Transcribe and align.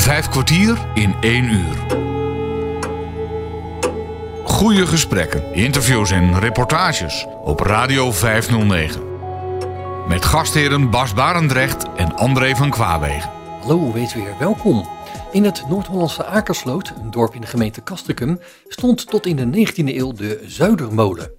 Vijf 0.00 0.28
kwartier 0.28 0.78
in 0.94 1.14
één 1.20 1.44
uur. 1.44 1.76
Goede 4.44 4.86
gesprekken, 4.86 5.54
interviews 5.54 6.10
en 6.10 6.38
reportages 6.38 7.26
op 7.44 7.60
Radio 7.60 8.12
509. 8.12 9.02
Met 10.08 10.24
gastheren 10.24 10.90
Bas 10.90 11.14
Barendrecht 11.14 11.86
en 11.96 12.16
André 12.16 12.56
van 12.56 12.70
Kwaabegen. 12.70 13.30
Hallo, 13.60 13.92
wees 13.92 14.14
weer 14.14 14.34
welkom. 14.38 14.88
In 15.32 15.44
het 15.44 15.64
Noord-Hollandse 15.68 16.24
Akersloot, 16.24 16.92
een 17.02 17.10
dorp 17.10 17.34
in 17.34 17.40
de 17.40 17.46
gemeente 17.46 17.80
Kastrikum, 17.80 18.40
stond 18.68 19.06
tot 19.10 19.26
in 19.26 19.36
de 19.36 19.66
19e 19.66 19.74
eeuw 19.74 20.12
de 20.12 20.44
Zuidermolen. 20.46 21.30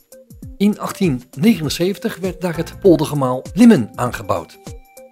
In 0.57 0.73
1879 0.73 2.17
werd 2.17 2.41
daar 2.41 2.57
het 2.57 2.79
poldergemaal 2.79 3.41
Limmen 3.53 3.89
aangebouwd. 3.95 4.57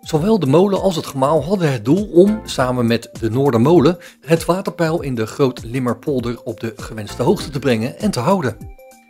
Zowel 0.02 0.40
de 0.40 0.46
molen 0.46 0.82
als 0.82 0.96
het 0.96 1.06
gemaal 1.06 1.44
hadden 1.44 1.72
het 1.72 1.86
doel 1.86 2.10
om, 2.14 2.42
samen 2.46 2.88
met 2.88 3.10
de 3.20 3.30
Noordermolen, 3.30 3.98
het 4.22 4.46
waterpeil 4.46 5.02
in 5.02 5.16
de 5.16 5.26
Groot 5.26 5.64
Limmerpolder 5.64 6.44
op 6.44 6.60
de 6.60 6.74
gewenste 6.76 7.24
hoogte 7.24 7.50
te 7.50 7.60
brengen 7.60 8.00
en 8.00 8.12
te 8.12 8.20
houden. 8.20 8.58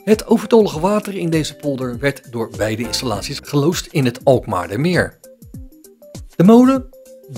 Het 0.04 0.28
overtollige 0.28 0.80
water 0.80 1.16
in 1.16 1.30
deze 1.30 1.56
polder 1.56 2.00
werd 2.00 2.32
door 2.32 2.50
beide 2.58 2.84
installaties 2.84 3.40
geloosd 3.44 3.88
in 3.88 4.06
het 4.06 4.26
Alkmaardermeer. 4.26 5.20
De 6.36 6.44
molen, 6.44 6.90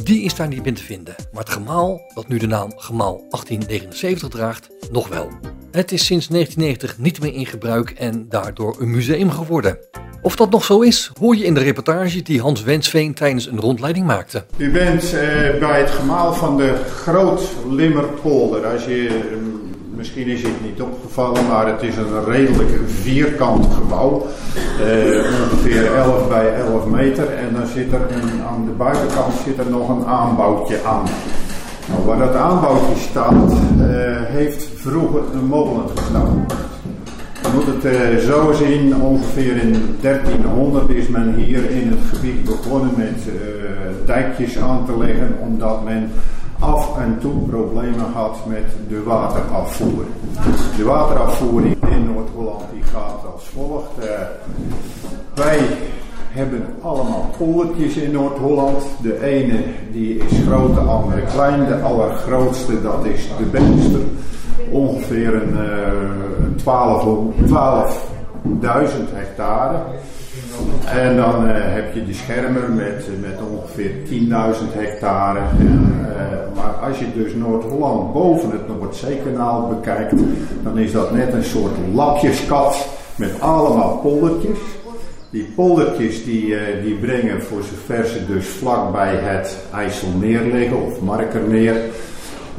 die 0.03 0.21
is 0.21 0.35
daar 0.35 0.47
niet 0.47 0.65
in 0.65 0.73
te 0.73 0.83
vinden, 0.83 1.15
maar 1.31 1.43
het 1.43 1.53
gemaal, 1.53 2.01
dat 2.13 2.27
nu 2.27 2.37
de 2.37 2.47
naam 2.47 2.71
Gemaal 2.75 3.17
1879 3.17 4.29
draagt, 4.29 4.69
nog 4.91 5.07
wel. 5.07 5.29
Het 5.71 5.91
is 5.91 6.05
sinds 6.05 6.27
1990 6.27 6.97
niet 6.97 7.21
meer 7.21 7.33
in 7.33 7.45
gebruik 7.45 7.89
en 7.89 8.29
daardoor 8.29 8.75
een 8.79 8.91
museum 8.91 9.29
geworden. 9.29 9.77
Of 10.23 10.35
dat 10.35 10.49
nog 10.49 10.63
zo 10.63 10.79
is, 10.79 11.11
hoor 11.19 11.35
je 11.35 11.43
in 11.43 11.53
de 11.53 11.59
reportage 11.59 12.21
die 12.21 12.41
Hans 12.41 12.63
Wensveen 12.63 13.13
tijdens 13.13 13.47
een 13.47 13.59
rondleiding 13.59 14.05
maakte. 14.05 14.43
U 14.57 14.71
bent 14.71 15.03
eh, 15.03 15.11
bij 15.59 15.79
het 15.79 15.89
gemaal 15.89 16.33
van 16.33 16.57
de 16.57 16.75
Groot 16.95 17.41
Limmerpolder. 17.69 18.65
Als 18.65 18.85
je, 18.85 19.07
eh, 19.07 19.37
misschien 19.95 20.27
is 20.27 20.41
het 20.41 20.63
niet 20.63 20.81
opgevallen, 20.81 21.47
maar 21.47 21.67
het 21.67 21.81
is 21.81 21.95
een 21.95 22.25
redelijk 22.25 22.69
vierkant 22.87 23.73
gebouw. 23.73 24.27
Eh, 24.79 25.41
ongeveer 25.43 25.95
11 25.95 26.27
bij 26.27 26.53
11 26.53 26.85
meter. 26.85 27.29
En 27.29 27.53
dan 27.53 27.67
zit 27.67 27.91
er 27.91 28.07
aan 28.49 28.65
de 28.65 28.71
buitenkant 28.71 29.33
zit 29.45 29.57
er 29.57 29.69
nog 29.69 29.89
een 29.89 30.05
aanbouwtje 30.05 30.83
aan. 30.83 31.05
Nou, 31.89 32.05
waar 32.05 32.17
dat 32.17 32.35
aanbouwtje 32.35 32.95
staat, 33.09 33.53
heeft 34.27 34.69
vroeger 34.75 35.21
een 35.33 35.45
molen 35.45 35.89
gestaan. 35.95 36.45
Je 37.41 37.49
moet 37.53 37.65
het 37.65 37.85
uh, 37.85 38.17
zo 38.17 38.51
zien, 38.51 39.01
ongeveer 39.01 39.57
in 39.57 39.97
1300 40.01 40.89
is 40.89 41.07
men 41.07 41.33
hier 41.33 41.69
in 41.69 41.87
het 41.87 41.99
gebied 42.13 42.43
begonnen 42.43 42.91
met 42.95 43.27
uh, 43.27 43.33
dijkjes 44.05 44.57
aan 44.57 44.85
te 44.85 44.97
leggen, 44.97 45.37
omdat 45.41 45.83
men 45.83 46.11
af 46.59 46.97
en 46.97 47.17
toe 47.19 47.33
problemen 47.49 48.11
had 48.13 48.37
met 48.47 48.65
de 48.87 49.03
waterafvoer. 49.03 50.05
De 50.77 50.83
waterafvoer 50.83 51.61
in 51.65 52.05
Noord-Holland 52.13 52.63
gaat 52.91 53.33
als 53.33 53.43
volgt. 53.53 53.91
Uh, 53.99 54.05
wij 55.33 55.59
hebben 56.29 56.65
allemaal 56.81 57.29
poldertjes 57.37 57.95
in 57.95 58.11
Noord-Holland. 58.11 58.83
De 59.01 59.23
ene 59.23 59.63
die 59.91 60.17
is 60.17 60.37
groot, 60.47 60.73
de 60.73 60.79
andere 60.79 61.21
klein. 61.21 61.65
De 61.65 61.79
allergrootste 61.81 62.81
dat 62.81 63.05
is 63.05 63.27
de 63.37 63.45
Beemster 63.45 64.01
ongeveer 64.69 65.33
een, 65.33 65.53
uh, 65.53 66.55
12, 66.55 67.03
12.000 67.45 69.13
hectare. 69.13 69.77
En 70.85 71.15
dan 71.15 71.45
uh, 71.45 71.51
heb 71.53 71.93
je 71.93 72.05
de 72.05 72.13
schermer 72.13 72.69
met, 72.69 73.07
met 73.21 73.39
ongeveer 73.51 73.91
10.000 74.09 74.73
hectare. 74.73 75.39
En, 75.59 75.95
uh, 76.01 76.55
maar 76.55 76.73
als 76.89 76.99
je 76.99 77.05
dus 77.13 77.33
Noord-Holland 77.33 78.13
boven 78.13 78.51
het 78.51 78.67
Noordzeekanaal 78.67 79.67
bekijkt, 79.67 80.13
dan 80.63 80.77
is 80.77 80.91
dat 80.91 81.13
net 81.13 81.33
een 81.33 81.43
soort 81.43 81.73
lapjeskat 81.93 82.87
met 83.15 83.41
allemaal 83.41 83.97
poldertjes. 83.97 84.59
Die 85.29 85.51
poldertjes 85.55 86.23
die, 86.23 86.55
die 86.83 86.95
brengen 86.95 87.43
voor 87.43 87.61
zover 87.63 88.05
ze 88.05 88.25
dus 88.25 88.45
vlak 88.45 88.91
bij 88.91 89.15
het 89.15 89.57
IJsselmeer 89.73 90.41
liggen 90.41 90.85
of 90.85 91.01
Markermeer. 91.01 91.75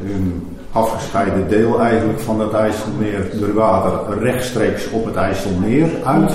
Um, 0.04 0.51
afgescheiden 0.72 1.48
deel 1.48 1.80
eigenlijk 1.80 2.20
van 2.20 2.40
het 2.40 2.52
IJsselmeer 2.52 3.30
door 3.40 3.54
water 3.54 4.18
rechtstreeks 4.18 4.90
op 4.90 5.04
het 5.04 5.16
IJsselmeer 5.16 5.88
uit. 6.04 6.32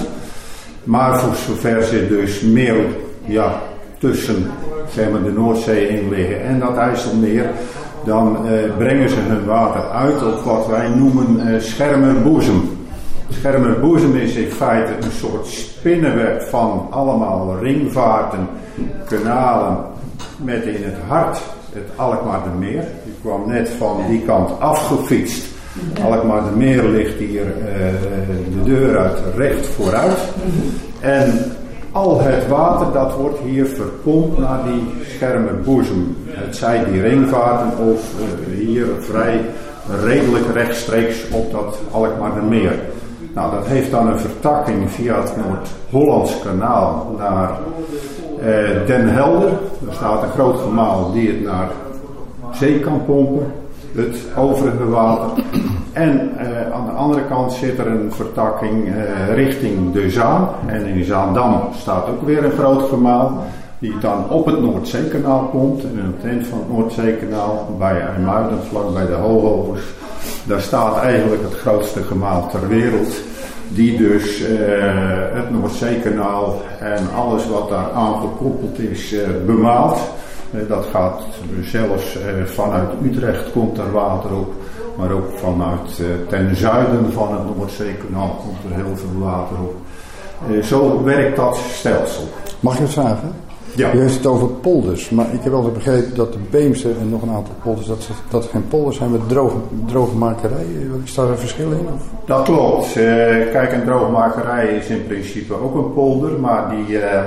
Maar 0.83 1.19
voor 1.19 1.35
zover 1.35 1.83
ze 1.83 2.07
dus 2.07 2.41
meer 2.41 2.75
ja, 3.25 3.61
tussen 3.97 4.51
zeg 4.89 5.09
maar, 5.11 5.23
de 5.23 5.31
Noordzee 5.31 5.87
in 5.87 6.09
liggen 6.09 6.43
en 6.43 6.59
dat 6.59 6.77
IJsselmeer, 6.77 7.49
dan 8.05 8.47
eh, 8.47 8.75
brengen 8.77 9.09
ze 9.09 9.19
hun 9.19 9.45
water 9.45 9.89
uit 9.89 10.23
op 10.23 10.43
wat 10.43 10.67
wij 10.67 10.89
noemen 10.89 11.47
eh, 11.47 11.59
schermerboezem. 11.59 12.77
Schermerboezem 13.29 14.15
is 14.15 14.35
in 14.35 14.51
feite 14.51 14.91
een 15.01 15.11
soort 15.11 15.47
spinnenweb 15.47 16.41
van 16.41 16.87
allemaal 16.89 17.57
ringvaarten, 17.61 18.47
kanalen 19.05 19.77
met 20.37 20.63
in 20.63 20.83
het 20.83 20.97
hart 21.07 21.41
het 21.73 21.89
Alkmaardermeer. 21.95 22.83
Kwam 23.27 23.47
net 23.47 23.69
van 23.69 23.97
die 24.07 24.21
kant 24.21 24.59
afgefietst. 24.59 25.45
Alkmaardermeer 26.03 26.83
ligt 26.83 27.19
hier 27.19 27.45
uh, 27.45 27.65
de 28.53 28.63
deur 28.63 28.97
uit 28.97 29.17
recht 29.35 29.65
vooruit. 29.65 30.17
En 30.99 31.51
al 31.91 32.21
het 32.21 32.47
water 32.47 32.87
dat 32.93 33.15
wordt 33.15 33.39
hier 33.39 33.65
verpompt 33.65 34.37
naar 34.37 34.59
die 34.63 34.83
schermerboezem. 35.15 36.17
Het 36.27 36.55
zij 36.55 36.85
die 36.91 37.01
ringvaarten 37.01 37.85
of 37.85 38.13
uh, 38.19 38.57
hier 38.57 38.85
vrij 38.99 39.41
redelijk 40.03 40.45
rechtstreeks 40.53 41.29
op 41.31 41.51
dat 41.51 41.79
Alkmaardermeer. 41.91 42.79
Nou, 43.33 43.51
dat 43.51 43.65
heeft 43.65 43.91
dan 43.91 44.07
een 44.07 44.19
vertakking 44.19 44.91
via 44.91 45.21
het 45.21 45.33
Noord-Hollands 45.37 46.39
kanaal 46.43 47.15
naar 47.17 47.49
uh, 48.39 48.45
Den 48.85 49.07
Helder. 49.07 49.49
Er 49.87 49.93
staat 49.93 50.23
een 50.23 50.29
groot 50.29 50.59
gemaal 50.59 51.11
die 51.11 51.27
het 51.27 51.43
naar 51.43 51.69
zee 52.51 52.79
kan 52.79 53.05
pompen, 53.05 53.51
het 53.95 54.17
overige 54.37 54.89
water. 54.89 55.43
En 55.93 56.31
uh, 56.41 56.71
aan 56.71 56.85
de 56.85 56.91
andere 56.91 57.25
kant 57.25 57.53
zit 57.53 57.77
er 57.77 57.87
een 57.87 58.11
vertakking 58.11 58.87
uh, 58.87 59.33
richting 59.33 59.93
de 59.93 60.09
Zaan. 60.09 60.49
En 60.65 60.85
in 60.85 61.03
Zaandam 61.03 61.61
staat 61.73 62.07
ook 62.09 62.21
weer 62.25 62.45
een 62.45 62.51
groot 62.51 62.89
gemaal. 62.89 63.43
Die 63.79 63.97
dan 63.99 64.29
op 64.29 64.45
het 64.45 64.61
Noordzeekanaal 64.61 65.43
komt. 65.43 65.83
En 65.83 65.89
in 65.89 66.13
het 66.17 66.25
eind 66.25 66.47
van 66.47 66.57
het 66.57 66.69
Noordzeekanaal, 66.69 67.75
bij 67.77 68.01
IJmuiden, 68.01 68.57
vlak 68.69 68.93
bij 68.93 69.05
de 69.05 69.13
Hoogovers. 69.13 69.83
Daar 70.43 70.61
staat 70.61 71.01
eigenlijk 71.01 71.41
het 71.41 71.53
grootste 71.53 72.03
gemaal 72.03 72.49
ter 72.49 72.67
wereld 72.67 73.21
die 73.67 73.97
dus 73.97 74.41
uh, 74.41 74.47
het 75.31 75.51
Noordzeekanaal 75.51 76.61
en 76.79 77.09
alles 77.15 77.47
wat 77.47 77.69
daar 77.69 77.91
aan 77.91 78.21
gekoppeld 78.21 78.79
is 78.79 79.15
bemaalt. 79.45 79.99
Uh, 80.51 80.69
dat 80.69 80.85
gaat 80.91 81.21
zelfs 81.63 82.17
vanuit 82.45 82.89
Utrecht 83.03 83.51
komt 83.51 83.77
er 83.77 83.91
water 83.91 84.31
op, 84.35 84.53
maar 84.97 85.11
ook 85.11 85.29
vanuit 85.35 86.01
ten 86.29 86.55
zuiden 86.55 87.11
van 87.11 87.33
het 87.33 87.55
Noordzeekanaal 87.55 88.41
komt 88.43 88.73
er 88.73 88.83
heel 88.83 88.95
veel 88.95 89.19
water 89.19 89.57
op. 89.57 89.75
zo 90.63 91.03
werkt 91.03 91.35
dat 91.35 91.57
stelsel. 91.57 92.23
Mag 92.59 92.73
ik 92.73 92.79
het 92.79 92.89
vragen? 92.89 93.33
Ja. 93.77 93.93
U 93.93 93.99
heeft 93.99 94.15
het 94.15 94.25
over 94.25 94.47
polders, 94.47 95.09
maar 95.09 95.33
ik 95.33 95.43
heb 95.43 95.53
altijd 95.53 95.73
begrepen 95.73 96.15
dat 96.15 96.33
de 96.33 96.39
Beemse 96.49 96.91
en 96.99 97.09
nog 97.09 97.21
een 97.21 97.29
aantal 97.29 97.53
polders, 97.63 97.87
dat, 97.87 98.09
dat 98.29 98.45
geen 98.45 98.67
polders 98.67 98.97
zijn 98.97 99.11
met 99.11 99.29
droge, 99.29 99.57
droogmakerij. 99.85 100.65
Is 101.03 101.13
daar 101.13 101.29
een 101.29 101.37
verschil 101.37 101.71
in? 101.71 101.87
Of? 101.93 102.01
Dat 102.25 102.43
klopt. 102.43 102.93
Kijk, 103.51 103.71
een 103.71 103.83
droogmakerij 103.85 104.67
is 104.67 104.87
in 104.87 105.05
principe 105.07 105.53
ook 105.61 105.75
een 105.75 105.93
polder, 105.93 106.39
maar 106.39 106.69
die, 106.69 106.95
uh, 106.95 107.23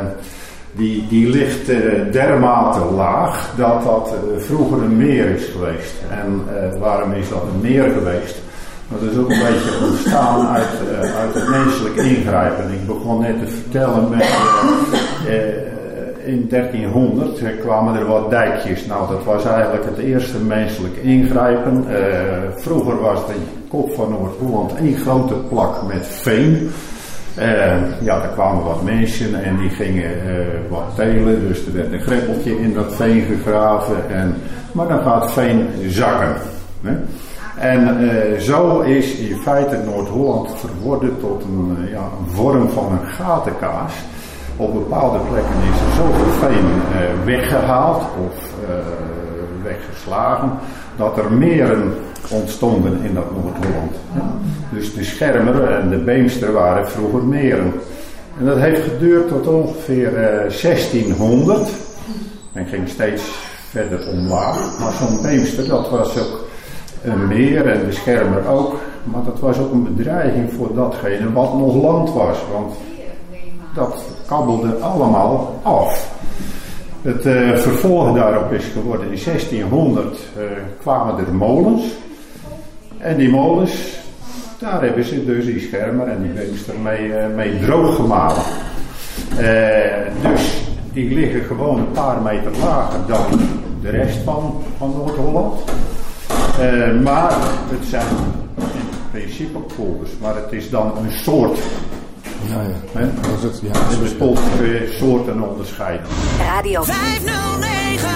die, 0.73 1.07
die 1.09 1.29
ligt 1.29 1.69
uh, 1.69 2.13
dermate 2.13 2.85
laag 2.85 3.55
dat 3.57 3.85
dat 3.85 4.15
vroeger 4.39 4.83
een 4.83 4.97
meer 4.97 5.27
is 5.27 5.45
geweest. 5.45 5.95
En 6.11 6.45
waarom 6.79 7.13
is 7.13 7.29
dat 7.29 7.43
een 7.43 7.61
meer 7.61 7.91
geweest? 7.91 8.37
Dat 8.89 9.11
is 9.11 9.17
ook 9.17 9.31
een 9.31 9.39
beetje 9.39 9.87
ontstaan 9.87 10.47
uit, 10.47 10.67
uit 11.17 11.35
het 11.35 11.49
menselijk 11.49 11.97
ingrijpen. 11.97 12.73
Ik 12.73 12.87
begon 12.87 13.21
net 13.21 13.39
te 13.39 13.47
vertellen 13.47 14.09
met 14.09 14.27
in 16.25 16.47
1300 16.49 17.43
kwamen 17.61 17.97
er 17.97 18.07
wat 18.07 18.31
dijkjes. 18.31 18.87
Nou, 18.87 19.09
dat 19.09 19.25
was 19.25 19.45
eigenlijk 19.45 19.85
het 19.85 19.99
eerste 19.99 20.39
menselijk 20.39 20.97
ingrijpen. 20.97 21.85
Vroeger 22.57 23.01
was 23.01 23.27
de 23.27 23.35
kop 23.69 23.95
van 23.95 24.11
Noord-Holland 24.11 24.75
één 24.75 24.97
grote 24.97 25.35
plak 25.35 25.83
met 25.87 26.07
veen. 26.07 26.71
Uh, 27.41 27.47
ja, 28.01 28.23
er 28.23 28.29
kwamen 28.29 28.65
wat 28.65 28.83
mensen 28.83 29.45
en 29.45 29.57
die 29.57 29.71
gingen 29.71 30.11
uh, 30.27 30.47
wat 30.69 30.95
telen. 30.95 31.49
Dus 31.49 31.67
er 31.67 31.73
werd 31.73 31.93
een 31.93 32.01
greppeltje 32.01 32.61
in 32.61 32.75
dat 32.75 32.95
veen 32.95 33.23
gegraven. 33.23 34.11
En, 34.11 34.35
maar 34.73 34.89
dan 34.89 35.03
gaat 35.03 35.33
veen 35.33 35.69
zakken. 35.89 36.35
Hè? 36.83 36.97
En 37.59 37.99
zo 38.43 38.81
is 38.81 39.15
in 39.15 39.37
feite 39.37 39.77
Noord-Holland 39.77 40.51
verworden 40.57 41.21
tot 41.21 41.45
een, 41.45 41.89
ja, 41.91 41.99
een 41.99 42.35
vorm 42.35 42.69
van 42.69 42.93
een 42.93 43.07
gatenkaas 43.07 43.93
op 44.57 44.73
bepaalde 44.73 45.19
plekken 45.19 45.55
is 45.55 45.81
er 45.81 45.95
zoveel 45.97 46.49
veen 46.49 46.67
weggehaald 47.25 48.03
of 48.27 48.55
weggeslagen, 49.63 50.51
dat 50.97 51.19
er 51.19 51.33
meren 51.33 51.95
ontstonden 52.31 53.03
in 53.03 53.15
dat 53.15 53.31
Noord-Holland. 53.31 53.97
Dus 54.71 54.95
de 54.95 55.05
Schermer 55.05 55.65
en 55.65 55.89
de 55.89 55.97
Beemster 55.97 56.53
waren 56.53 56.91
vroeger 56.91 57.23
meren. 57.23 57.73
En 58.39 58.45
dat 58.45 58.59
heeft 58.59 58.83
geduurd 58.83 59.29
tot 59.29 59.47
ongeveer 59.47 60.11
1600 60.63 61.69
en 62.53 62.67
ging 62.67 62.89
steeds 62.89 63.23
verder 63.71 64.09
omlaag. 64.09 64.79
Maar 64.79 64.93
zo'n 64.93 65.23
Beemster, 65.23 65.69
dat 65.69 65.91
was 65.91 66.19
ook 66.19 66.49
een 67.03 67.29
meer 67.29 67.67
en 67.67 67.87
de 67.87 67.93
Schermer 67.93 68.49
ook. 68.49 68.75
Maar 69.05 69.25
dat 69.25 69.41
was 69.41 69.59
ook 69.59 69.73
een 69.73 69.95
bedreiging 69.95 70.53
voor 70.53 70.75
datgene 70.75 71.33
wat 71.33 71.55
nog 71.55 71.75
land 71.75 72.13
was. 72.13 72.39
Want 72.53 72.75
dat 73.75 74.05
kabbelde 74.27 74.75
allemaal 74.75 75.61
af. 75.63 76.19
Het 77.03 77.27
uh, 77.27 77.57
vervolg 77.57 78.15
daarop 78.15 78.53
is 78.53 78.65
geworden 78.65 79.13
in 79.13 79.21
1600 79.25 80.19
uh, 80.37 80.45
eh, 80.45 80.51
kwamen 80.81 81.27
er 81.27 81.35
molens. 81.35 81.85
En 82.99 83.17
die 83.17 83.31
molens, 83.31 83.99
daar 84.61 84.83
hebben 84.83 85.05
ze 85.05 85.25
dus 85.25 85.45
die 85.45 85.61
schermer 85.61 86.09
en 86.09 86.23
die 86.23 86.33
beemster 86.33 86.79
mee, 86.79 87.09
uh, 87.09 87.27
mee 87.35 87.61
droog 87.61 87.97
gemalen. 87.97 88.43
dus 90.23 90.63
die 90.93 91.15
liggen 91.15 91.43
gewoon 91.43 91.79
een 91.79 91.91
paar 91.91 92.23
meter 92.23 92.59
lager 92.59 93.01
dan 93.07 93.41
de 93.83 93.91
rest 93.91 94.19
van, 94.25 94.63
van 94.79 94.91
Noord-Holland. 94.91 95.61
maar 97.03 97.33
het 97.71 97.85
zijn 97.89 98.17
in 98.57 99.11
principe 99.11 99.59
polders, 99.59 100.11
maar 100.21 100.35
het 100.35 100.53
is 100.53 100.71
dan 100.71 100.93
een 100.97 101.13
soort 101.13 101.59
ja, 102.49 102.63
ja. 102.63 103.07
Dat 103.21 103.37
is 103.37 103.43
het, 103.43 103.61
ja. 103.63 103.91
Er 103.91 103.99
bestaat 104.03 104.57
twee 104.57 104.89
soorten 104.93 105.43
onderscheiden. 105.51 106.07
Radio 106.39 106.83
509. 106.83 108.09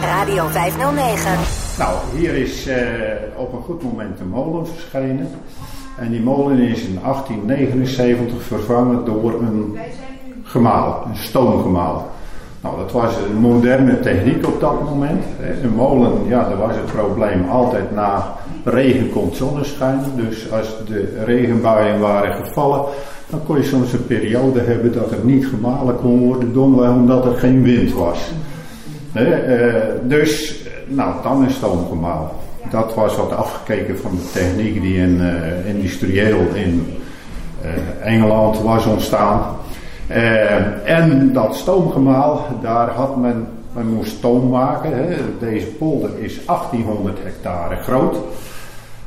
Radio 0.00 0.46
509. 0.46 1.32
Nou, 1.78 1.98
hier 2.16 2.34
is 2.34 2.66
uh, 2.66 2.76
op 3.36 3.52
een 3.52 3.62
goed 3.62 3.82
moment 3.82 4.20
een 4.20 4.28
molen 4.28 4.66
verschenen. 4.66 5.30
En 5.98 6.10
die 6.10 6.20
molen 6.20 6.58
is 6.58 6.82
in 6.82 6.98
1879 7.02 8.42
vervangen 8.42 9.04
door 9.04 9.40
een 9.40 9.78
gemaal, 10.42 11.06
een 11.08 11.16
stoomgemaal. 11.16 12.10
Nou, 12.60 12.76
dat 12.76 12.92
was 12.92 13.16
een 13.16 13.40
moderne 13.40 14.00
techniek 14.00 14.46
op 14.46 14.60
dat 14.60 14.84
moment. 14.84 15.24
Een 15.62 15.74
molen, 15.74 16.12
ja, 16.26 16.48
daar 16.48 16.58
was 16.58 16.74
het 16.74 16.86
probleem 16.86 17.48
altijd 17.48 17.94
na 17.94 18.36
regen 18.64 19.10
komt 19.10 19.36
zonneschijn. 19.36 20.00
Dus 20.16 20.52
als 20.52 20.76
de 20.86 21.22
regenbuien 21.24 22.00
waren 22.00 22.44
gevallen, 22.44 22.84
dan 23.30 23.40
kon 23.46 23.56
je 23.56 23.64
soms 23.64 23.92
een 23.92 24.06
periode 24.06 24.60
hebben 24.60 24.92
dat 24.92 25.10
er 25.10 25.24
niet 25.24 25.46
gemalen 25.46 25.96
kon 25.96 26.18
worden, 26.18 26.52
domweg 26.52 26.90
omdat 26.90 27.24
er 27.24 27.38
geen 27.38 27.62
wind 27.62 27.92
was. 27.92 28.30
Eh, 29.12 29.24
dus, 30.02 30.62
nou, 30.86 31.14
dan 31.22 31.46
is 31.46 31.54
stoom 31.54 31.86
gemalen. 31.88 32.28
Dat 32.70 32.94
was 32.94 33.16
wat 33.16 33.32
afgekeken 33.32 33.98
van 33.98 34.10
de 34.10 34.30
techniek 34.32 34.80
die 34.80 34.96
in, 34.96 35.20
uh, 35.20 35.68
industrieel 35.68 36.40
in 36.54 36.96
uh, 37.64 38.06
Engeland 38.06 38.60
was 38.60 38.86
ontstaan. 38.86 39.56
en 40.84 41.32
dat 41.32 41.56
stoomgemaal, 41.56 42.46
daar 42.62 42.88
had 42.88 43.16
men, 43.16 43.48
men 43.72 43.86
moest 43.86 44.16
stoom 44.16 44.48
maken. 44.48 44.92
Hè. 44.92 45.16
Deze 45.38 45.66
polder 45.66 46.10
is 46.18 46.44
1800 46.46 47.18
hectare 47.22 47.76
groot. 47.76 48.16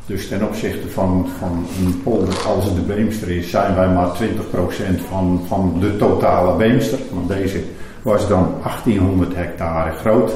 Dus 0.06 0.28
ten 0.28 0.44
opzichte 0.44 0.90
van, 0.90 1.28
van 1.40 1.66
een 1.86 2.02
polder 2.04 2.46
als 2.48 2.76
de 2.76 2.82
Beemster 2.82 3.30
is, 3.30 3.50
zijn 3.50 3.76
wij 3.76 3.88
maar 3.88 4.08
20% 4.08 5.02
van, 5.10 5.42
van 5.48 5.76
de 5.80 5.98
totale 5.98 6.58
Beemster. 6.58 7.00
Want 7.14 7.28
deze 7.28 7.64
was 8.02 8.28
dan 8.28 8.54
1800 8.64 9.36
hectare 9.36 9.92
groot. 9.92 10.32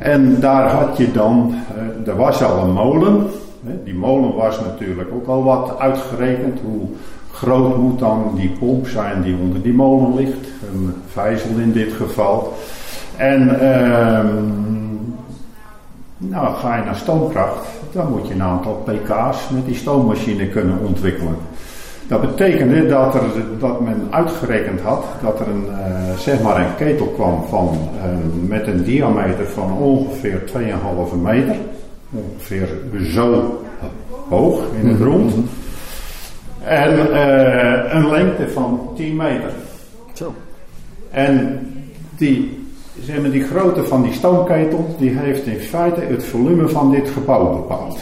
En 0.00 0.40
daar 0.40 0.70
had 0.70 0.96
je 0.96 1.12
dan, 1.12 1.54
eh, 1.76 2.08
er 2.08 2.16
was 2.16 2.42
al 2.42 2.62
een 2.62 2.72
molen. 2.72 3.26
Die 3.84 3.94
molen 3.94 4.34
was 4.34 4.60
natuurlijk 4.60 5.08
ook 5.12 5.26
al 5.26 5.44
wat 5.44 5.78
uitgerekend. 5.78 6.60
Hoe 6.60 6.88
groot 7.32 7.76
moet 7.76 7.98
dan 7.98 8.32
die 8.34 8.50
pomp 8.58 8.88
zijn 8.88 9.22
die 9.22 9.36
onder 9.40 9.62
die 9.62 9.72
molen 9.72 10.14
ligt? 10.14 10.46
Een 10.72 10.94
vijzel 11.06 11.50
in 11.58 11.72
dit 11.72 11.92
geval. 11.92 12.52
En 13.16 13.60
ehm 13.60 14.26
nou, 16.16 16.54
ga 16.54 16.76
je 16.76 16.84
naar 16.84 16.96
stoomkracht, 16.96 17.66
dan 17.92 18.10
moet 18.10 18.28
je 18.28 18.34
een 18.34 18.42
aantal 18.42 18.84
pk's 18.84 19.48
met 19.50 19.66
die 19.66 19.74
stoommachine 19.74 20.48
kunnen 20.48 20.78
ontwikkelen. 20.78 21.36
Dat 22.10 22.20
betekende 22.20 22.86
dat, 22.86 23.14
er, 23.14 23.22
dat 23.58 23.80
men 23.80 24.08
uitgerekend 24.10 24.80
had 24.80 25.04
dat 25.22 25.40
er 25.40 25.48
een, 25.48 25.64
uh, 25.66 26.18
zeg 26.18 26.42
maar 26.42 26.60
een 26.60 26.74
ketel 26.76 27.06
kwam 27.06 27.44
van, 27.48 27.78
uh, 27.96 28.48
met 28.48 28.66
een 28.66 28.84
diameter 28.84 29.46
van 29.46 29.72
ongeveer 29.72 30.42
2,5 30.46 31.16
meter. 31.22 31.56
Ongeveer 32.10 32.68
zo 33.02 33.60
hoog 34.28 34.62
in 34.80 34.88
het 34.88 35.00
rond. 35.00 35.34
En 36.64 36.92
uh, 36.92 37.92
een 37.92 38.10
lengte 38.10 38.48
van 38.48 38.90
10 38.96 39.16
meter. 39.16 39.52
Zo. 40.12 40.34
En 41.10 41.60
die 42.16 42.66
zeg 43.02 43.20
maar, 43.20 43.30
die 43.30 43.44
grootte 43.44 43.84
van 43.84 44.02
die 44.02 44.12
stoomketel, 44.12 44.94
die 44.98 45.18
heeft 45.18 45.46
in 45.46 45.60
feite 45.60 46.00
het 46.00 46.24
volume 46.24 46.68
van 46.68 46.90
dit 46.90 47.08
gebouw 47.10 47.52
bepaald. 47.56 47.98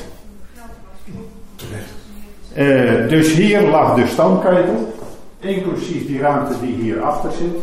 Uh, 2.59 3.09
dus 3.09 3.33
hier 3.33 3.69
lag 3.69 3.95
de 3.95 4.07
stoomketel, 4.07 4.93
inclusief 5.41 6.07
die 6.07 6.21
ruimte 6.21 6.53
die 6.61 6.75
hierachter 6.75 7.31
zit. 7.33 7.57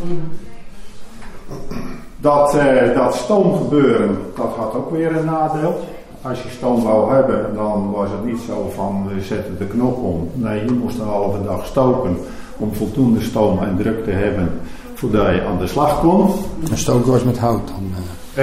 Dat, 2.16 2.54
uh, 2.54 2.94
dat 2.94 3.14
stoomgebeuren, 3.14 4.18
dat 4.36 4.54
had 4.56 4.74
ook 4.74 4.90
weer 4.90 5.16
een 5.16 5.24
nadeel. 5.24 5.80
Als 6.22 6.42
je 6.42 6.48
stoom 6.48 6.82
wou 6.82 7.14
hebben, 7.14 7.54
dan 7.54 7.90
was 7.90 8.10
het 8.10 8.24
niet 8.24 8.40
zo 8.46 8.72
van 8.74 9.08
we 9.14 9.20
zetten 9.20 9.58
de 9.58 9.66
knop 9.66 9.96
om. 10.02 10.30
Nee, 10.32 10.64
je 10.64 10.72
moest 10.72 10.98
een 10.98 11.06
halve 11.06 11.42
dag 11.44 11.66
stoken 11.66 12.16
om 12.56 12.74
voldoende 12.74 13.20
stoom 13.20 13.58
en 13.62 13.76
druk 13.76 14.04
te 14.04 14.10
hebben 14.10 14.60
voordat 14.94 15.34
je 15.34 15.44
aan 15.44 15.58
de 15.58 15.66
slag 15.66 16.00
kon. 16.00 16.30
En 16.70 16.78
stoken 16.78 17.12
was 17.12 17.24
met 17.24 17.38
hout 17.38 17.68
dan? 17.68 17.92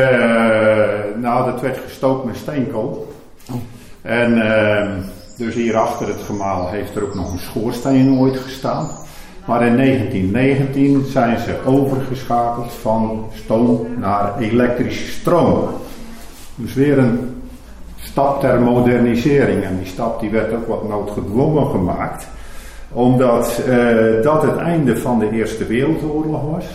Uh, 0.02 1.22
nou, 1.22 1.52
dat 1.52 1.62
werd 1.62 1.78
gestookt 1.78 2.26
met 2.26 2.36
steenkool. 2.36 3.14
Oh. 3.52 3.56
En 4.02 4.38
uh, 4.38 4.88
dus 5.36 5.56
hier 5.56 5.78
achter 5.78 6.08
het 6.08 6.22
gemaal 6.22 6.70
heeft 6.70 6.96
er 6.96 7.04
ook 7.04 7.16
nog 7.16 7.32
een 7.32 7.40
schoorsteen 7.40 8.20
ooit 8.20 8.38
gestaan. 8.38 8.90
Maar 9.46 9.66
in 9.66 9.78
1919 9.78 11.06
zijn 11.06 11.40
ze 11.40 11.56
overgeschakeld 11.66 12.74
van 12.74 13.26
stoom 13.34 13.88
naar 13.98 14.40
elektrische 14.40 15.12
stroom. 15.12 15.70
Dus 16.56 16.74
weer 16.74 16.98
een 16.98 17.42
stap 17.96 18.40
ter 18.40 18.62
modernisering. 18.62 19.64
En 19.64 19.78
die 19.78 19.88
stap 19.88 20.20
die 20.20 20.30
werd 20.30 20.54
ook 20.54 20.68
wat 20.68 20.90
noodgedwongen 20.90 21.70
gemaakt 21.70 22.28
omdat 22.94 23.62
uh, 23.68 24.24
dat 24.24 24.42
het 24.42 24.58
einde 24.58 24.98
van 24.98 25.20
de 25.20 25.32
Eerste 25.32 25.66
Wereldoorlog 25.66 26.42
was. 26.52 26.66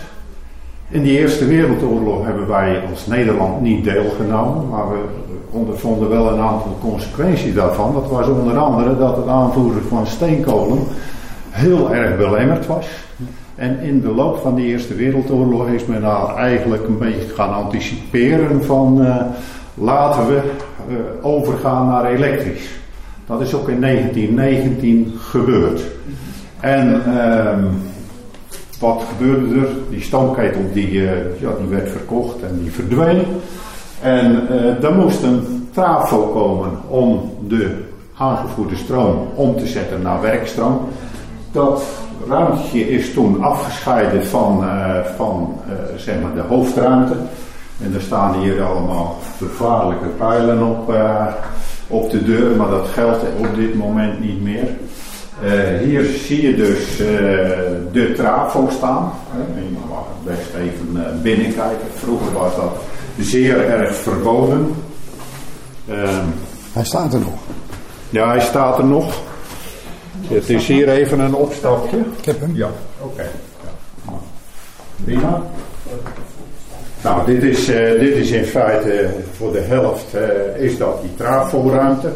In 0.91 1.03
die 1.03 1.17
Eerste 1.17 1.45
Wereldoorlog 1.45 2.25
hebben 2.25 2.47
wij 2.47 2.81
als 2.89 3.05
Nederland 3.07 3.61
niet 3.61 3.83
deelgenomen, 3.83 4.69
maar 4.69 4.89
we 4.89 4.97
ondervonden 5.51 6.09
wel 6.09 6.33
een 6.33 6.39
aantal 6.39 6.77
consequenties 6.81 7.53
daarvan. 7.53 7.93
Dat 7.93 8.09
was 8.09 8.27
onder 8.27 8.57
andere 8.57 8.97
dat 8.97 9.17
het 9.17 9.27
aanvoeren 9.27 9.83
van 9.83 10.07
steenkolen 10.07 10.79
heel 11.49 11.93
erg 11.93 12.17
belemmerd 12.17 12.67
was. 12.67 12.87
En 13.55 13.79
in 13.79 14.01
de 14.01 14.07
loop 14.07 14.37
van 14.37 14.55
de 14.55 14.61
Eerste 14.61 14.95
Wereldoorlog 14.95 15.67
is 15.67 15.85
men 15.85 16.01
nou 16.01 16.37
eigenlijk 16.37 16.87
een 16.87 16.97
beetje 16.97 17.33
gaan 17.35 17.53
anticiperen 17.53 18.63
van 18.63 19.01
uh, 19.01 19.15
laten 19.73 20.27
we 20.27 20.41
uh, 20.89 20.95
overgaan 21.21 21.87
naar 21.87 22.05
elektrisch. 22.05 22.69
Dat 23.25 23.41
is 23.41 23.53
ook 23.53 23.69
in 23.69 23.81
1919 23.81 25.13
gebeurd. 25.17 25.81
En 26.59 27.01
ehm, 27.05 27.63
wat 28.79 29.03
gebeurde 29.09 29.59
er? 29.59 29.67
Die 29.89 30.01
stoomketel 30.01 30.61
die, 30.73 30.91
uh, 30.91 31.39
ja, 31.39 31.49
die 31.59 31.67
werd 31.69 31.89
verkocht 31.89 32.41
en 32.41 32.59
die 32.61 32.71
verdween. 32.71 33.25
En 34.01 34.47
uh, 34.49 34.83
er 34.83 34.93
moest 34.95 35.23
een 35.23 35.67
trafo 35.73 36.27
komen 36.27 36.71
om 36.87 37.31
de 37.47 37.75
aangevoerde 38.17 38.75
stroom 38.75 39.27
om 39.35 39.57
te 39.57 39.67
zetten 39.67 40.01
naar 40.01 40.21
werkstroom. 40.21 40.79
Dat 41.51 41.83
ruimtje 42.27 42.89
is 42.89 43.13
toen 43.13 43.43
afgescheiden 43.43 44.25
van, 44.25 44.63
uh, 44.63 45.05
van 45.15 45.53
zeg 45.95 46.21
maar 46.21 46.33
de 46.33 46.41
hoofdruimte. 46.41 47.13
En 47.83 47.93
er 47.93 48.01
staan 48.01 48.39
hier 48.39 48.63
allemaal 48.63 49.17
vervaarlijke 49.37 50.07
pijlen 50.07 50.63
op 50.63 50.93
op 51.89 52.11
de 52.11 52.23
deur, 52.23 52.55
maar 52.55 52.69
dat 52.69 52.87
geldt 52.87 53.23
op 53.37 53.55
dit 53.55 53.75
moment 53.75 54.19
niet 54.19 54.41
meer. 54.41 54.67
Uh, 55.43 55.79
hier 55.83 56.05
zie 56.05 56.41
je 56.41 56.55
dus 56.55 56.99
uh, 56.99 57.07
de 57.91 58.13
trafo 58.15 58.69
staan. 58.71 59.11
Uh, 59.37 59.63
je 59.63 59.77
mag 59.89 60.05
best 60.23 60.53
even 60.55 60.89
uh, 60.93 61.21
binnenkijken. 61.21 61.87
Vroeger 61.95 62.33
was 62.33 62.55
dat 62.55 62.81
zeer 63.19 63.69
erg 63.69 63.95
verboden. 63.95 64.75
Ehm, 65.87 66.25
hij 66.73 66.85
staat 66.85 67.13
er 67.13 67.19
nog. 67.19 67.39
Ja, 68.09 68.27
hij 68.27 68.39
staat 68.39 68.77
er 68.77 68.85
nog. 68.85 69.21
Het 70.27 70.49
is 70.49 70.67
hier 70.67 70.89
even 70.89 71.19
een 71.19 71.33
opstapje. 71.33 71.97
Ik 71.97 72.25
heb 72.25 72.39
hem. 72.39 72.55
Ja, 72.55 72.69
oké. 72.99 73.11
Okay. 73.11 73.29
Ja. 74.05 74.13
Prima. 75.03 75.41
Nou, 77.03 77.25
dit 77.25 77.43
is, 77.43 77.65
dit 77.99 78.15
is 78.15 78.31
in 78.31 78.45
feite 78.45 79.09
voor 79.37 79.51
de 79.51 79.59
helft 79.61 80.15
is 80.57 80.77
dat 80.77 81.01
die 81.01 81.15
traforuimte. 81.15 82.11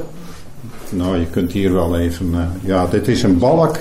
Nou, 0.95 1.17
je 1.17 1.25
kunt 1.25 1.51
hier 1.51 1.73
wel 1.73 1.97
even. 1.99 2.35
ja, 2.61 2.85
dit 2.87 3.07
is 3.07 3.23
een 3.23 3.37
balk 3.37 3.77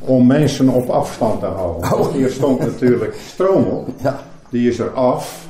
om 0.00 0.26
mensen 0.26 0.68
op 0.68 0.88
afstand 0.88 1.40
te 1.40 1.46
houden. 1.46 1.92
Oh. 1.98 2.12
Hier 2.12 2.30
stond 2.30 2.58
natuurlijk 2.60 3.14
stroom 3.28 3.64
op. 3.64 3.88
Ja. 4.02 4.20
Die 4.50 4.68
is 4.68 4.78
er 4.78 4.90
af. 4.90 5.46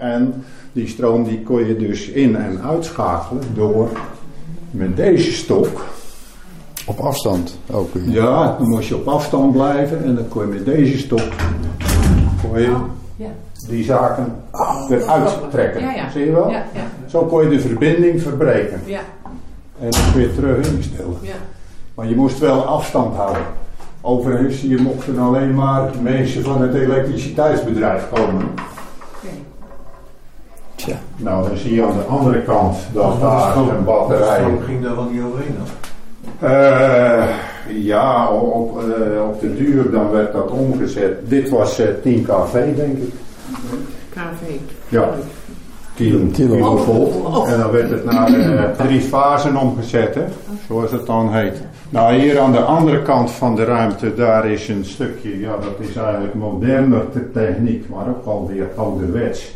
en 0.00 0.44
die 0.72 0.88
stroom 0.88 1.24
die 1.24 1.42
kon 1.42 1.66
je 1.66 1.76
dus 1.76 2.08
in- 2.08 2.36
en 2.36 2.60
uitschakelen 2.62 3.42
door 3.54 3.88
met 4.70 4.96
deze 4.96 5.32
stok. 5.32 5.84
Op 6.86 6.98
afstand 6.98 7.58
ook? 7.70 7.88
Ja, 8.06 8.56
dan 8.58 8.68
moest 8.68 8.88
je 8.88 8.94
op 8.96 9.08
afstand 9.08 9.52
blijven 9.52 10.04
en 10.04 10.14
dan 10.14 10.28
kon 10.28 10.42
je 10.46 10.52
met 10.52 10.64
deze 10.64 10.98
stok 10.98 11.20
kon 12.42 12.60
je 12.60 12.74
die 13.68 13.84
zaken 13.84 14.32
eruit 14.90 15.30
trekken. 15.50 15.80
Zie 16.12 16.24
je 16.24 16.32
wel? 16.32 16.50
Zo 17.06 17.24
kon 17.24 17.42
je 17.42 17.48
de 17.48 17.60
verbinding 17.60 18.22
verbreken. 18.22 18.80
En 19.80 19.90
kun 20.12 20.20
je 20.20 20.34
terug 20.34 20.66
instellen. 20.66 21.16
Maar 21.94 22.08
je 22.08 22.14
moest 22.14 22.38
wel 22.38 22.64
afstand 22.64 23.16
houden. 23.16 23.42
Overigens, 24.00 24.60
je 24.60 24.76
mochten 24.76 25.18
alleen 25.18 25.54
maar 25.54 25.90
mensen 26.02 26.42
van 26.42 26.62
het 26.62 26.74
elektriciteitsbedrijf 26.74 28.08
komen. 28.12 28.44
Tja. 30.74 30.96
Nou, 31.16 31.48
dan 31.48 31.56
zie 31.56 31.74
je 31.74 31.84
aan 31.84 31.96
de 31.96 32.04
andere 32.04 32.42
kant 32.42 32.76
dat 32.92 33.20
daar 33.20 33.56
een 33.56 33.84
batterij... 33.84 34.42
Hoe 34.42 34.60
ging 34.60 34.82
daar 34.82 34.94
wel 34.94 35.08
niet 35.10 35.22
overheen 35.22 35.56
dan? 35.56 35.66
Uh, 36.50 37.24
ja, 37.84 38.28
op, 38.30 38.82
uh, 38.82 39.22
op 39.28 39.40
de 39.40 39.54
duur 39.54 39.90
dan 39.90 40.10
werd 40.10 40.32
dat 40.32 40.50
omgezet. 40.50 41.30
Dit 41.30 41.48
was 41.48 41.80
uh, 41.80 41.86
10 42.02 42.22
kV, 42.22 42.52
denk 42.52 42.98
ik. 42.98 43.12
KV? 44.10 44.54
Ja. 44.88 45.08
10 45.98 46.30
kilovolt. 46.30 47.14
Oh. 47.14 47.50
En 47.50 47.58
dan 47.58 47.70
werd 47.70 47.90
het 47.90 48.04
naar 48.04 48.76
drie 48.86 49.00
fasen 49.00 49.56
omgezet, 49.56 50.14
hè, 50.14 50.24
zoals 50.66 50.90
het 50.90 51.06
dan 51.06 51.32
heet. 51.32 51.62
Nou, 51.90 52.14
hier 52.14 52.40
aan 52.40 52.52
de 52.52 52.60
andere 52.60 53.02
kant 53.02 53.30
van 53.30 53.56
de 53.56 53.64
ruimte, 53.64 54.14
daar 54.14 54.46
is 54.46 54.68
een 54.68 54.84
stukje, 54.84 55.40
ja, 55.40 55.56
dat 55.56 55.88
is 55.88 55.96
eigenlijk 55.96 56.34
moderne 56.34 57.02
techniek, 57.32 57.88
maar 57.88 58.08
ook 58.08 58.26
alweer 58.26 58.66
ouderwets 58.76 59.54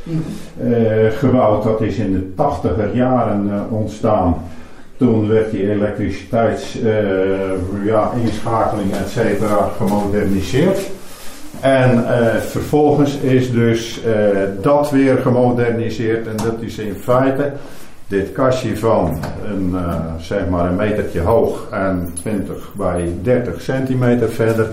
uh, 0.62 1.10
gebouwd. 1.10 1.62
Dat 1.62 1.80
is 1.80 1.96
in 1.96 2.12
de 2.12 2.34
tachtiger 2.34 2.94
jaren 2.94 3.46
uh, 3.46 3.72
ontstaan. 3.72 4.34
Toen 4.96 5.28
werd 5.28 5.50
die 5.50 5.70
elektriciteits, 5.70 6.80
uh, 6.82 7.84
ja, 7.84 8.10
inschakeling, 8.24 8.92
et 8.92 9.08
cetera, 9.08 9.70
gemoderniseerd. 9.76 10.78
En 11.62 12.04
vervolgens 12.40 13.16
is 13.16 13.52
dus 13.52 14.00
dat 14.60 14.90
weer 14.90 15.16
gemoderniseerd 15.16 16.26
en 16.26 16.36
dat 16.36 16.60
is 16.60 16.78
in 16.78 16.94
feite 16.94 17.52
dit 18.12 18.32
kastje 18.32 18.76
van 18.76 19.18
een, 19.44 19.70
uh, 19.74 19.94
zeg 20.18 20.48
maar 20.48 20.66
een 20.66 20.76
metertje 20.76 21.20
hoog 21.20 21.68
en 21.70 22.12
20 22.14 22.72
bij 22.76 23.14
30 23.22 23.60
centimeter 23.60 24.28
verder, 24.28 24.68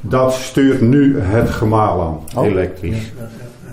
dat 0.00 0.32
stuurt 0.32 0.80
nu 0.80 1.20
het 1.20 1.50
gemaal 1.50 2.02
aan, 2.02 2.42
oh. 2.42 2.50
elektrisch. 2.50 3.12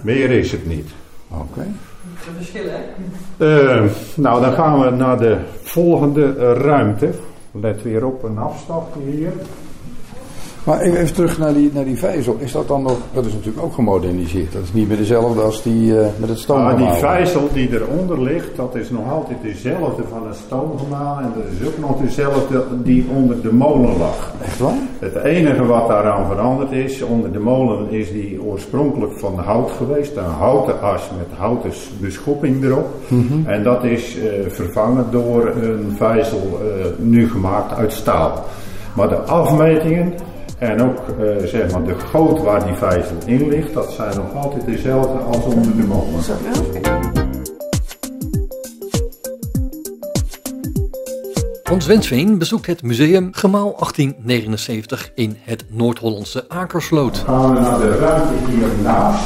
Meer 0.02 0.32
is 0.32 0.52
het 0.52 0.66
niet. 0.68 0.90
Oké. 1.28 1.42
Okay. 1.42 1.72
verschil 2.38 2.64
hè? 2.64 3.84
Uh, 3.84 3.92
nou, 4.16 4.42
dan 4.42 4.54
gaan 4.54 4.80
we 4.80 4.90
naar 4.90 5.18
de 5.18 5.38
volgende 5.62 6.54
ruimte. 6.54 7.10
Let 7.52 7.84
weer 7.84 8.06
op 8.06 8.24
een 8.24 8.38
afstapje 8.38 9.02
hier. 9.12 9.32
Maar 10.66 10.80
even 10.82 11.14
terug 11.14 11.38
naar 11.38 11.54
die, 11.54 11.72
naar 11.74 11.84
die 11.84 11.98
vijzel. 11.98 12.36
Is 12.40 12.52
dat 12.52 12.68
dan 12.68 12.82
nog, 12.82 12.98
dat 13.14 13.26
is 13.26 13.34
natuurlijk 13.34 13.66
ook 13.66 13.74
gemoderniseerd. 13.74 14.54
Dat 14.54 14.64
is 14.64 14.74
niet 14.74 14.88
meer 14.88 14.98
dezelfde 14.98 15.42
als 15.42 15.64
die 15.64 15.92
uh, 15.92 16.06
met 16.18 16.30
het 16.30 16.40
stoomgemaal. 16.40 16.80
Ja, 16.80 16.92
die 16.92 17.00
vijzel 17.00 17.50
die 17.54 17.70
eronder 17.74 18.22
ligt, 18.22 18.56
dat 18.56 18.76
is 18.76 18.90
nog 18.90 19.12
altijd 19.12 19.38
dezelfde 19.42 20.04
van 20.10 20.28
het 20.28 20.36
stoomgemaal. 20.36 21.20
En 21.20 21.32
dat 21.36 21.44
is 21.60 21.68
ook 21.68 21.78
nog 21.78 22.02
dezelfde 22.02 22.64
die 22.84 23.06
onder 23.16 23.42
de 23.42 23.54
molen 23.54 23.98
lag. 23.98 24.34
Echt 24.44 24.60
waar? 24.60 24.78
Het 25.00 25.16
enige 25.16 25.66
wat 25.66 25.88
daaraan 25.88 26.28
veranderd 26.28 26.72
is, 26.72 27.02
onder 27.02 27.32
de 27.32 27.40
molen 27.40 27.92
is 27.92 28.12
die 28.12 28.44
oorspronkelijk 28.44 29.20
van 29.20 29.40
hout 29.40 29.72
geweest. 29.72 30.16
Een 30.16 30.24
houten 30.24 30.82
as 30.82 31.10
met 31.18 31.38
houten 31.38 31.72
beschopping 32.00 32.64
erop. 32.64 32.88
Mhm. 33.08 33.50
En 33.50 33.64
dat 33.64 33.84
is 33.84 34.16
uh, 34.16 34.24
vervangen 34.48 35.06
door 35.12 35.48
een 35.48 35.94
vijzel 35.98 36.60
uh, 36.62 36.86
nu 36.98 37.30
gemaakt 37.30 37.78
uit 37.78 37.94
staal. 37.94 38.46
Maar 38.94 39.10
de 39.10 39.20
afmetingen 39.20 40.14
en 40.58 40.82
ook 40.82 40.98
uh, 41.20 41.46
zeg 41.46 41.72
maar 41.72 41.84
de 41.84 42.00
goot 42.00 42.42
waar 42.42 42.66
die 42.66 42.76
vijzel 42.76 43.16
in 43.26 43.48
ligt, 43.48 43.74
dat 43.74 43.92
zijn 43.92 44.16
nog 44.16 44.36
altijd 44.44 44.66
dezelfde 44.66 45.18
als 45.18 45.44
onder 45.44 45.76
de 45.76 45.84
molen. 45.84 46.24
Hans 51.64 51.86
Wensveen 51.86 52.38
bezoekt 52.38 52.66
het 52.66 52.84
museum 52.84 53.30
Gemaal 53.32 53.76
1879 53.78 55.12
in 55.16 55.38
het 55.42 55.66
Noord-Hollandse 55.70 56.46
Akersloot. 56.48 57.18
Gaan 57.18 57.54
we 57.54 57.60
naar 57.60 57.80
de 57.80 57.98
ruimte 57.98 58.52
hiernaast. 58.52 59.24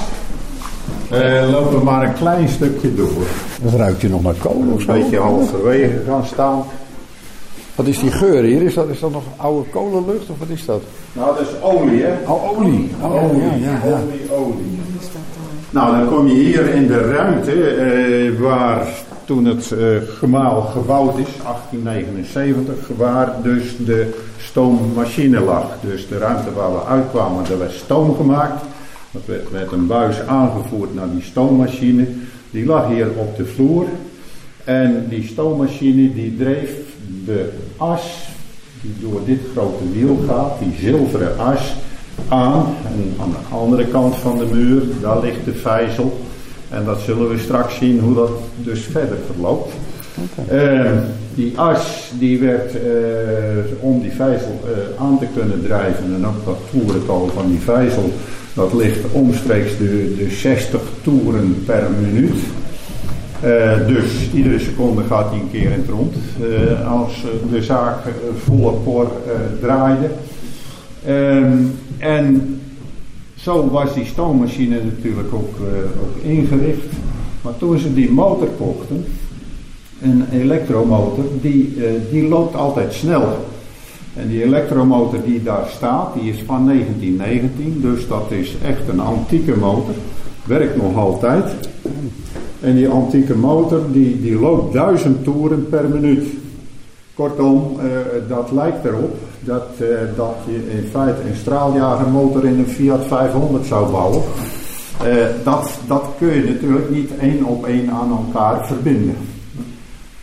Uh, 1.11 1.49
lopen 1.51 1.77
we 1.77 1.83
maar 1.83 2.07
een 2.07 2.13
klein 2.13 2.49
stukje 2.49 2.95
door. 2.95 3.27
Dan 3.61 3.75
ruikt 3.75 4.01
je 4.01 4.09
nog 4.09 4.23
naar 4.23 4.33
kolen 4.33 4.73
of 4.73 4.81
zo? 4.81 4.91
Een 4.91 5.01
beetje 5.01 5.19
halverwege 5.19 6.01
gaan 6.05 6.25
staan. 6.25 6.63
Wat 7.79 7.87
is 7.87 7.99
die 7.99 8.11
geur 8.11 8.43
hier? 8.43 8.61
Is 8.61 8.73
dat, 8.73 8.89
is 8.89 8.99
dat 8.99 9.11
nog 9.11 9.23
oude 9.37 9.69
kolenlucht 9.69 10.29
of 10.29 10.39
wat 10.39 10.49
is 10.49 10.65
dat? 10.65 10.81
Nou, 11.13 11.35
dat 11.35 11.47
is 11.47 11.61
olie, 11.61 12.01
hè? 12.03 12.31
Oh, 12.31 12.57
olie. 12.57 12.89
Oh, 13.01 13.23
olie, 13.23 13.41
ja, 13.41 13.53
ja, 13.53 13.79
ja. 13.85 14.01
Olie, 14.01 14.31
olie. 14.31 14.79
Nou, 15.69 15.97
dan 15.97 16.07
kom 16.07 16.27
je 16.27 16.33
hier 16.33 16.73
in 16.73 16.87
de 16.87 17.11
ruimte 17.11 17.51
eh, 17.51 18.39
waar 18.39 18.87
toen 19.25 19.45
het 19.45 19.71
eh, 19.71 19.87
gemaal 20.17 20.61
gebouwd 20.61 21.17
is, 21.17 21.27
1879, 21.43 22.89
waar 22.97 23.35
dus 23.43 23.75
de 23.85 24.13
stoommachine 24.37 25.39
lag. 25.39 25.65
Dus 25.81 26.07
de 26.07 26.17
ruimte 26.17 26.53
waar 26.53 26.71
we 26.71 26.85
uitkwamen, 26.85 27.43
daar 27.49 27.59
werd 27.59 27.73
stoom 27.73 28.15
gemaakt. 28.15 28.63
Dat 29.11 29.25
werd 29.25 29.51
met 29.51 29.71
een 29.71 29.87
buis 29.87 30.21
aangevoerd 30.27 30.95
naar 30.95 31.11
die 31.13 31.23
stoommachine. 31.23 32.07
Die 32.51 32.65
lag 32.65 32.87
hier 32.87 33.07
op 33.17 33.37
de 33.37 33.45
vloer. 33.45 33.85
En 34.63 35.05
die 35.09 35.27
stoommachine 35.27 36.13
die 36.13 36.35
dreef 36.37 36.88
de 37.25 37.49
as 37.77 38.01
die 38.81 38.93
door 38.99 39.21
dit 39.25 39.39
grote 39.51 39.91
wiel 39.93 40.23
gaat, 40.27 40.59
die 40.59 40.73
zilveren 40.79 41.37
as, 41.37 41.75
aan. 42.27 42.65
En 42.85 43.13
aan 43.19 43.29
de 43.29 43.55
andere 43.55 43.85
kant 43.85 44.15
van 44.15 44.37
de 44.37 44.45
muur, 44.51 44.81
daar 45.01 45.21
ligt 45.21 45.45
de 45.45 45.53
vijzel. 45.53 46.19
En 46.69 46.85
dat 46.85 46.99
zullen 46.99 47.29
we 47.29 47.37
straks 47.37 47.77
zien 47.77 47.99
hoe 47.99 48.15
dat 48.15 48.31
dus 48.55 48.81
verder 48.81 49.17
verloopt. 49.31 49.73
Uh, 50.51 50.91
die 51.35 51.57
as 51.57 52.11
die 52.19 52.39
werd 52.39 52.75
uh, 52.75 52.81
om 53.79 54.01
die 54.01 54.11
vijzel 54.11 54.61
uh, 54.65 55.03
aan 55.05 55.19
te 55.19 55.25
kunnen 55.35 55.63
drijven 55.63 56.15
en 56.15 56.25
ook 56.25 56.45
dat 56.45 56.57
toerental 56.71 57.29
van 57.33 57.47
die 57.47 57.59
vijzel 57.59 58.13
dat 58.53 58.73
ligt 58.73 58.99
omstreeks 59.11 59.77
de, 59.77 60.15
de 60.17 60.29
60 60.29 60.81
toeren 61.01 61.63
per 61.65 61.87
minuut. 62.01 62.37
Uh, 63.45 63.87
dus 63.87 64.29
iedere 64.33 64.59
seconde 64.59 65.03
gaat 65.03 65.29
hij 65.29 65.39
een 65.39 65.51
keer 65.51 65.71
in 65.71 65.79
het 65.79 65.89
rond. 65.89 66.15
Uh, 66.41 66.91
als 66.91 67.23
de 67.51 67.63
zaak 67.63 67.97
volle 68.43 68.71
por 68.71 69.11
draaide. 69.61 70.09
Um, 71.07 71.71
en 71.97 72.59
zo 73.35 73.69
was 73.69 73.93
die 73.93 74.05
stoommachine 74.05 74.83
natuurlijk 74.83 75.33
ook, 75.33 75.55
ook 76.01 76.23
ingericht. 76.23 76.87
Maar 77.41 77.57
toen 77.57 77.79
ze 77.79 77.93
die 77.93 78.11
motor 78.11 78.47
kochten, 78.47 79.05
een 80.01 80.25
elektromotor, 80.31 81.23
die, 81.41 81.77
die 82.11 82.27
loopt 82.27 82.55
altijd 82.55 82.93
snel. 82.93 83.47
En 84.15 84.27
die 84.27 84.43
elektromotor 84.43 85.19
die 85.25 85.43
daar 85.43 85.65
staat, 85.75 86.13
die 86.13 86.31
is 86.31 86.43
van 86.45 86.65
1919, 86.65 87.79
dus 87.81 88.07
dat 88.07 88.31
is 88.31 88.55
echt 88.65 88.87
een 88.87 88.99
antieke 88.99 89.57
motor. 89.57 89.93
Werkt 90.45 90.75
nog 90.75 90.95
altijd. 90.95 91.69
En 92.61 92.75
die 92.75 92.89
antieke 92.89 93.35
motor 93.35 93.81
die, 93.91 94.21
die 94.21 94.39
loopt 94.39 94.73
duizend 94.73 95.23
toeren 95.23 95.69
per 95.69 95.89
minuut. 95.89 96.27
Kortom, 97.13 97.75
uh, 97.77 97.83
dat 98.27 98.51
lijkt 98.51 98.85
erop 98.85 99.15
dat, 99.39 99.67
uh, 99.81 99.87
dat 100.15 100.35
je 100.45 100.71
in 100.77 100.83
feite 100.91 101.21
een 101.21 101.35
straaljagermotor 101.35 102.45
in 102.45 102.59
een 102.59 102.67
Fiat 102.67 103.05
500 103.07 103.65
zou 103.65 103.91
bouwen. 103.91 104.21
Uh, 105.05 105.25
dat, 105.43 105.79
dat 105.87 106.03
kun 106.17 106.27
je 106.27 106.43
natuurlijk 106.43 106.89
niet 106.89 107.11
één 107.17 107.43
op 107.43 107.65
één 107.65 107.89
aan 107.89 108.11
elkaar 108.11 108.67
verbinden. 108.67 109.15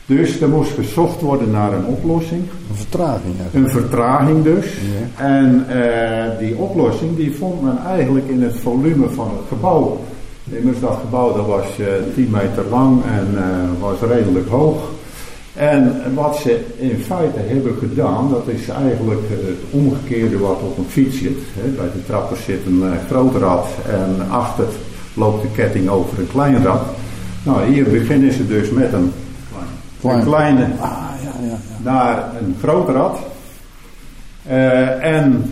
Dus 0.07 0.41
er 0.41 0.49
moest 0.49 0.71
gezocht 0.71 1.21
worden 1.21 1.51
naar 1.51 1.73
een 1.73 1.85
oplossing. 1.85 2.43
Een 2.71 2.77
vertraging. 2.77 3.35
Een 3.53 3.69
vertraging 3.69 4.45
dus. 4.45 4.67
Ja. 4.67 5.25
En 5.25 5.67
die 6.39 6.57
oplossing 6.57 7.17
die 7.17 7.37
vond 7.37 7.63
men 7.63 7.79
eigenlijk 7.87 8.29
in 8.29 8.43
het 8.43 8.61
volume 8.61 9.09
van 9.09 9.27
het 9.27 9.49
gebouw. 9.49 9.99
Immers 10.51 10.81
dat 10.81 10.99
gebouw 11.01 11.37
dat 11.37 11.47
was 11.47 11.79
uh, 11.79 11.97
eh, 11.97 12.03
10 12.15 12.31
meter 12.31 12.65
lang 12.71 13.03
en 13.05 13.29
uh, 13.35 13.81
was 13.81 14.01
redelijk 14.01 14.49
hoog. 14.49 14.91
En 15.55 16.03
wat 16.15 16.37
ze 16.37 16.65
in 16.77 16.99
feite 16.99 17.39
hebben 17.39 17.77
gedaan, 17.79 18.31
dat 18.31 18.47
is 18.47 18.69
eigenlijk 18.69 19.21
het 19.29 19.59
omgekeerde 19.71 20.39
wat 20.39 20.61
op 20.61 20.79
een 20.79 20.89
fiets 20.89 21.19
zit. 21.19 21.39
Hè. 21.55 21.69
Bij 21.69 21.91
de 21.93 22.05
trappen 22.07 22.37
zit 22.37 22.67
een 22.67 22.83
uh, 22.83 22.91
groot 23.09 23.35
rad 23.35 23.67
en 23.89 24.31
achter 24.31 24.67
loopt 25.15 25.43
de 25.43 25.49
ketting 25.51 25.89
over 25.89 26.19
een 26.19 26.29
klein 26.29 26.63
rad. 26.65 26.83
Nou, 27.43 27.65
hier 27.65 27.85
beginnen 27.85 28.33
ze 28.33 28.47
dus 28.47 28.71
met 28.71 28.93
een, 28.93 29.13
een 30.03 30.25
kleine 30.25 30.65
ah, 30.81 30.91
ja, 31.23 31.33
ja, 31.41 31.47
ja. 31.47 31.59
naar 31.83 32.31
een 32.41 32.57
groot 32.61 32.89
rad. 32.89 33.19
Uh, 34.49 35.05
en 35.05 35.51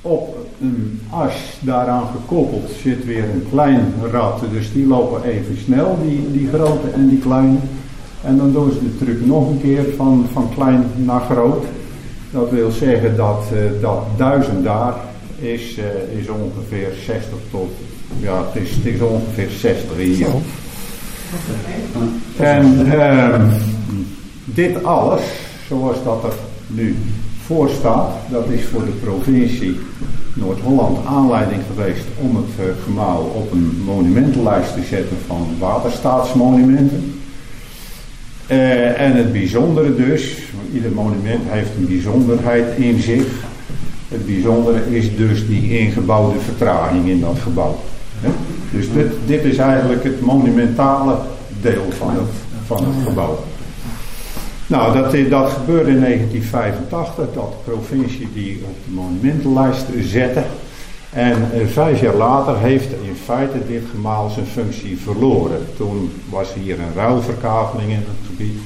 op 0.00 0.41
een 0.62 1.00
as 1.10 1.34
daaraan 1.60 2.06
gekoppeld 2.06 2.70
zit 2.82 3.04
weer 3.04 3.24
een 3.24 3.46
klein 3.50 3.94
rad. 4.10 4.40
Dus 4.52 4.72
die 4.72 4.86
lopen 4.86 5.22
even 5.22 5.56
snel, 5.64 5.98
die, 6.02 6.32
die 6.32 6.48
grote 6.48 6.88
en 6.94 7.08
die 7.08 7.18
kleine. 7.18 7.58
En 8.24 8.36
dan 8.36 8.52
doen 8.52 8.72
ze 8.72 8.78
de 8.78 9.04
truc 9.04 9.26
nog 9.26 9.48
een 9.48 9.60
keer 9.60 9.84
van, 9.96 10.26
van 10.32 10.48
klein 10.54 10.84
naar 10.96 11.20
groot. 11.20 11.64
Dat 12.30 12.50
wil 12.50 12.70
zeggen 12.70 13.16
dat, 13.16 13.44
uh, 13.52 13.80
dat 13.80 14.02
duizend 14.16 14.64
daar 14.64 14.94
is, 15.38 15.78
uh, 15.78 16.18
is 16.18 16.28
ongeveer 16.28 16.88
60 17.04 17.38
tot, 17.50 17.70
ja 18.20 18.44
het 18.52 18.62
is, 18.62 18.70
het 18.70 18.84
is 18.84 19.00
ongeveer 19.00 19.50
60 19.50 19.96
hier. 19.96 20.26
En 22.36 22.86
uh, 22.86 23.40
dit 24.44 24.84
alles, 24.84 25.22
zoals 25.68 25.96
dat 26.04 26.24
er 26.24 26.32
nu 26.66 26.96
voor 27.44 27.68
staat, 27.68 28.10
dat 28.30 28.48
is 28.48 28.64
voor 28.64 28.84
de 28.84 28.90
provincie 28.90 29.76
Noord-Holland 30.34 31.06
aanleiding 31.06 31.60
geweest 31.74 32.04
om 32.20 32.36
het 32.36 32.66
uh, 32.96 33.18
op 33.34 33.52
een 33.52 33.82
monumentenlijst 33.84 34.74
te 34.74 34.82
zetten 34.82 35.16
van 35.26 35.48
waterstaatsmonumenten. 35.58 37.20
Uh, 38.48 39.00
en 39.00 39.16
het 39.16 39.32
bijzondere 39.32 39.94
dus, 39.94 40.36
ieder 40.72 40.92
monument 40.92 41.42
heeft 41.46 41.70
een 41.78 41.86
bijzonderheid 41.86 42.76
in 42.76 43.00
zich. 43.00 43.26
Het 44.08 44.26
bijzondere 44.26 44.96
is 44.96 45.16
dus 45.16 45.46
die 45.46 45.78
ingebouwde 45.78 46.40
vertraging 46.40 47.08
in 47.08 47.20
dat 47.20 47.38
gebouw. 47.42 47.78
Dus 48.70 48.92
dit, 48.92 49.12
dit 49.26 49.44
is 49.44 49.56
eigenlijk 49.56 50.04
het 50.04 50.20
monumentale 50.20 51.16
deel 51.60 51.84
van 51.98 52.10
het, 52.10 52.30
van 52.66 52.76
het 52.76 53.08
gebouw. 53.08 53.38
Nou, 54.72 54.92
dat, 54.92 55.30
dat 55.30 55.50
gebeurde 55.50 55.90
in 55.90 56.00
1985, 56.00 57.24
dat 57.34 57.52
de 57.52 57.70
provincie 57.70 58.28
die 58.34 58.60
op 58.64 58.76
de 58.84 58.92
monumentenlijst 58.94 59.84
zette. 60.00 60.42
En 61.10 61.50
eh, 61.52 61.66
vijf 61.66 62.00
jaar 62.00 62.14
later 62.14 62.58
heeft 62.58 62.92
in 62.92 63.16
feite 63.24 63.58
dit 63.68 63.82
gemaal 63.94 64.30
zijn 64.30 64.46
functie 64.46 64.98
verloren. 64.98 65.58
Toen 65.76 66.12
was 66.30 66.54
hier 66.54 66.80
een 66.80 66.94
ruilverkaveling 66.94 67.90
in 67.90 67.96
het 67.96 68.26
gebied. 68.26 68.58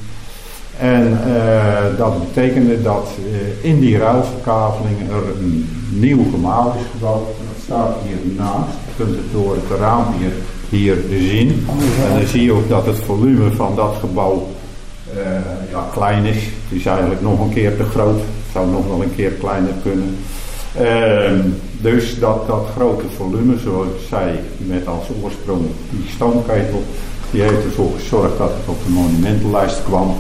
En 0.79 1.19
uh, 1.27 1.99
dat 1.99 2.19
betekende 2.19 2.83
dat 2.83 3.09
in 3.61 3.81
die 3.81 3.99
ruilverkaveling 3.99 4.99
er 5.01 5.37
een 5.39 5.69
nieuw 5.91 6.25
gemaal 6.31 6.75
is 6.79 6.87
gebouwd. 6.93 7.27
Dat 7.27 7.65
staat 7.65 7.97
hier 8.07 8.35
naast. 8.37 8.73
Je 8.87 9.05
kunt 9.05 9.17
het 9.17 9.33
door 9.33 9.55
het 9.55 9.79
raam 9.79 10.05
hier, 10.69 10.97
zien. 11.11 11.67
En 12.09 12.19
dan 12.19 12.27
zie 12.27 12.43
je 12.43 12.53
ook 12.53 12.69
dat 12.69 12.87
het 12.87 12.99
volume 12.99 13.53
van 13.53 13.77
dat 13.77 13.97
gebouw 14.01 14.47
ja, 15.71 15.89
klein 15.93 16.25
is. 16.25 16.43
Het 16.43 16.79
is 16.79 16.87
eigenlijk 16.87 17.21
nog 17.21 17.41
een 17.41 17.53
keer 17.53 17.77
te 17.77 17.85
groot. 17.85 18.19
Het 18.19 18.53
zou 18.53 18.71
nog 18.71 18.87
wel 18.87 19.03
een 19.03 19.15
keer 19.15 19.31
kleiner 19.31 19.73
kunnen. 19.83 20.17
Ehm, 20.79 21.41
dus 21.81 22.19
dat, 22.19 22.47
dat 22.47 22.67
grote 22.77 23.05
volume, 23.17 23.59
zoals 23.59 23.89
ik 24.11 24.67
met 24.67 24.87
als 24.87 25.05
oorsprong 25.23 25.67
die 25.91 26.11
stoomketel, 26.15 26.83
die 27.31 27.43
heeft 27.43 27.65
ervoor 27.65 27.91
gezorgd 27.99 28.39
dat 28.39 28.49
het 28.49 28.69
op 28.69 28.85
de 28.85 28.91
monumentenlijst 28.91 29.83
kwam. 29.85 30.15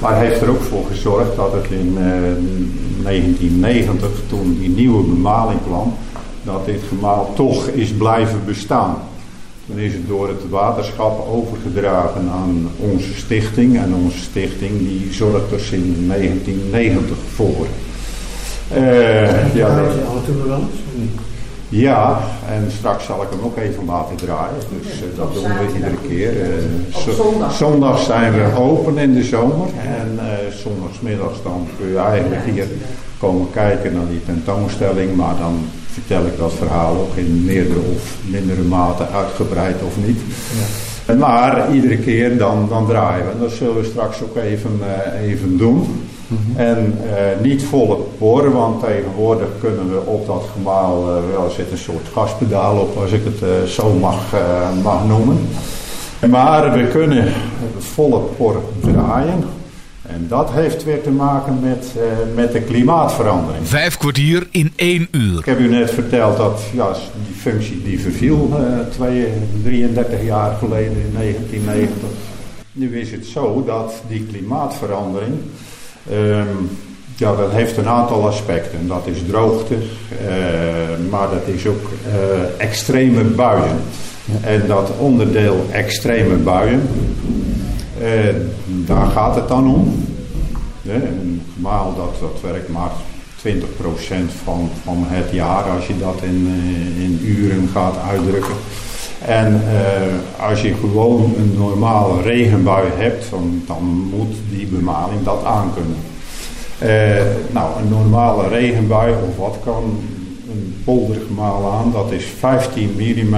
Maar 0.00 0.16
heeft 0.16 0.40
er 0.40 0.50
ook 0.50 0.62
voor 0.62 0.84
gezorgd 0.86 1.36
dat 1.36 1.52
het 1.52 1.70
in 1.70 1.98
1990, 3.02 4.08
eh, 4.08 4.28
toen 4.28 4.56
die 4.60 4.68
nieuwe 4.68 5.02
bemaling 5.02 5.60
kwam, 5.66 5.94
dat 6.42 6.66
dit 6.66 6.80
gemaal 6.88 7.32
toch 7.34 7.66
is 7.66 7.92
blijven 7.92 8.40
bestaan. 8.44 8.96
Toen 9.70 9.78
is 9.78 9.92
het 9.92 10.08
door 10.08 10.28
het 10.28 10.48
waterschap 10.48 11.28
overgedragen 11.28 12.28
aan 12.28 12.70
onze 12.76 13.14
stichting. 13.14 13.78
En 13.78 13.94
onze 13.94 14.18
stichting 14.18 14.78
die 14.78 15.12
zorgt 15.12 15.52
er 15.52 15.60
sinds 15.60 15.98
1990 16.06 17.16
voor. 17.34 17.66
Uh, 18.72 19.54
ja, 19.54 19.74
we 19.74 20.42
wel 20.46 20.68
Ja, 21.72 22.20
en 22.48 22.70
straks 22.78 23.04
zal 23.04 23.22
ik 23.22 23.28
hem 23.30 23.40
ook 23.44 23.56
even 23.56 23.84
laten 23.84 24.16
draaien. 24.16 24.60
Dus 24.82 25.00
uh, 25.00 25.16
dat 25.16 25.34
doen 25.34 25.42
we 25.42 25.74
iedere 25.74 25.96
keer. 26.08 26.32
Uh, 26.32 27.14
zondag. 27.14 27.54
zondag 27.54 27.98
zijn 27.98 28.32
we 28.32 28.58
open 28.58 28.98
in 28.98 29.14
de 29.14 29.22
zomer. 29.22 29.66
En 29.82 30.18
uh, 30.22 30.52
zondagsmiddags 30.56 31.42
dan 31.42 31.66
kun 31.78 31.88
je 31.88 31.98
eigenlijk 31.98 32.42
hier 32.44 32.66
komen 33.18 33.50
kijken 33.52 33.92
naar 33.92 34.08
die 34.08 34.24
tentoonstelling. 34.24 35.16
Maar 35.16 35.34
dan 35.38 35.58
vertel 35.92 36.26
ik 36.26 36.38
dat 36.38 36.52
verhaal 36.52 36.92
ook 36.94 37.16
in 37.16 37.44
meerdere 37.44 37.80
of 37.94 38.16
mindere 38.26 38.62
mate 38.62 39.06
uitgebreid 39.14 39.82
of 39.82 40.06
niet. 40.06 40.20
Ja. 41.06 41.14
Maar 41.14 41.74
iedere 41.74 41.98
keer 41.98 42.38
dan, 42.38 42.66
dan 42.68 42.86
draaien 42.86 43.26
we. 43.26 43.32
En 43.32 43.38
dat 43.40 43.52
zullen 43.52 43.76
we 43.76 43.84
straks 43.84 44.22
ook 44.22 44.36
even, 44.36 44.80
even 45.20 45.56
doen. 45.56 46.08
Mhm. 46.30 46.60
En 46.60 46.98
uh, 47.04 47.42
niet 47.42 47.62
volle 47.62 47.96
poren, 48.18 48.52
want 48.52 48.84
tegenwoordig 48.84 49.48
kunnen 49.60 49.90
we 49.90 50.00
op 50.06 50.26
dat 50.26 50.44
gemaal, 50.52 51.08
uh, 51.08 51.30
wel 51.30 51.50
zit 51.50 51.70
een 51.70 51.78
soort 51.78 52.08
gaspedaal 52.12 52.76
op, 52.76 52.96
als 52.96 53.12
ik 53.12 53.24
het 53.24 53.42
uh, 53.42 53.62
zo 53.68 53.92
mag, 53.92 54.34
mag 54.82 55.06
noemen. 55.06 55.38
Maar 56.30 56.72
we 56.72 56.86
kunnen 56.86 57.32
volle 57.78 58.18
por 58.18 58.62
draaien. 58.80 59.44
En 60.02 60.26
dat 60.28 60.50
heeft 60.50 60.84
weer 60.84 61.02
te 61.02 61.10
maken 61.10 61.58
met, 61.60 61.94
met 62.34 62.52
de 62.52 62.60
klimaatverandering. 62.60 63.68
Vijf 63.68 63.96
kwartier 63.96 64.46
in 64.50 64.72
één 64.76 65.08
uur. 65.10 65.38
Ik 65.38 65.44
heb 65.44 65.58
u 65.58 65.68
net 65.68 65.90
verteld 65.90 66.36
dat 66.36 66.62
ja, 66.72 66.92
die 67.26 67.34
functie 67.34 67.82
die 67.82 68.00
verviel 68.00 68.50
33 69.62 70.24
jaar 70.24 70.56
geleden 70.58 70.96
in 70.96 71.12
1990. 71.12 72.08
Nu 72.72 73.00
is 73.00 73.10
het 73.10 73.26
zo 73.26 73.64
dat 73.66 74.02
die 74.08 74.26
klimaatverandering 74.30 75.34
Um, 76.10 76.78
ja, 77.20 77.36
dat 77.36 77.50
heeft 77.52 77.76
een 77.76 77.88
aantal 77.88 78.26
aspecten. 78.26 78.88
Dat 78.88 79.06
is 79.06 79.18
droogte, 79.28 79.74
uh, 79.74 81.10
maar 81.10 81.28
dat 81.30 81.54
is 81.54 81.66
ook 81.66 81.90
uh, 82.06 82.64
extreme 82.64 83.22
buien. 83.22 83.76
En 84.40 84.66
dat 84.66 84.90
onderdeel 84.98 85.66
extreme 85.70 86.36
buien, 86.36 86.88
uh, 88.02 88.34
daar 88.66 89.06
gaat 89.06 89.34
het 89.34 89.48
dan 89.48 89.74
om. 89.74 90.06
een 90.86 91.42
gemaal 91.54 91.94
dat, 91.96 92.30
dat 92.30 92.50
werkt 92.50 92.68
maar 92.68 92.90
20% 93.46 93.50
van, 94.44 94.70
van 94.84 95.04
het 95.06 95.32
jaar 95.32 95.62
als 95.62 95.86
je 95.86 95.98
dat 95.98 96.22
in, 96.22 96.48
in 96.96 97.20
uren 97.22 97.68
gaat 97.72 97.96
uitdrukken. 98.10 98.54
En 99.26 99.62
als 100.40 100.62
je 100.62 100.74
gewoon 100.74 101.34
een 101.38 101.54
normale 101.56 102.22
regenbui 102.22 102.88
hebt, 102.96 103.30
dan, 103.30 103.62
dan 103.66 104.10
moet 104.14 104.34
die 104.50 104.66
bemaling 104.66 105.24
dat 105.24 105.44
aankunnen. 105.44 105.96
Uh, 106.82 106.88
nou, 107.50 107.80
een 107.80 107.88
normale 107.88 108.48
regenbui 108.48 109.14
of 109.28 109.36
wat 109.36 109.56
kan 109.64 109.98
een 110.50 110.80
poldergemaal 110.84 111.72
aan? 111.72 111.92
Dat 111.92 112.12
is 112.12 112.24
15 112.38 112.94
mm 112.98 113.34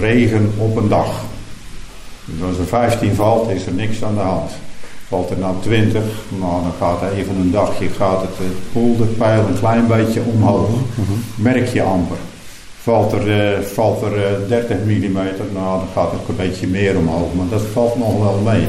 regen 0.00 0.52
op 0.58 0.76
een 0.76 0.88
dag. 0.88 1.24
Dus 2.24 2.48
als 2.48 2.58
er 2.58 2.64
15 2.64 3.14
valt, 3.14 3.50
is 3.50 3.66
er 3.66 3.72
niks 3.72 4.04
aan 4.04 4.14
de 4.14 4.20
hand. 4.20 4.50
Valt 5.08 5.30
er 5.30 5.38
nou 5.38 5.54
20, 5.60 6.02
nou 6.28 6.62
dan 6.62 6.72
gaat 6.78 7.02
er 7.02 7.18
even 7.18 7.36
een 7.36 7.50
dagje 7.50 7.88
gaat 7.88 8.20
het, 8.20 8.30
het 8.38 8.72
polderpeil 8.72 9.46
een 9.46 9.58
klein 9.58 9.86
beetje 9.86 10.22
omhoog. 10.34 10.68
Merk 11.34 11.68
je 11.68 11.82
amper. 11.82 12.16
Valt 12.82 13.12
er, 13.12 13.56
uh, 13.56 13.58
valt 13.60 14.02
er 14.02 14.16
uh, 14.16 14.48
30 14.48 14.76
mm, 14.84 15.12
nou 15.52 15.78
dan 15.78 15.88
gaat 15.94 16.10
het 16.10 16.20
een 16.28 16.36
beetje 16.36 16.66
meer 16.66 16.96
omhoog, 16.96 17.34
maar 17.34 17.48
dat 17.50 17.62
valt 17.72 17.96
nog 17.96 18.18
wel 18.18 18.40
mee. 18.44 18.68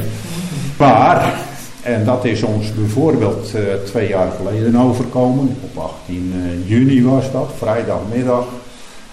Maar 0.78 1.48
en 1.82 2.06
dat 2.06 2.26
is 2.26 2.44
ons 2.44 2.74
bijvoorbeeld 2.74 3.54
uh, 3.56 3.62
twee 3.86 4.08
jaar 4.08 4.32
geleden 4.32 4.76
overkomen. 4.76 5.58
Op 5.62 5.84
18 5.84 6.34
uh, 6.36 6.70
juni 6.70 7.04
was 7.04 7.32
dat, 7.32 7.52
vrijdagmiddag. 7.58 8.46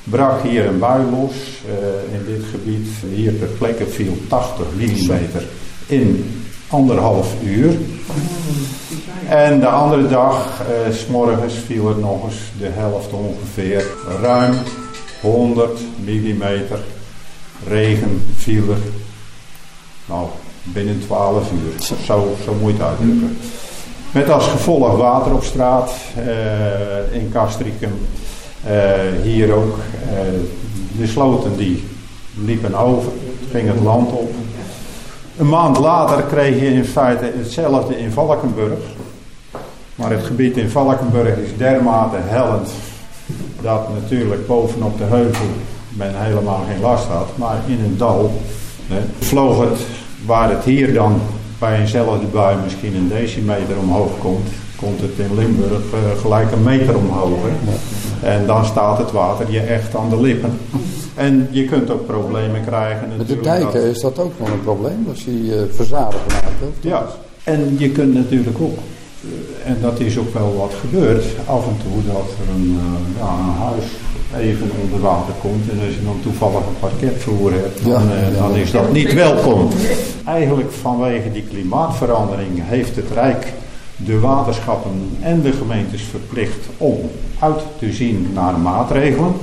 Brak 0.04 0.42
hier 0.42 0.66
een 0.66 0.78
bui 0.78 1.02
los 1.10 1.34
uh, 1.66 2.14
in 2.14 2.24
dit 2.26 2.44
gebied. 2.50 2.88
Hier 3.14 3.38
ter 3.38 3.48
plekke 3.48 3.86
viel 3.86 4.16
80 4.28 4.66
mm 4.76 5.18
in 5.86 6.24
anderhalf 6.68 7.34
uur. 7.44 7.74
En 9.28 9.60
de 9.60 9.66
andere 9.66 10.08
dag, 10.08 10.62
s 10.92 11.06
morgens, 11.06 11.54
viel 11.54 11.88
er 11.88 11.98
nog 11.98 12.24
eens 12.24 12.40
de 12.58 12.68
helft 12.68 13.12
ongeveer. 13.12 13.84
Ruim 14.22 14.54
100 15.30 15.80
mm 15.96 16.42
regen 17.68 18.22
viel 18.36 18.70
er. 18.70 18.78
Nou, 20.06 20.26
binnen 20.62 21.00
12 21.00 21.50
uur. 21.52 21.82
Zo, 22.04 22.34
zo 22.44 22.54
moet 22.60 22.76
je 22.76 22.76
het 22.76 22.86
uitdrukken. 22.86 23.38
Met 24.10 24.30
als 24.30 24.46
gevolg 24.46 24.96
water 24.96 25.34
op 25.34 25.44
straat 25.44 25.92
uh, 26.18 27.20
in 27.20 27.30
Castricum. 27.32 27.92
Uh, 28.66 28.72
hier 29.22 29.52
ook. 29.52 29.76
Uh, 29.76 30.40
de 30.98 31.06
sloten 31.06 31.56
die 31.56 31.84
liepen 32.44 32.74
over. 32.74 33.12
ging 33.50 33.68
het 33.68 33.80
land 33.80 34.12
op. 34.12 34.34
Een 35.36 35.48
maand 35.48 35.78
later 35.78 36.22
kreeg 36.22 36.60
je 36.60 36.72
in 36.72 36.84
feite 36.84 37.32
hetzelfde 37.36 37.98
in 37.98 38.10
Valkenburg. 38.10 38.78
Maar 39.94 40.10
het 40.10 40.24
gebied 40.24 40.56
in 40.56 40.70
Valkenburg 40.70 41.36
is 41.36 41.56
dermate 41.56 42.16
hellend 42.20 42.70
dat 43.62 43.88
natuurlijk 44.00 44.46
bovenop 44.46 44.98
de 44.98 45.04
heuvel 45.04 45.46
men 45.88 46.10
helemaal 46.14 46.64
geen 46.68 46.80
last 46.80 47.06
had. 47.06 47.28
Maar 47.34 47.56
in 47.66 47.84
een 47.84 47.96
dal 47.96 48.32
hè, 48.86 49.00
vloog 49.18 49.60
het, 49.60 49.80
waar 50.26 50.50
het 50.50 50.64
hier 50.64 50.92
dan 50.92 51.20
bij 51.58 51.80
eenzelfde 51.80 52.26
bui 52.26 52.56
misschien 52.64 52.94
een 52.94 53.08
decimeter 53.08 53.76
omhoog 53.82 54.18
komt, 54.18 54.48
komt 54.76 55.00
het 55.00 55.18
in 55.18 55.34
Limburg 55.34 55.70
uh, 55.70 56.20
gelijk 56.20 56.52
een 56.52 56.62
meter 56.62 56.96
omhoog. 56.96 57.38
Hè. 57.42 57.76
En 58.28 58.46
dan 58.46 58.64
staat 58.64 58.98
het 58.98 59.12
water 59.12 59.50
je 59.50 59.60
echt 59.60 59.96
aan 59.96 60.10
de 60.10 60.20
lippen. 60.20 60.58
En 61.14 61.48
je 61.50 61.64
kunt 61.64 61.90
ook 61.90 62.06
problemen 62.06 62.64
krijgen. 62.64 63.08
Met 63.16 63.28
de 63.28 63.40
dijken 63.40 63.82
is 63.82 64.00
dat 64.00 64.18
ook 64.18 64.32
nog 64.38 64.50
een 64.50 64.62
probleem, 64.62 65.06
als 65.08 65.24
die 65.24 65.42
uh, 65.42 65.60
verzadigen 65.70 66.26
maken. 66.28 66.74
Ja, 66.80 67.06
en 67.44 67.76
je 67.78 67.90
kunt 67.90 68.14
natuurlijk 68.14 68.60
ook 68.60 68.78
en 69.64 69.76
dat 69.80 70.00
is 70.00 70.18
ook 70.18 70.34
wel 70.34 70.56
wat 70.56 70.74
gebeurd. 70.80 71.24
Af 71.46 71.66
en 71.66 71.76
toe 71.82 72.12
dat 72.12 72.28
er 72.40 72.54
een, 72.54 72.66
uh, 72.66 73.18
ja, 73.18 73.28
een 73.28 73.62
huis 73.62 73.84
even 74.36 74.70
onder 74.82 75.00
water 75.00 75.34
komt. 75.40 75.70
En 75.70 75.78
als 75.86 75.94
je 75.94 76.04
dan 76.04 76.20
toevallig 76.22 76.66
een 76.66 76.78
parketvloer 76.80 77.52
hebt, 77.52 77.84
dan, 77.84 78.02
uh, 78.02 78.38
dan 78.38 78.56
is 78.56 78.70
dat 78.70 78.92
niet 78.92 79.14
welkom. 79.14 79.68
Eigenlijk 80.24 80.72
vanwege 80.72 81.32
die 81.32 81.44
klimaatverandering 81.50 82.62
heeft 82.62 82.96
het 82.96 83.10
Rijk 83.14 83.52
de 83.96 84.20
waterschappen 84.20 85.16
en 85.20 85.42
de 85.42 85.52
gemeentes 85.52 86.02
verplicht 86.02 86.66
om 86.76 87.10
uit 87.38 87.60
te 87.78 87.92
zien 87.92 88.30
naar 88.34 88.58
maatregelen 88.58 89.34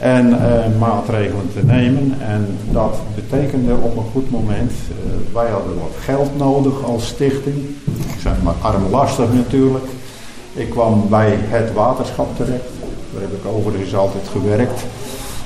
en 0.00 0.28
uh, 0.28 0.78
maatregelen 0.78 1.50
te 1.52 1.64
nemen. 1.64 2.14
En 2.20 2.58
dat 2.70 2.98
betekende 3.14 3.74
op 3.74 3.96
een 3.96 4.10
goed 4.12 4.30
moment, 4.30 4.72
uh, 4.72 5.34
wij 5.34 5.48
hadden 5.48 5.74
wat 5.74 5.96
geld 6.00 6.38
nodig 6.38 6.84
als 6.84 7.06
stichting. 7.06 7.56
Ik 7.84 8.20
zeg 8.20 8.32
maar 8.42 8.54
armlastig 8.60 9.32
natuurlijk. 9.32 9.84
Ik 10.52 10.70
kwam 10.70 11.08
bij 11.08 11.38
het 11.38 11.72
waterschap 11.72 12.36
terecht. 12.36 12.70
Daar 13.12 13.22
heb 13.22 13.32
ik 13.32 13.52
overigens 13.56 13.94
altijd 13.94 14.28
gewerkt. 14.32 14.84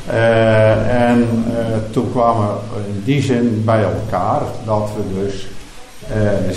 Uh, 0.09 1.11
en 1.11 1.29
toen 1.91 2.11
kwamen 2.11 2.47
we 2.47 2.93
in 2.95 3.03
die 3.05 3.23
zin 3.23 3.63
bij 3.65 3.83
elkaar 3.83 4.41
dat 4.65 4.91
we 4.97 5.25
dus 5.25 5.47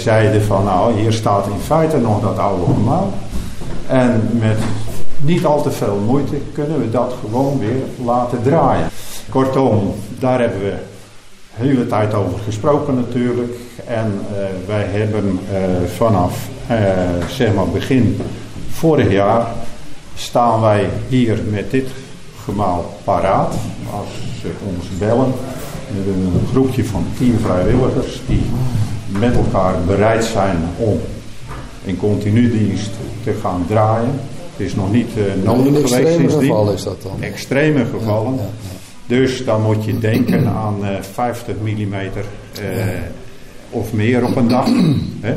zeiden 0.03 0.41
van 0.41 0.63
nou 0.63 0.93
hier 0.93 1.13
staat 1.13 1.45
in 1.45 1.59
feite 1.65 1.97
nog 1.97 2.21
dat 2.21 2.37
oude 2.37 2.73
gemaal. 2.73 3.13
En 3.87 4.29
met 4.39 4.57
niet 5.25 5.45
al 5.45 5.61
te 5.61 5.71
veel 5.71 5.99
moeite 6.05 6.35
kunnen 6.53 6.79
we 6.79 6.89
dat 6.89 7.13
gewoon 7.21 7.59
weer 7.59 8.05
laten 8.05 8.41
draaien. 8.43 8.89
Kortom, 9.29 9.93
daar 10.19 10.39
hebben 10.39 10.59
we 10.59 10.73
de 11.57 11.63
hele 11.63 11.87
tijd 11.87 12.13
over 12.13 12.39
gesproken 12.39 12.95
natuurlijk. 12.95 13.53
En 13.87 14.19
uh, 14.31 14.37
wij 14.67 14.83
hebben 14.83 15.39
uh, 15.51 15.59
vanaf 15.95 16.47
uh, 16.71 16.77
zeg 17.29 17.53
maar 17.53 17.67
begin 17.67 18.21
vorig 18.69 19.11
jaar 19.11 19.47
staan 20.15 20.61
wij 20.61 20.89
hier 21.07 21.39
met 21.49 21.71
dit 21.71 21.87
gemaal 22.43 22.93
paraat. 23.03 23.53
Als 23.91 24.07
ze 24.41 24.51
ons 24.75 24.97
bellen. 24.97 25.33
We 25.87 25.95
hebben 25.95 26.23
een 26.23 26.47
groepje 26.51 26.85
van 26.85 27.05
tien 27.17 27.39
vrijwilligers 27.39 28.21
die 28.27 28.43
met 29.19 29.35
elkaar 29.35 29.73
bereid 29.85 30.23
zijn 30.23 30.57
om 30.77 30.99
in 31.83 31.97
continu 31.97 32.51
dienst 32.51 32.91
te 33.23 33.33
gaan 33.41 33.65
draaien. 33.67 34.19
Het 34.57 34.65
is 34.67 34.75
nog 34.75 34.91
niet 34.91 35.09
uh, 35.17 35.23
nodig 35.43 35.73
geweest 35.73 35.93
extreme 35.93 36.29
gevallen 36.29 36.73
is 36.73 36.83
dat 36.83 37.01
dan? 37.01 37.21
Extreme 37.21 37.85
gevallen. 37.85 38.39
Dus 39.07 39.45
dan 39.45 39.61
moet 39.61 39.85
je 39.85 39.99
denken 39.99 40.47
aan 40.47 40.77
uh, 40.81 41.01
50 41.01 41.55
mm 41.61 41.93
uh, 41.93 42.09
of 43.69 43.93
meer 43.93 44.25
op 44.25 44.35
een 44.35 44.47
dag. 44.47 44.67
Hè? 45.27 45.35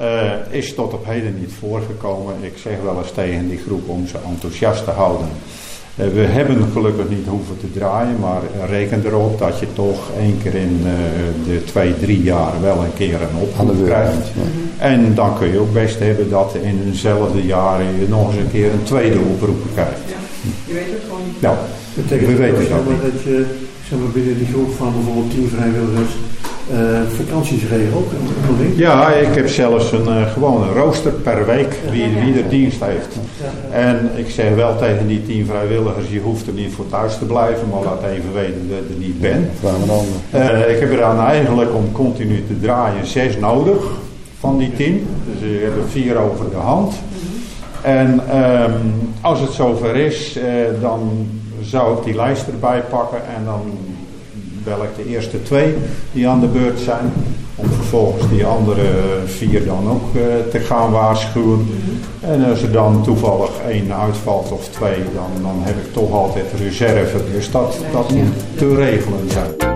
Uh, 0.00 0.54
is 0.54 0.74
tot 0.74 0.92
op 0.92 1.06
heden 1.06 1.40
niet 1.40 1.52
voorgekomen. 1.58 2.34
Ik 2.40 2.58
zeg 2.58 2.80
wel 2.82 2.98
eens 2.98 3.12
tegen 3.12 3.48
die 3.48 3.58
groep 3.66 3.88
om 3.88 4.06
ze 4.06 4.18
enthousiast 4.28 4.84
te 4.84 4.90
houden. 4.90 5.28
Uh, 5.96 6.06
we 6.06 6.20
hebben 6.20 6.56
gelukkig 6.72 7.08
niet 7.08 7.26
hoeven 7.26 7.56
te 7.60 7.70
draaien, 7.78 8.18
maar 8.20 8.42
reken 8.68 9.02
erop 9.04 9.38
dat 9.38 9.58
je 9.58 9.66
toch 9.72 10.10
één 10.18 10.38
keer 10.42 10.54
in 10.54 10.80
uh, 10.84 10.92
de 11.46 11.64
twee, 11.64 11.98
drie 11.98 12.22
jaar 12.22 12.52
wel 12.60 12.84
een 12.84 12.94
keer 12.94 13.14
een 13.14 13.40
oproep 13.40 13.84
krijgt. 13.84 14.26
Ja. 14.34 14.42
En 14.78 15.14
dan 15.14 15.38
kun 15.38 15.52
je 15.52 15.58
ook 15.58 15.72
best 15.72 15.98
hebben 15.98 16.30
dat 16.30 16.54
in 16.62 16.80
eenzelfde 16.86 17.42
jaren 17.46 17.86
je 18.00 18.08
nog 18.08 18.28
eens 18.28 18.36
een 18.36 18.50
keer 18.50 18.72
een 18.72 18.82
tweede 18.82 19.18
oproep 19.18 19.62
krijgt. 19.74 20.00
Ja, 20.06 20.16
je 20.66 20.74
weet 20.74 20.90
het 20.90 21.02
gewoon 21.08 21.26
niet. 21.26 21.36
Ja, 21.40 21.58
betekent 21.94 22.28
we 22.28 22.36
weten 22.36 22.68
dat, 22.68 22.84
dat 23.02 23.22
je 23.22 23.44
zeg 23.88 23.98
maar, 23.98 24.08
binnen 24.08 24.38
die 24.38 24.46
groep 24.52 24.72
van 24.76 24.92
bijvoorbeeld 24.92 25.30
tien 25.30 25.48
vrijwilligers 25.48 26.12
vakanties 27.16 27.62
regelt? 27.68 28.10
Ja, 28.74 29.12
ik 29.12 29.34
heb 29.34 29.48
zelfs 29.48 29.92
een 29.92 30.08
uh, 30.08 30.32
gewone 30.32 30.72
rooster 30.72 31.12
per 31.12 31.46
week 31.46 31.78
wie, 31.90 32.08
wie 32.08 32.42
er 32.42 32.48
dienst 32.48 32.84
heeft. 32.84 33.16
En 33.70 34.10
ik 34.14 34.30
zeg 34.30 34.54
wel 34.54 34.76
tegen 34.76 35.06
die 35.06 35.22
tien 35.26 35.46
vrijwilligers, 35.46 36.10
je 36.10 36.20
hoeft 36.20 36.46
er 36.46 36.52
niet 36.52 36.72
voor 36.72 36.88
thuis 36.88 37.18
te 37.18 37.24
blijven, 37.24 37.68
maar 37.68 37.82
laat 37.82 38.02
even 38.02 38.32
weten 38.32 38.68
dat 38.68 38.78
ik 38.78 38.88
er 38.88 39.00
niet 39.06 39.20
ben. 39.20 39.50
Uh, 40.34 40.74
ik 40.74 40.80
heb 40.80 40.90
er 40.90 40.96
dan 40.96 41.20
eigenlijk 41.20 41.74
om 41.74 41.92
continu 41.92 42.44
te 42.46 42.60
draaien 42.60 43.06
zes 43.06 43.38
nodig 43.38 43.82
van 44.38 44.58
die 44.58 44.72
tien. 44.72 45.06
Dus 45.30 45.50
we 45.50 45.60
hebben 45.62 45.88
vier 45.88 46.16
over 46.18 46.50
de 46.50 46.56
hand. 46.56 46.94
En 47.82 48.20
um, 48.62 48.92
als 49.20 49.40
het 49.40 49.50
zover 49.50 49.96
is, 49.96 50.38
dan 50.80 51.26
zou 51.62 51.96
ik 51.96 52.04
die 52.04 52.14
lijst 52.14 52.46
erbij 52.46 52.82
pakken 52.90 53.18
en 53.36 53.44
dan 53.44 53.60
bel 54.64 54.82
ik 54.82 54.96
de 54.96 55.10
eerste 55.10 55.42
twee 55.42 55.74
die 56.12 56.28
aan 56.28 56.40
de 56.40 56.46
beurt 56.46 56.80
zijn. 56.80 57.12
Om 57.54 57.70
vervolgens 57.70 58.28
die 58.28 58.44
andere 58.44 58.82
vier 59.24 59.64
dan 59.64 59.90
ook 59.90 60.14
uh, 60.14 60.22
te 60.50 60.58
gaan 60.58 60.90
waarschuwen. 60.90 61.66
En 62.20 62.44
als 62.44 62.62
er 62.62 62.72
dan 62.72 63.02
toevallig 63.02 63.50
één 63.68 63.94
uitvalt 63.94 64.52
of 64.52 64.68
twee, 64.68 64.98
dan, 65.14 65.42
dan 65.42 65.56
heb 65.60 65.76
ik 65.76 65.92
toch 65.92 66.12
altijd 66.12 66.46
reserve. 66.58 67.16
Dus 67.32 67.50
dat, 67.50 67.76
dat 67.92 68.10
moet 68.10 68.58
te 68.58 68.74
regelen 68.74 69.30
zijn. 69.30 69.71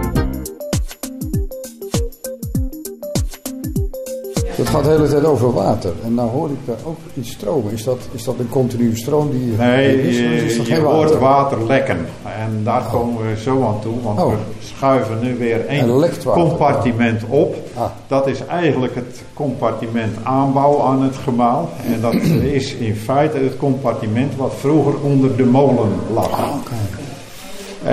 Het 4.66 4.74
gaat 4.74 4.84
de 4.84 4.90
hele 4.90 5.08
tijd 5.08 5.24
over 5.24 5.52
water. 5.52 5.92
En 6.04 6.14
nou 6.14 6.30
hoor 6.30 6.50
ik 6.50 6.58
daar 6.64 6.76
ook 6.84 6.98
iets 7.14 7.30
stromen. 7.30 7.72
Is 7.72 7.84
dat, 7.84 7.98
is 8.12 8.24
dat 8.24 8.38
een 8.38 8.48
continue 8.48 8.96
stroom 8.96 9.30
die 9.30 9.52
nee, 9.58 10.08
is? 10.08 10.18
is 10.18 10.56
dat 10.56 10.66
je, 10.66 10.74
je 10.74 10.80
water? 10.80 10.96
hoort 10.96 11.18
water 11.18 11.66
lekken. 11.66 12.06
En 12.24 12.60
daar 12.64 12.80
oh. 12.80 12.92
komen 12.92 13.28
we 13.28 13.36
zo 13.40 13.66
aan 13.66 13.80
toe. 13.80 14.02
Want 14.02 14.20
oh. 14.20 14.30
we 14.30 14.36
schuiven 14.58 15.18
nu 15.22 15.36
weer 15.36 15.66
één 15.66 16.10
compartiment 16.24 17.22
op. 17.28 17.56
Ah. 17.74 17.84
Dat 18.06 18.26
is 18.26 18.46
eigenlijk 18.46 18.94
het 18.94 19.22
compartiment 19.34 20.16
aanbouw 20.22 20.82
aan 20.82 21.02
het 21.02 21.16
gemaal. 21.16 21.70
En 21.92 22.00
dat 22.00 22.14
is 22.42 22.74
in 22.74 22.94
feite 22.94 23.38
het 23.38 23.56
compartiment 23.56 24.36
wat 24.36 24.52
vroeger 24.58 25.00
onder 25.00 25.36
de 25.36 25.44
molen 25.44 25.88
lag. 26.12 26.30
Ah, 26.30 26.56
okay. 26.56 26.78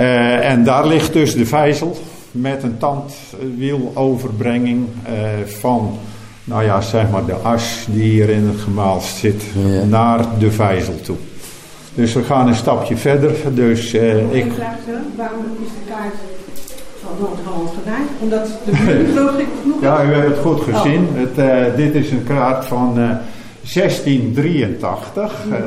uh, 0.02 0.50
en 0.50 0.64
daar 0.64 0.86
ligt 0.86 1.12
dus 1.12 1.34
de 1.34 1.46
vijzel 1.46 1.96
met 2.30 2.62
een 2.62 2.78
tandwieloverbrenging 2.78 4.86
uh, 5.08 5.12
van 5.46 5.98
nou 6.44 6.64
ja, 6.64 6.80
zeg 6.80 7.10
maar 7.10 7.24
de 7.24 7.32
as 7.32 7.86
die 7.90 8.02
hier 8.02 8.28
in 8.28 8.46
het 8.46 8.60
gemaal 8.60 9.00
zit, 9.00 9.42
ja. 9.54 9.84
naar 9.84 10.24
de 10.38 10.50
vijzel 10.50 11.00
toe. 11.00 11.16
Dus 11.94 12.12
we 12.12 12.22
gaan 12.22 12.48
een 12.48 12.54
stapje 12.54 12.96
verder. 12.96 13.32
Dus, 13.54 13.94
uh, 13.94 14.34
ik 14.34 14.52
vraag 14.52 14.76
waarom 15.16 15.44
is 15.62 15.68
de 15.68 15.92
kaart 15.92 16.14
van 17.02 17.10
Noord-Holland 17.20 17.70
gedaan? 17.82 18.06
Omdat 18.20 18.46
de 18.64 18.70
buurt 18.84 19.10
groot 19.16 19.46
genoeg 19.62 19.80
Ja, 19.80 20.04
u 20.04 20.12
hebt 20.12 20.26
het 20.26 20.38
goed 20.38 20.60
gezien. 20.60 21.08
Oh. 21.12 21.18
Het, 21.18 21.38
uh, 21.38 21.76
dit 21.76 21.94
is 21.94 22.10
een 22.10 22.24
kaart 22.24 22.64
van 22.64 22.98
uh, 22.98 23.10
1683. 23.74 25.44
Mm 25.44 25.52
-hmm. 25.52 25.58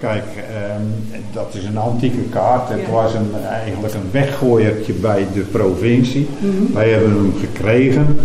kijk, 0.00 0.24
dat 1.32 1.54
is 1.54 1.64
een 1.64 1.78
antieke 1.78 2.22
kaart. 2.30 2.68
Het 2.68 2.80
ja. 2.86 2.92
was 2.92 3.14
een, 3.14 3.30
eigenlijk 3.50 3.94
een 3.94 4.08
weggooiertje 4.10 4.92
bij 4.92 5.26
de 5.34 5.40
provincie. 5.40 6.28
Mm 6.38 6.50
-hmm. 6.50 6.74
Wij 6.74 6.90
hebben 6.90 7.10
hem 7.10 7.34
gekregen. 7.40 8.18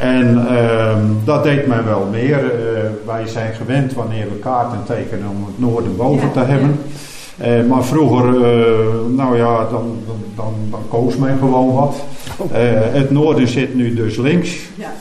En 0.00 0.46
uh, 0.50 0.96
dat 1.24 1.42
deed 1.42 1.66
mij 1.66 1.84
wel 1.84 2.08
meer. 2.10 2.42
Uh, 2.44 2.80
wij 3.06 3.26
zijn 3.26 3.54
gewend 3.54 3.92
wanneer 3.92 4.28
we 4.28 4.38
kaarten 4.38 4.84
tekenen 4.86 5.28
om 5.28 5.46
het 5.46 5.58
noorden 5.58 5.96
boven 5.96 6.26
ja, 6.26 6.32
te 6.32 6.50
hebben. 6.50 6.78
Ja. 7.36 7.56
Uh, 7.56 7.66
maar 7.68 7.84
vroeger, 7.84 8.24
uh, 8.24 9.16
nou 9.16 9.36
ja, 9.36 9.58
dan, 9.58 9.96
dan, 10.06 10.22
dan, 10.34 10.54
dan, 10.70 10.80
koos 10.88 11.16
men 11.16 11.38
gewoon 11.38 11.74
wat. 11.74 11.94
het 12.92 13.10
noorden 13.10 13.48
zit 13.48 13.74
nu 13.74 13.94
dus 13.94 14.16
links. 14.16 14.56
Ja. 14.74 14.92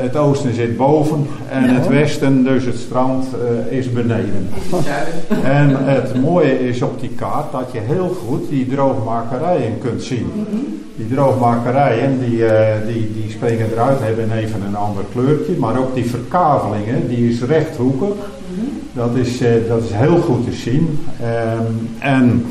Het 0.00 0.16
oosten 0.16 0.54
zit 0.54 0.76
boven 0.76 1.26
en 1.48 1.74
het 1.74 1.88
westen, 1.88 2.44
dus 2.44 2.64
het 2.64 2.78
strand, 2.78 3.26
is 3.68 3.92
beneden. 3.92 4.48
en 5.44 5.84
het 5.84 6.20
mooie 6.20 6.68
is 6.68 6.82
op 6.82 7.00
die 7.00 7.08
kaart 7.08 7.52
dat 7.52 7.68
je 7.72 7.78
heel 7.78 8.08
goed 8.08 8.48
die 8.48 8.68
droogmakerijen 8.68 9.78
kunt 9.78 10.02
zien. 10.02 10.30
Mm 10.34 10.46
-hmm. 10.50 10.80
Die 10.96 11.08
droogmakerijen, 11.08 12.18
die, 12.18 12.38
uh, 12.38 12.52
die, 12.86 13.12
die 13.12 13.30
springen 13.30 13.72
eruit, 13.72 14.00
hebben 14.00 14.32
even 14.32 14.62
een 14.62 14.76
ander 14.76 15.04
kleurtje. 15.12 15.52
Maar 15.58 15.78
ook 15.78 15.94
die 15.94 16.10
verkavelingen, 16.10 17.08
die 17.08 17.30
is 17.30 17.42
rechthoekig. 17.42 18.08
Mm 18.08 18.54
-hmm. 18.54 18.80
dat, 18.92 19.10
is, 19.14 19.38
dat 19.68 19.82
is 19.82 19.90
heel 19.92 20.18
goed 20.18 20.44
te 20.44 20.52
zien. 20.52 20.98
Um, 21.22 21.88
en 21.98 22.44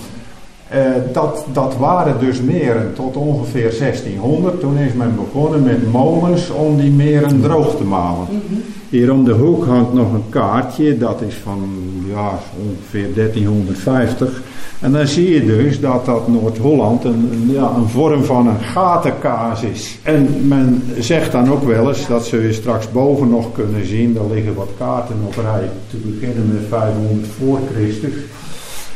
Eh, 0.69 0.82
dat, 1.13 1.45
dat 1.53 1.75
waren 1.77 2.19
dus 2.19 2.41
meren 2.41 2.93
tot 2.93 3.15
ongeveer 3.15 3.73
1600. 3.79 4.60
Toen 4.60 4.77
is 4.77 4.93
men 4.93 5.15
begonnen 5.15 5.63
met 5.63 5.91
molens 5.91 6.49
om 6.49 6.77
die 6.77 6.91
meren 6.91 7.41
droog 7.41 7.75
te 7.75 7.84
malen. 7.84 8.27
Hier 8.89 9.12
om 9.12 9.23
de 9.23 9.32
hoek 9.32 9.65
hangt 9.65 9.93
nog 9.93 10.13
een 10.13 10.29
kaartje, 10.29 10.97
dat 10.97 11.21
is 11.27 11.36
van 11.36 11.69
ja, 12.08 12.39
ongeveer 12.69 13.13
1350. 13.13 14.41
En 14.79 14.91
dan 14.91 15.08
zie 15.08 15.34
je 15.34 15.45
dus 15.45 15.79
dat 15.79 16.05
dat 16.05 16.27
Noord-Holland 16.27 17.03
een, 17.03 17.49
ja, 17.51 17.71
een 17.75 17.88
vorm 17.88 18.23
van 18.23 18.47
een 18.47 18.60
gatenkaas 18.60 19.63
is. 19.63 19.97
En 20.03 20.47
men 20.47 20.84
zegt 20.99 21.32
dan 21.32 21.51
ook 21.51 21.63
wel 21.63 21.88
eens, 21.88 22.08
dat 22.08 22.25
zul 22.25 22.41
je 22.41 22.53
straks 22.53 22.91
boven 22.91 23.29
nog 23.29 23.51
kunnen 23.51 23.86
zien, 23.86 24.13
daar 24.13 24.29
liggen 24.34 24.53
wat 24.53 24.69
kaarten 24.77 25.15
op 25.25 25.36
rij, 25.36 25.69
te 25.89 25.97
beginnen 25.97 26.47
met 26.53 26.62
500 26.69 27.27
voor 27.27 27.60
Christus. 27.75 28.13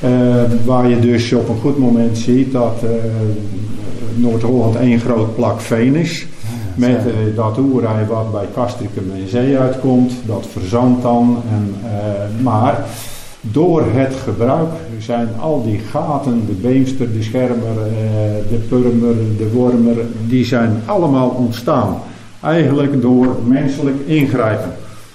Uh, 0.03 0.09
waar 0.65 0.89
je 0.89 0.99
dus 0.99 1.33
op 1.33 1.49
een 1.49 1.59
goed 1.61 1.77
moment 1.77 2.17
ziet 2.17 2.51
dat 2.51 2.81
uh, 2.83 2.89
Noord-Holland 4.15 4.75
één 4.75 4.99
groot 4.99 5.35
plak 5.35 5.61
veen 5.61 5.95
is. 5.95 6.27
Met 6.75 7.01
uh, 7.07 7.35
dat 7.35 7.57
oerij 7.57 8.05
wat 8.05 8.31
bij 8.31 8.45
Castricum 8.53 9.11
en 9.15 9.27
Zee 9.27 9.57
uitkomt. 9.57 10.13
Dat 10.25 10.47
verzandt 10.51 11.01
dan. 11.01 11.37
En, 11.51 11.75
maar 12.41 12.85
door 13.41 13.83
het 13.91 14.13
gebruik 14.23 14.69
zijn 14.99 15.27
al 15.39 15.63
die 15.63 15.79
gaten, 15.79 16.45
de 16.47 16.53
beemster, 16.53 17.13
de 17.13 17.23
schermer, 17.23 17.75
de 18.49 18.65
purmer, 18.69 19.15
de 19.37 19.49
wormer, 19.53 19.95
die 20.27 20.45
zijn 20.45 20.81
allemaal 20.85 21.29
ontstaan. 21.29 21.95
Eigenlijk 22.41 23.01
door 23.01 23.35
menselijk 23.45 23.97
ingrijpen. 24.05 24.71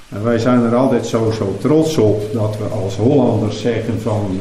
En 0.09 0.25
wij 0.25 0.39
zijn 0.39 0.63
er 0.63 0.75
altijd 0.75 1.07
zo, 1.07 1.31
zo 1.31 1.57
trots 1.61 1.97
op 1.97 2.33
dat 2.33 2.57
we 2.59 2.65
als 2.65 2.97
Hollanders 2.97 3.61
zeggen 3.61 4.01
van 4.01 4.41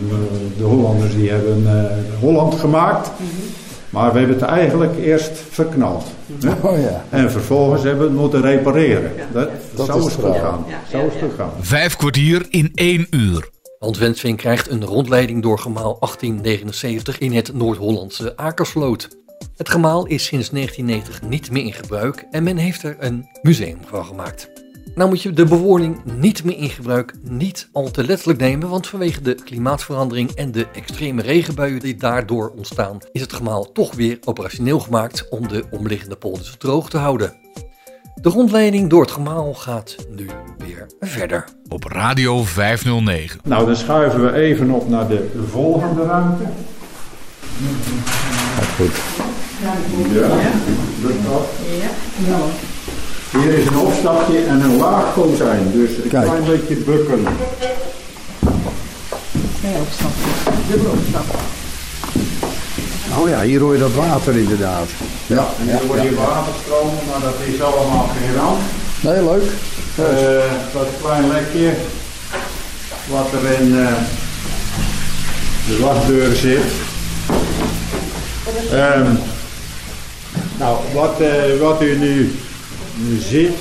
de 0.57 0.63
Hollanders 0.63 1.15
die 1.15 1.29
hebben 1.29 1.61
uh, 1.63 2.19
Holland 2.19 2.55
gemaakt. 2.55 3.11
Maar 3.89 4.13
we 4.13 4.19
hebben 4.19 4.39
het 4.39 4.45
eigenlijk 4.45 4.97
eerst 4.97 5.31
verknald. 5.49 6.05
Oh, 6.61 6.79
ja. 6.79 7.03
En 7.09 7.31
vervolgens 7.31 7.83
hebben 7.83 8.01
we 8.01 8.11
het 8.11 8.19
moeten 8.19 8.41
repareren. 8.41 9.11
Dat, 9.31 9.49
Dat 9.75 9.85
zo 9.85 9.97
is 9.97 10.03
het 10.03 10.25
gegaan. 10.25 10.65
Zo 10.91 10.97
is 10.97 11.13
het 11.13 11.31
gegaan. 11.31 11.51
Vijf 11.59 11.95
kwartier 11.95 12.45
in 12.49 12.71
één 12.73 13.07
uur. 13.09 13.49
Hans 13.79 13.97
Wensveen 13.97 14.35
krijgt 14.35 14.69
een 14.69 14.85
rondleiding 14.85 15.41
door 15.41 15.59
gemaal 15.59 15.97
1879 15.99 17.17
in 17.17 17.33
het 17.33 17.53
Noord-Hollandse 17.53 18.37
Akersloot. 18.37 19.09
Het 19.55 19.69
gemaal 19.69 20.05
is 20.05 20.25
sinds 20.25 20.49
1990 20.49 21.29
niet 21.29 21.51
meer 21.51 21.63
in 21.63 21.73
gebruik 21.73 22.25
en 22.31 22.43
men 22.43 22.57
heeft 22.57 22.83
er 22.83 22.95
een 22.99 23.27
museum 23.41 23.77
van 23.85 24.05
gemaakt. 24.05 24.56
Nou 24.97 25.09
moet 25.09 25.21
je 25.21 25.31
de 25.31 25.45
bewoning 25.45 26.01
niet 26.03 26.43
meer 26.43 26.57
in 26.57 26.69
gebruik 26.69 27.13
niet 27.21 27.69
al 27.71 27.91
te 27.91 28.03
letterlijk 28.03 28.39
nemen, 28.39 28.69
want 28.69 28.87
vanwege 28.87 29.21
de 29.21 29.35
klimaatverandering 29.35 30.31
en 30.31 30.51
de 30.51 30.67
extreme 30.73 31.21
regenbuien 31.21 31.79
die 31.79 31.95
daardoor 31.95 32.53
ontstaan, 32.55 32.97
is 33.11 33.21
het 33.21 33.33
gemaal 33.33 33.71
toch 33.71 33.95
weer 33.95 34.17
operationeel 34.25 34.79
gemaakt 34.79 35.29
om 35.29 35.47
de 35.47 35.63
omliggende 35.71 36.15
polders 36.15 36.55
droog 36.57 36.89
te 36.89 36.97
houden. 36.97 37.33
De 38.15 38.29
rondleiding 38.29 38.89
door 38.89 39.01
het 39.01 39.11
gemaal 39.11 39.53
gaat 39.53 39.95
nu 40.09 40.27
weer 40.57 40.87
verder. 40.99 41.45
Op 41.67 41.83
Radio 41.83 42.43
509. 42.43 43.39
Nou, 43.43 43.65
dan 43.65 43.75
schuiven 43.75 44.23
we 44.23 44.33
even 44.33 44.69
op 44.69 44.89
naar 44.89 45.07
de 45.07 45.29
volgende 45.49 46.03
ruimte. 46.03 46.43
Goed. 48.75 48.95
Ja, 49.61 49.73
dat? 52.29 52.76
Hier 53.41 53.57
is 53.57 53.65
een 53.65 53.77
opstapje 53.77 54.43
en 54.43 54.61
een 54.61 54.77
laag 54.77 55.13
kozijn, 55.13 55.71
dus 55.73 55.89
een 56.03 56.09
Kijk. 56.09 56.25
klein 56.25 56.43
beetje 56.45 56.75
bukken. 56.75 57.27
Oh 63.19 63.29
ja, 63.29 63.41
hier 63.41 63.59
hoor 63.59 63.73
je 63.73 63.79
dat 63.79 63.93
water 63.93 64.37
inderdaad. 64.37 64.87
Ja, 65.27 65.47
En 65.59 65.65
ja, 65.65 65.79
hier 65.79 65.95
ja. 65.95 66.01
hier 66.01 66.15
waterstromen, 66.15 66.93
maar 67.11 67.21
dat 67.21 67.33
is 67.53 67.61
allemaal 67.61 68.09
geen 68.19 68.35
ramp. 68.35 68.59
Nee, 69.01 69.23
leuk. 69.23 69.51
Eh, 69.95 70.51
dat 70.73 70.87
klein 71.01 71.27
lekje 71.27 71.73
wat 73.09 73.27
er 73.31 73.61
in 73.61 73.79
eh, 73.79 73.93
de 75.67 75.79
wasdeur 75.79 76.35
zit. 76.35 76.63
Ehm, 78.71 79.13
nou, 80.57 80.77
wat, 80.93 81.19
eh, 81.21 81.59
wat 81.61 81.81
u 81.81 81.97
nu, 81.97 82.35
nu 82.97 83.19
ziet, 83.19 83.55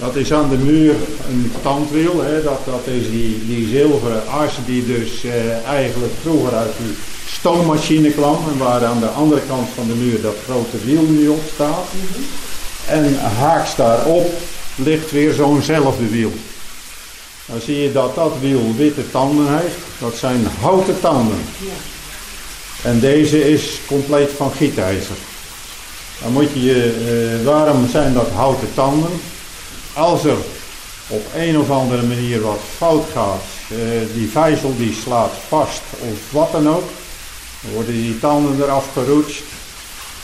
dat 0.00 0.16
is 0.16 0.32
aan 0.32 0.48
de 0.48 0.56
muur 0.56 0.94
een 1.28 1.52
tandwiel. 1.62 2.22
Hè? 2.22 2.42
Dat, 2.42 2.60
dat 2.64 2.86
is 2.86 3.10
die, 3.10 3.46
die 3.46 3.68
zilveren 3.68 4.28
as 4.28 4.52
die 4.66 4.86
dus 4.86 5.24
eh, 5.24 5.64
eigenlijk 5.64 6.12
vroeger 6.22 6.54
uit 6.54 6.72
die 6.78 6.94
stoommachine 7.26 8.10
kwam. 8.10 8.38
En 8.52 8.58
waar 8.58 8.84
aan 8.84 9.00
de 9.00 9.06
andere 9.08 9.40
kant 9.48 9.68
van 9.74 9.86
de 9.86 9.94
muur 9.94 10.20
dat 10.22 10.36
grote 10.44 10.84
wiel 10.84 11.02
nu 11.02 11.28
op 11.28 11.42
staat. 11.54 11.86
En 12.86 13.18
haaks 13.38 13.76
daarop 13.76 14.32
ligt 14.74 15.10
weer 15.10 15.32
zo'nzelfde 15.32 16.08
wiel. 16.08 16.32
Dan 17.46 17.60
zie 17.60 17.82
je 17.82 17.92
dat 17.92 18.14
dat 18.14 18.32
wiel 18.40 18.74
witte 18.76 19.10
tanden 19.10 19.58
heeft. 19.58 19.76
Dat 19.98 20.16
zijn 20.16 20.46
houten 20.60 21.00
tanden. 21.00 21.38
En 22.82 23.00
deze 23.00 23.50
is 23.50 23.80
compleet 23.86 24.30
van 24.36 24.52
gietijzer. 24.52 25.16
Dan 26.22 26.32
moet 26.32 26.52
je, 26.52 26.62
je, 26.62 27.38
eh, 27.40 27.46
waarom 27.46 27.88
zijn 27.88 28.14
dat 28.14 28.28
houten 28.28 28.68
tanden? 28.74 29.20
Als 29.92 30.24
er 30.24 30.36
op 31.08 31.26
een 31.34 31.58
of 31.58 31.70
andere 31.70 32.02
manier 32.02 32.40
wat 32.40 32.60
fout 32.76 33.06
gaat, 33.12 33.42
eh, 33.68 33.76
die 34.14 34.28
vijzel 34.28 34.74
die 34.76 34.94
slaat 35.02 35.32
vast 35.48 35.82
of 35.98 36.18
wat 36.30 36.52
dan 36.52 36.68
ook, 36.68 36.88
dan 37.60 37.72
worden 37.72 37.92
die 37.92 38.18
tanden 38.18 38.62
eraf 38.62 38.86
geroetst. 38.92 39.42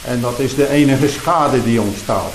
En 0.04 0.20
dat 0.20 0.38
is 0.38 0.54
de 0.54 0.68
enige 0.68 1.08
schade 1.08 1.62
die 1.62 1.80
ontstaat. 1.80 2.32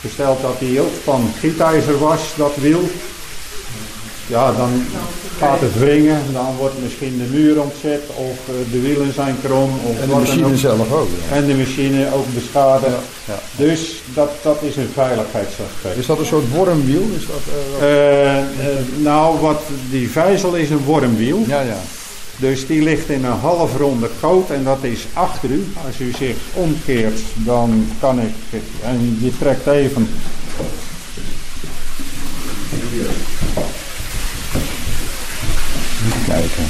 Gesteld 0.00 0.42
dat 0.42 0.58
die 0.58 0.80
ook 0.80 0.94
van 1.04 1.32
gietijzer 1.38 1.98
was, 1.98 2.20
dat 2.36 2.56
wiel. 2.56 2.90
Ja, 4.28 4.52
dan 4.52 4.70
gaat 5.38 5.60
het 5.60 5.78
wringen, 5.78 6.20
dan 6.32 6.56
wordt 6.58 6.74
misschien 6.82 7.18
de 7.18 7.36
muur 7.38 7.60
ontzet 7.62 8.02
of 8.14 8.38
eh, 8.48 8.72
de 8.72 8.80
wielen 8.80 9.12
zijn 9.12 9.36
krom. 9.44 9.70
Of 9.84 10.00
En 10.00 10.08
de 10.08 10.14
machine 10.14 10.46
ook. 10.46 10.56
zelf 10.56 10.92
ook. 10.92 11.08
ja. 11.30 11.36
En 11.36 11.46
de 11.46 11.54
machine 11.54 12.12
ook 12.14 12.26
beschadigd. 12.34 12.92
Dus 13.56 14.02
dat, 14.14 14.30
dat 14.42 14.58
is 14.62 14.76
een 14.76 14.88
veiligheidsaspect. 14.94 15.96
Is 15.96 16.06
dat 16.06 16.18
een 16.18 16.26
soort 16.26 16.50
wormwiel? 16.54 17.02
Is 17.18 17.26
dat, 17.26 17.36
eh, 17.48 17.72
wat- 17.72 17.88
Eh, 17.88 19.02
nou, 19.02 19.38
wat, 19.40 19.60
die 19.90 20.10
vijzel 20.10 20.54
is 20.54 20.70
een 20.70 20.84
wormwiel. 20.84 21.44
ja, 21.46 21.60
ja. 21.60 21.76
Dus 22.36 22.66
die 22.66 22.82
ligt 22.82 23.08
in 23.08 23.24
een 23.24 23.38
halfronde 23.40 24.08
goot 24.20 24.50
en 24.50 24.64
dat 24.64 24.78
is 24.80 25.06
achter 25.12 25.50
u. 25.50 25.66
Als 25.86 25.98
u 26.00 26.12
zich 26.18 26.36
omkeert, 26.54 27.20
dan 27.34 27.86
kan 28.00 28.20
ik. 28.20 28.60
En 28.84 29.18
je 29.20 29.30
trekt 29.38 29.66
even. 29.66 30.08
Kijken. 36.28 36.64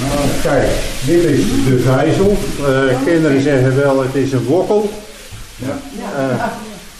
Nou, 0.00 0.28
kijk, 0.42 0.70
dit 1.04 1.24
is 1.24 1.44
de 1.68 1.78
vijzel. 1.84 2.36
Eh, 2.58 3.04
kinderen 3.04 3.42
zeggen 3.42 3.76
wel, 3.76 4.02
het 4.02 4.14
is 4.14 4.32
een 4.32 4.44
wokkel. 4.44 4.90
Eh, 5.62 6.44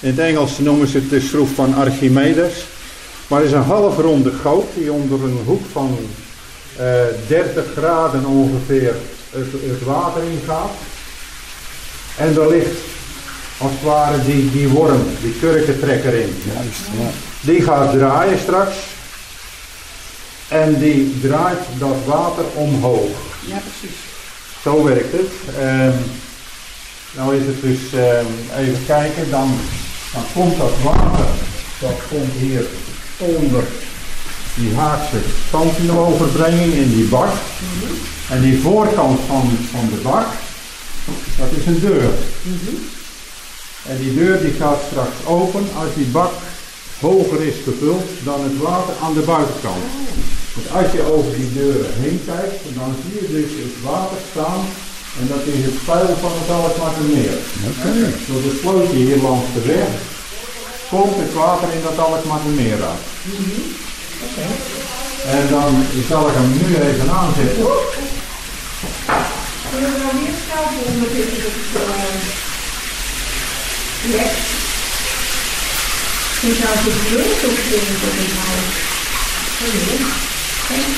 in 0.00 0.09
het 0.09 0.18
Engels 0.18 0.59
noemen 0.59 0.88
ze 0.88 0.98
het 0.98 1.11
de 1.11 1.20
schroef 1.20 1.55
van 1.55 1.74
Archimedes. 1.74 2.66
Maar 3.26 3.40
het 3.40 3.48
is 3.48 3.55
een 3.55 3.62
halfronde 3.62 4.33
goot 4.42 4.66
die 4.74 4.92
onder 4.92 5.24
een 5.24 5.38
hoek 5.44 5.62
van 5.72 5.98
eh 6.76 6.85
30 7.26 7.64
graden 7.76 8.24
ongeveer 8.26 8.94
het, 9.31 9.52
het 9.52 9.85
water 9.85 10.22
ingaat. 10.22 10.70
En 12.18 12.37
er 12.37 12.48
ligt 12.48 12.81
als 13.59 13.70
het 13.70 13.83
ware 13.83 14.24
die, 14.24 14.50
die 14.50 14.68
worm, 14.68 15.02
die 15.22 15.33
kurkentrekker 15.40 16.14
in. 16.14 16.42
Juist, 16.55 16.81
ja. 16.98 17.09
Die 17.40 17.62
gaat 17.62 17.92
draaien 17.92 18.38
straks. 18.38 18.76
En 20.48 20.78
die 20.78 21.20
draait 21.20 21.64
dat 21.78 21.96
water 22.04 22.44
omhoog. 22.54 23.16
Ja, 23.46 23.59
precies. 23.59 23.98
Zo 24.62 24.85
werkt 24.85 25.12
het. 25.12 25.30
Ehm 25.59 25.98
nou 27.16 27.37
is 27.37 27.46
het 27.46 27.61
dus, 27.61 28.00
ehm, 28.00 28.26
even 28.59 28.87
kijken, 28.87 29.30
dan, 29.30 29.54
dan 30.12 30.22
komt 30.35 30.59
dat 30.59 30.72
water, 30.82 31.26
dat 31.80 31.98
komt 32.09 32.32
hier 32.38 32.66
onder 33.16 33.64
die 34.54 34.74
Haagse 34.74 35.20
standeenoverbrenging 35.48 36.72
in 36.72 36.90
die 36.90 37.04
bak. 37.04 37.32
En 38.30 38.40
die 38.40 38.61
voorkant 38.61 39.20
van, 39.26 39.50
van 39.70 39.88
de 39.88 40.00
bak, 40.02 40.26
dat 41.38 41.48
is 41.56 41.66
een 41.66 41.80
deur. 41.80 42.11
En 43.88 43.98
die 43.98 44.14
deur 44.14 44.40
die 44.40 44.52
gaat 44.52 44.80
straks 44.90 45.26
open 45.26 45.66
als 45.76 45.94
die 45.94 46.06
bak 46.06 46.32
hoger 47.00 47.40
is 47.50 47.54
gevuld 47.64 48.04
dan 48.24 48.40
het 48.42 48.59
water 48.59 48.94
aan 49.02 49.14
de 49.14 49.20
buitenkant. 49.20 49.85
Dus 50.54 50.66
als 50.78 50.92
je 50.92 51.12
over 51.14 51.32
die 51.37 51.52
deuren 51.52 51.92
heen 52.02 52.20
kijkt, 52.26 52.62
dan 52.78 52.94
zie 53.02 53.20
je 53.20 53.28
dus 53.37 53.50
het 53.64 53.76
water 53.82 54.18
staan 54.30 54.62
en 55.20 55.26
dat 55.32 55.44
is 55.54 55.64
het 55.64 55.78
vuil 55.85 56.16
van 56.24 56.32
het 56.40 56.50
Alkmaardermeer. 56.50 57.37
Oké. 57.70 57.92
Door 58.28 58.42
de 58.42 58.59
slootje 58.61 58.96
hier 58.96 59.20
langs 59.22 59.48
de 59.54 59.62
weg 59.72 59.88
komt 60.90 61.16
het 61.16 61.35
water 61.35 61.68
in 61.76 61.82
dat 61.82 61.98
Alkmaardermeer 61.98 62.78
uit. 62.90 63.04
En 65.26 65.48
dan 65.48 65.85
zal 66.09 66.28
ik 66.28 66.35
hem 66.35 66.50
nu 66.61 66.66
even 66.88 67.11
aanzetten. 67.11 67.64
Kunnen 69.70 69.90
we 69.92 69.98
nou 70.02 70.14
meer 70.22 70.37
onder 70.92 71.09
dit 71.14 71.28
project? 71.72 72.37
Misschien 74.06 74.14
zou 74.14 74.14
het 74.14 74.14
gebeurd 74.14 74.16
of 74.16 74.22
dingen 74.22 74.22
tot 74.22 74.22
een 74.22 74.46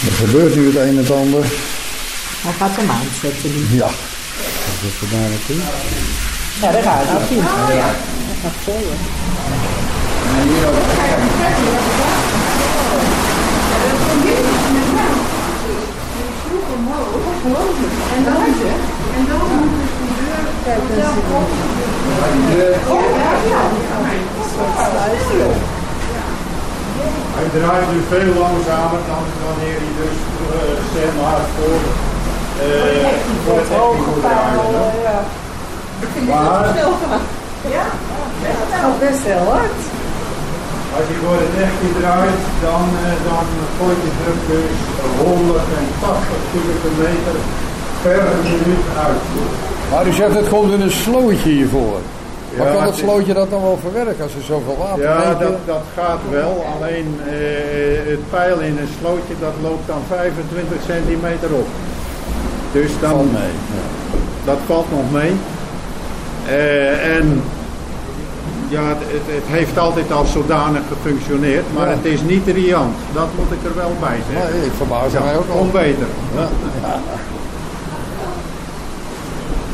Er 0.07 0.15
gebeurt 0.17 0.55
nu 0.57 0.67
het 0.67 0.77
een 0.77 0.89
en 0.89 0.97
het 0.97 1.11
ander. 1.11 1.45
Hij 2.41 2.53
gaat 2.53 2.77
hem 2.77 2.91
aanzetten 2.91 3.51
nu. 3.55 3.77
Ja. 3.77 3.87
Dat 3.87 4.81
is 4.83 5.01
er 5.01 5.09
daar 5.11 5.29
naartoe. 5.29 5.57
Ja, 6.61 6.73
daar 6.73 6.83
gaat 6.83 7.05
hij. 7.07 7.37
Ja, 7.77 7.87
dat 8.29 8.37
gaat 8.43 8.53
zo, 8.65 8.71
ja. 8.71 8.97
En 18.17 18.25
dan 18.25 18.37
is 18.37 18.59
het. 18.59 18.81
En 19.17 19.25
dan 19.29 19.49
Hij 27.39 27.49
draait 27.57 27.89
nu 27.93 27.99
veel 28.13 28.33
langzamer 28.45 29.01
dan 29.11 29.25
wanneer 29.47 29.79
hij 29.85 29.93
dus 30.01 30.19
uh, 30.45 30.75
zeg 30.95 31.11
maar 31.21 31.43
voor, 31.55 31.81
uh, 32.65 33.09
voor 33.45 33.59
het. 33.61 33.71
Ik 36.05 36.09
vind 36.15 36.27
dit 36.27 36.35
Maar-. 36.35 36.75
Ja, 37.77 37.87
Dat 38.45 38.69
gaat 38.81 38.99
best 39.05 39.23
wel 39.29 39.45
hard. 39.53 39.79
Als 40.97 41.07
je 41.11 41.17
voor 41.23 41.39
het 41.45 41.55
hekking 41.61 41.95
draait, 42.01 42.43
dan, 42.67 42.85
uh, 43.05 43.11
dan 43.29 43.45
gooit 43.79 44.01
je 44.07 44.13
druk 44.21 44.41
dus 44.51 44.77
180 45.19 46.41
kubieke 46.51 46.91
meter 47.03 47.37
per 48.03 48.23
minuut 48.47 48.85
uit. 49.07 49.23
Maar 49.91 50.07
u 50.07 50.13
zegt 50.13 50.35
het 50.35 50.49
komt 50.49 50.73
in 50.73 50.81
een 50.81 50.91
slootje 50.91 51.49
hiervoor. 51.51 51.99
Maar 52.57 52.67
Ja, 52.67 52.73
kan 52.73 52.83
dat 52.85 52.91
het 52.91 52.99
slootje 53.05 53.33
dat 53.35 53.51
dan 53.51 53.63
wel 53.63 53.79
verwerken 53.83 54.23
als 54.23 54.35
er 54.35 54.43
zoveel 54.43 54.77
water 54.79 55.03
Ja, 55.03 55.25
neemt? 55.29 55.41
dat, 55.41 55.57
dat 55.67 55.83
gaat 55.97 56.19
wel. 56.31 56.65
Alleen 56.77 57.21
eh, 57.27 58.11
het 58.11 58.31
pijl 58.31 58.59
in 58.61 58.79
een 58.79 58.89
slootje 59.01 59.35
dat 59.41 59.53
loopt 59.63 59.87
dan 59.87 60.01
25 60.09 60.77
centimeter 60.87 61.51
op. 61.53 61.67
Dus 62.73 62.91
dan, 63.01 63.11
Valt 63.11 63.33
mee. 63.33 63.55
dat 64.45 64.59
valt 64.67 64.91
nog 64.91 65.13
mee. 65.13 65.33
Eh, 66.47 67.17
en 67.17 67.43
ja, 68.69 68.83
het, 68.89 68.99
het, 69.27 69.45
heeft 69.47 69.79
altijd 69.79 70.13
als 70.13 70.33
zodanig 70.33 70.83
gefunctioneerd, 70.93 71.65
maar 71.75 71.87
Ja. 71.89 71.93
het 71.95 72.05
is 72.05 72.21
niet 72.23 72.47
riant. 72.47 72.97
Dat 73.15 73.29
moet 73.39 73.53
ik 73.59 73.65
er 73.71 73.77
wel 73.77 73.93
bij 74.01 74.19
zeggen. 74.33 74.59
Nee, 74.59 74.67
ik 74.67 74.73
verbaas 74.77 75.13
mij 75.13 75.37
ook 75.37 75.49
al. 75.51 75.57
Kon 75.59 75.71
beter. 75.71 76.07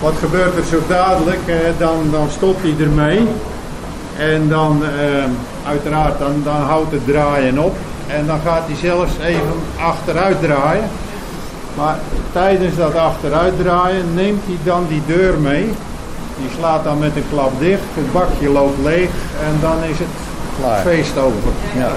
Wat 0.05 0.15
gebeurt 0.19 0.57
er 0.57 0.65
zo 0.65 0.79
dadelijk? 0.89 1.41
Eh, 1.47 1.57
dan, 1.79 2.09
dan 2.11 2.29
stopt 2.31 2.63
hij 2.63 2.75
ermee. 2.81 3.29
En 4.19 4.49
dan, 4.49 4.83
eh, 4.85 5.69
uiteraard, 5.69 6.19
dan, 6.19 6.41
dan 6.45 6.61
houdt 6.61 6.93
het 6.93 7.07
draaien 7.07 7.59
op. 7.59 7.77
En 8.07 8.27
dan 8.27 8.39
gaat 8.45 8.63
hij 8.67 8.77
zelfs 8.77 9.13
even 9.23 9.55
achteruit 9.81 10.41
draaien. 10.43 10.89
Maar 11.77 11.97
tijdens 12.33 12.77
dat 12.77 12.95
achteruit 12.95 13.53
draaien 13.63 14.15
neemt 14.15 14.43
hij 14.47 14.59
dan 14.65 14.87
die 14.89 15.03
deur 15.07 15.39
mee. 15.39 15.65
Die 16.37 16.51
slaat 16.59 16.85
dan 16.85 16.99
met 16.99 17.17
een 17.17 17.29
klap 17.31 17.53
dicht. 17.59 17.83
Het 17.95 18.13
bakje 18.13 18.49
loopt 18.49 18.83
leeg. 18.83 19.11
En 19.47 19.57
dan 19.61 19.77
is 19.91 19.99
het 19.99 20.15
Klaar. 20.61 20.81
feest 20.81 21.19
over. 21.19 21.51
Ja. 21.77 21.91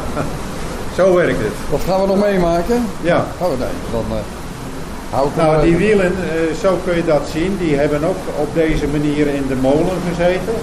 Zo 0.98 1.14
werkt 1.14 1.40
het. 1.40 1.54
Wat 1.70 1.82
gaan 1.88 2.02
we 2.02 2.08
nog 2.08 2.20
meemaken? 2.20 2.86
Ja. 3.02 3.26
Gaan 3.40 3.50
we 3.50 3.56
nee, 3.58 3.68
dan 3.92 4.18
eh 4.18 4.37
Nou, 5.12 5.30
nog 5.36 5.62
die 5.62 5.78
wielen, 5.78 6.06
eh, 6.06 6.56
zo 6.62 6.80
kun 6.86 6.96
je 6.96 7.06
dat 7.06 7.28
zien, 7.32 7.58
die 7.60 7.76
hebben 7.76 8.04
ook 8.04 8.22
op 8.38 8.50
deze 8.54 8.88
manier 8.88 9.28
in 9.28 9.46
de 9.48 9.56
molen 9.56 9.98
gezeten. 10.10 10.54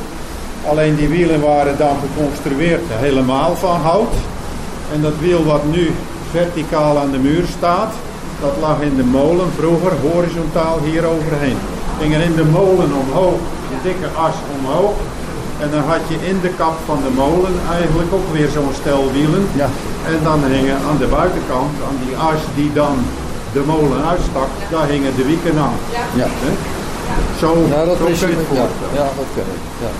Alleen 0.70 0.96
die 0.96 1.08
wielen 1.08 1.40
waren 1.40 1.78
dan 1.78 1.96
geconstrueerd 2.04 2.82
helemaal 2.88 3.56
van 3.56 3.80
hout. 3.80 4.14
En 4.92 5.00
dat 5.02 5.12
wiel 5.20 5.44
wat 5.44 5.64
nu 5.70 5.90
verticaal 6.30 6.98
aan 6.98 7.10
de 7.10 7.18
muur 7.18 7.44
staat, 7.58 7.92
dat 8.40 8.54
lag 8.60 8.80
in 8.80 8.96
de 8.96 9.04
molen 9.04 9.48
vroeger 9.58 9.92
horizontaal 10.12 10.78
hier 10.84 11.04
overheen. 11.06 11.56
Ging 12.00 12.14
er 12.14 12.20
in 12.20 12.36
de 12.36 12.44
molen 12.44 12.90
omhoog, 13.02 13.40
de 13.70 13.78
dikke 13.88 14.08
as 14.26 14.34
omhoog. 14.58 14.96
En 15.60 15.70
dan 15.70 15.84
had 15.92 16.00
je 16.08 16.26
in 16.30 16.38
de 16.40 16.52
kap 16.60 16.76
van 16.84 16.98
de 17.06 17.12
molen 17.16 17.54
eigenlijk 17.78 18.12
ook 18.12 18.28
weer 18.32 18.48
zo'n 18.48 18.74
stel 18.80 19.04
wielen. 19.12 19.46
Ja. 19.54 19.68
En 20.06 20.18
dan 20.22 20.44
hingen 20.44 20.78
aan 20.88 20.98
de 20.98 21.06
buitenkant, 21.06 21.72
aan 21.88 21.98
die 22.06 22.16
as 22.16 22.40
die 22.54 22.72
dan 22.72 22.96
de 23.56 23.62
molen 23.66 24.04
uitstak, 24.12 24.48
daar 24.70 24.86
hingen 24.94 25.16
de 25.16 25.24
wieken 25.24 25.56
aan. 25.66 25.78
Ja. 26.20 26.26
Hè? 26.44 26.52
Zo, 27.38 27.48
Ja, 27.74 27.84
dat 27.84 27.96
zo 27.96 28.04
kun 28.04 28.14
je 28.14 28.26
het 28.26 28.30
ja, 28.30 28.36
voorstellen. 28.46 28.94
ja, 29.00 29.06
dat 29.18 29.28
ken 29.34 29.46
ik. 29.56 29.62
Ja. 29.84 29.90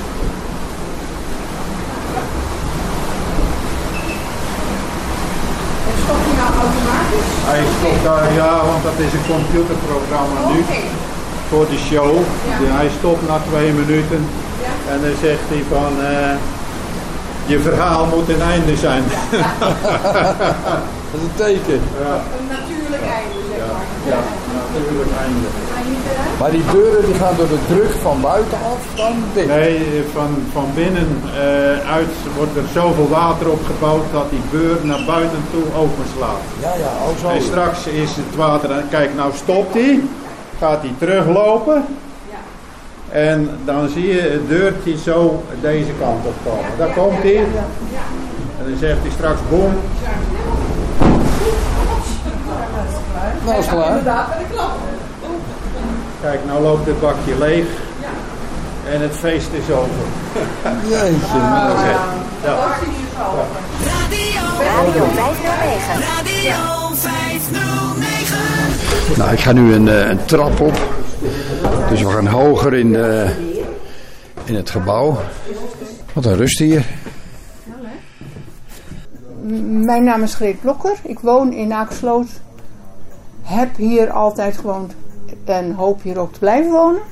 En 5.89 5.97
stop 6.05 6.21
je 6.29 6.35
nou 6.43 6.51
automatisch? 6.65 7.31
Hij 7.51 7.63
stopt 7.79 8.03
daar, 8.09 8.27
ja, 8.43 8.53
want 8.71 8.83
dat 8.89 8.99
is 9.07 9.13
een 9.17 9.27
computerprogramma 9.35 10.39
nu 10.53 10.59
Oké. 10.67 10.81
voor 11.51 11.67
de 11.73 11.79
show. 11.89 12.13
Ja. 12.49 12.71
Hij 12.81 12.91
stopt 12.99 13.23
na 13.29 13.37
twee 13.51 13.71
minuten 13.73 14.21
Ja. 14.67 14.73
en 14.93 14.99
dan 15.05 15.17
zegt 15.27 15.47
hij 15.53 15.63
van, 15.75 15.93
eh, 16.13 16.35
je 17.53 17.59
verhaal 17.61 18.05
moet 18.15 18.29
een 18.29 18.43
einde 18.55 18.77
zijn. 18.77 19.05
Dat 21.11 21.23
is 21.23 21.29
een 21.29 21.35
teken. 21.45 21.81
ja, 22.05 22.15
Een 22.39 22.47
natuurlijk 22.57 23.03
einde, 23.19 23.39
zeg 23.51 23.59
ja, 24.13 24.21
natuurlijk 24.77 25.11
einde. 25.25 25.49
Ga 25.73 25.79
je 25.79 25.89
niet 25.89 26.05
eruit? 26.13 26.39
Maar 26.41 26.51
die 26.51 26.65
deuren 26.73 27.05
die 27.05 27.15
gaan 27.15 27.37
door 27.37 27.49
de 27.49 27.63
druk 27.73 27.93
van 28.07 28.21
buitenaf 28.21 28.81
dan 28.95 29.15
dicht. 29.35 29.47
Nee, 29.47 30.05
van, 30.13 30.31
van 30.53 30.69
binnen 30.75 31.09
eh, 31.25 31.93
uit 31.97 32.15
wordt 32.37 32.57
er 32.57 32.69
zoveel 32.73 33.09
water 33.09 33.51
opgebouwd 33.51 34.05
dat 34.13 34.31
die 34.31 34.45
beur 34.51 34.77
naar 34.83 35.05
buiten 35.07 35.43
toe 35.53 35.67
openslaat. 35.83 36.45
Ja, 36.61 36.73
ja, 36.85 36.93
ook 37.09 37.19
zo. 37.19 37.29
En 37.29 37.43
straks 37.43 37.87
is 37.87 38.11
het 38.17 38.37
water, 38.37 38.71
en 38.71 38.89
kijk 38.91 39.15
nou 39.15 39.33
stopt 39.35 39.75
hij, 39.75 40.01
gaat 40.59 40.81
hij 40.81 40.95
teruglopen. 40.99 41.85
En 43.15 43.51
dan 43.65 43.89
zie 43.89 44.07
je 44.07 44.21
het 44.21 44.49
deurtje 44.49 44.99
zo 44.99 45.43
deze 45.61 45.93
kant 46.01 46.27
op 46.27 46.35
komen. 46.45 46.71
Daar 46.79 46.93
komt 46.95 47.23
hij. 47.23 47.37
En 48.59 48.65
dan 48.69 48.79
zegt 48.79 48.99
hij 49.01 49.11
straks 49.11 49.41
boem. 49.51 49.73
Nou 53.45 53.59
is 53.59 53.67
het 53.67 53.75
klaar. 53.75 53.89
Inderdaad, 53.89 54.29
met 54.29 54.39
de 54.39 54.45
klap. 54.55 54.71
Kijk, 56.21 56.41
nou 56.47 56.63
loopt 56.63 56.87
het 56.87 57.01
bakje 57.01 57.39
leeg. 57.39 57.67
En 58.93 59.01
het 59.01 59.13
feest 59.13 59.53
is 59.53 59.71
over. 59.71 59.91
Jeetje. 60.89 61.39
nou. 61.39 61.87
Ja. 61.87 61.99
Radio 63.85 64.41
509. 64.57 66.01
Radio 66.01 66.95
509. 66.95 69.19
Nou, 69.19 69.33
ik 69.33 69.41
ga 69.41 69.53
nu 69.53 69.75
een, 69.75 69.89
eh, 69.89 70.09
een 70.09 70.25
trap 70.25 70.61
op. 70.61 70.79
Dus 71.89 72.03
we 72.03 72.11
gaan 72.11 72.27
hoger 72.27 72.75
in, 72.75 72.97
eh, 72.97 73.31
in 74.45 74.55
het 74.55 74.71
gebouw. 74.71 75.19
Wat 76.13 76.25
een 76.25 76.37
rust 76.37 76.59
hier. 76.59 76.85
Mijn 79.69 80.05
naam 80.05 80.23
is 80.23 80.35
Greet 80.35 80.61
Blokker. 80.61 80.93
Ik 81.03 81.19
woon 81.19 81.53
in 81.53 81.73
Aaksloot. 81.73 82.27
Heb 83.45 83.77
hier 83.77 84.11
altijd 84.11 84.57
gewoond 84.57 84.95
en 85.45 85.73
hoop 85.73 86.03
hier 86.03 86.19
ook 86.19 86.33
te 86.33 86.39
blijven 86.39 86.73
wonen. 86.73 87.03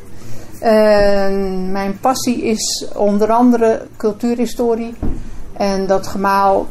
En 0.60 1.72
mijn 1.72 1.98
passie 2.00 2.42
is 2.42 2.86
onder 2.94 3.30
andere 3.30 3.86
cultuurhistorie. 3.96 4.94
En 5.52 5.86
dat 5.86 6.06
gemaal 6.06 6.66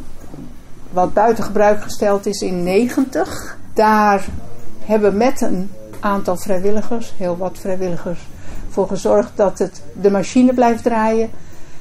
wat 0.92 1.14
buiten 1.14 1.44
gebruik 1.44 1.82
gesteld 1.82 2.26
is 2.26 2.42
in 2.42 2.64
90. 2.64 3.58
Daar 3.74 4.26
hebben 4.86 5.18
met 5.18 5.42
een 5.42 5.72
aantal 6.00 6.38
vrijwilligers, 6.38 7.14
heel 7.18 7.38
wat 7.38 7.58
vrijwilligers, 7.60 8.28
voor 8.70 8.88
gezorgd 8.88 9.32
dat 9.36 9.60
het, 9.60 9.82
de 10.02 10.12
machine 10.12 10.54
blijft 10.54 10.84
draaien. 10.84 11.30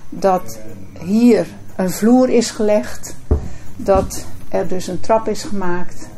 Dat 0.08 0.58
hier 0.98 1.46
een 1.76 1.90
vloer 1.90 2.28
is 2.28 2.50
gelegd. 2.50 3.16
Dat 3.76 4.24
er 4.48 4.68
dus 4.68 4.86
een 4.86 5.00
trap 5.00 5.28
is 5.28 5.42
gemaakt. 5.42 6.08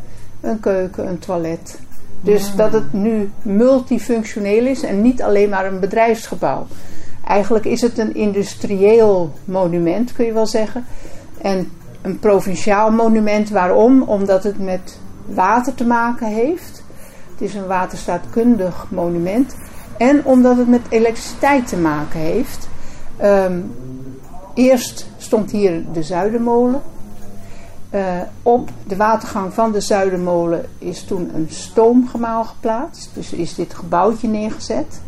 Een 0.43 0.61
keuken, 0.61 1.09
een 1.09 1.19
toilet. 1.19 1.79
Dus 2.21 2.55
dat 2.55 2.73
het 2.73 2.93
nu 2.93 3.31
multifunctioneel 3.43 4.67
is 4.67 4.83
en 4.83 5.03
niet 5.03 5.23
alleen 5.23 5.49
maar 5.49 5.67
een 5.67 5.81
bedrijfsgebouw. 5.81 6.67
Eigenlijk 7.27 7.65
is 7.65 7.81
het 7.81 7.99
een 7.99 8.15
industrieel 8.15 9.33
monument, 9.45 10.13
kun 10.13 10.25
je 10.25 10.33
wel 10.33 10.47
zeggen. 10.47 10.85
En 11.41 11.71
een 12.03 12.19
provinciaal 12.19 12.91
monument. 12.91 13.51
Waarom? 13.51 14.03
Omdat 14.03 14.43
het 14.43 14.59
met 14.59 14.99
water 15.27 15.75
te 15.75 15.85
maken 15.85 16.27
heeft. 16.27 16.85
Het 17.33 17.41
is 17.41 17.55
een 17.55 17.67
waterstaatkundig 17.67 18.87
monument. 18.89 19.57
En 19.97 20.25
omdat 20.25 20.57
het 20.57 20.69
met 20.69 20.81
elektriciteit 20.89 21.69
te 21.69 21.77
maken 21.77 22.21
heeft. 22.21 22.69
Ehm, 23.17 23.61
eerst 24.55 25.07
stond 25.17 25.51
hier 25.51 25.85
de 25.93 26.03
Zuidermolen. 26.03 26.83
Eh, 27.93 28.21
op 28.43 28.71
de 28.87 28.97
watergang 28.97 29.55
van 29.55 29.73
de 29.73 29.81
Zuidermolen 29.81 30.65
is 30.79 31.05
toen 31.05 31.31
een 31.35 31.47
stoomgemaal 31.51 32.45
geplaatst. 32.45 33.11
Dus 33.15 33.33
is 33.33 33.55
dit 33.55 33.75
gebouwtje 33.75 34.29
neergezet. 34.29 35.01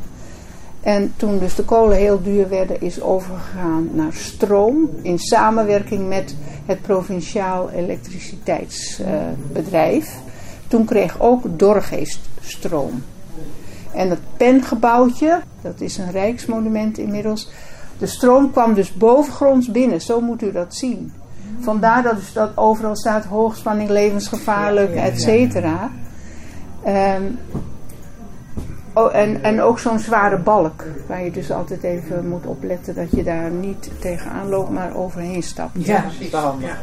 En 0.80 1.12
toen 1.16 1.38
dus 1.38 1.54
de 1.54 1.64
kolen 1.64 1.96
heel 1.96 2.22
duur 2.22 2.48
werden, 2.48 2.80
is 2.80 3.00
overgegaan 3.00 3.88
naar 3.92 4.12
stroom. 4.12 4.90
In 5.02 5.18
samenwerking 5.18 6.08
met 6.08 6.36
het 6.66 6.82
provinciaal 6.82 7.70
elektriciteitsbedrijf. 7.70 10.16
toen 10.68 10.84
kreeg 10.84 11.20
ook 11.20 11.58
Dorgeest 11.58 12.20
stroom. 12.40 13.02
En 13.92 14.10
het 14.10 14.20
pengebouwtje, 14.36 15.40
dat 15.60 15.80
is 15.80 15.98
een 15.98 16.10
rijksmonument 16.10 16.98
inmiddels. 16.98 17.50
De 17.98 18.06
stroom 18.06 18.50
kwam 18.50 18.74
dus 18.74 18.92
bovengronds 18.92 19.70
binnen, 19.70 20.00
zo 20.00 20.20
moet 20.20 20.42
u 20.42 20.52
dat 20.52 20.74
zien. 20.74 21.12
Vandaar 21.64 22.02
dat, 22.02 22.16
dus 22.16 22.32
dat 22.32 22.50
overal 22.54 22.96
staat 22.96 23.24
hoogspanning, 23.24 23.88
levensgevaarlijk, 23.88 24.94
et 24.94 25.20
cetera. 25.20 25.90
Ehm, 26.84 27.22
oh, 28.92 29.14
en, 29.14 29.42
en 29.42 29.60
ook 29.60 29.78
zo'n 29.78 29.98
zware 29.98 30.38
balk, 30.38 30.84
waar 31.06 31.24
je 31.24 31.30
dus 31.30 31.50
altijd 31.50 31.82
even 31.82 32.28
moet 32.28 32.46
opletten 32.46 32.94
dat 32.94 33.10
je 33.10 33.22
daar 33.22 33.50
niet 33.50 33.90
tegenaan 34.00 34.48
loopt, 34.48 34.70
maar 34.70 34.96
overheen 34.96 35.42
stapt. 35.42 35.86
Ja, 35.86 36.00
precies. 36.00 36.30
Ja. 36.30 36.76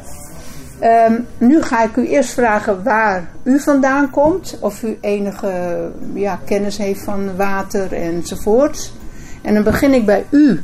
Ehm, 0.79 1.21
nu 1.37 1.61
ga 1.61 1.83
ik 1.83 1.95
u 1.95 2.07
eerst 2.07 2.33
vragen 2.33 2.83
waar 2.83 3.29
u 3.43 3.59
vandaan 3.59 4.09
komt, 4.09 4.57
of 4.59 4.83
u 4.83 4.97
enige 5.01 5.91
ja, 6.13 6.39
kennis 6.45 6.77
heeft 6.77 7.03
van 7.03 7.35
water 7.35 7.93
enzovoort. 7.93 8.91
En 9.41 9.53
dan 9.53 9.63
begin 9.63 9.93
ik 9.93 10.05
bij 10.05 10.25
u. 10.29 10.61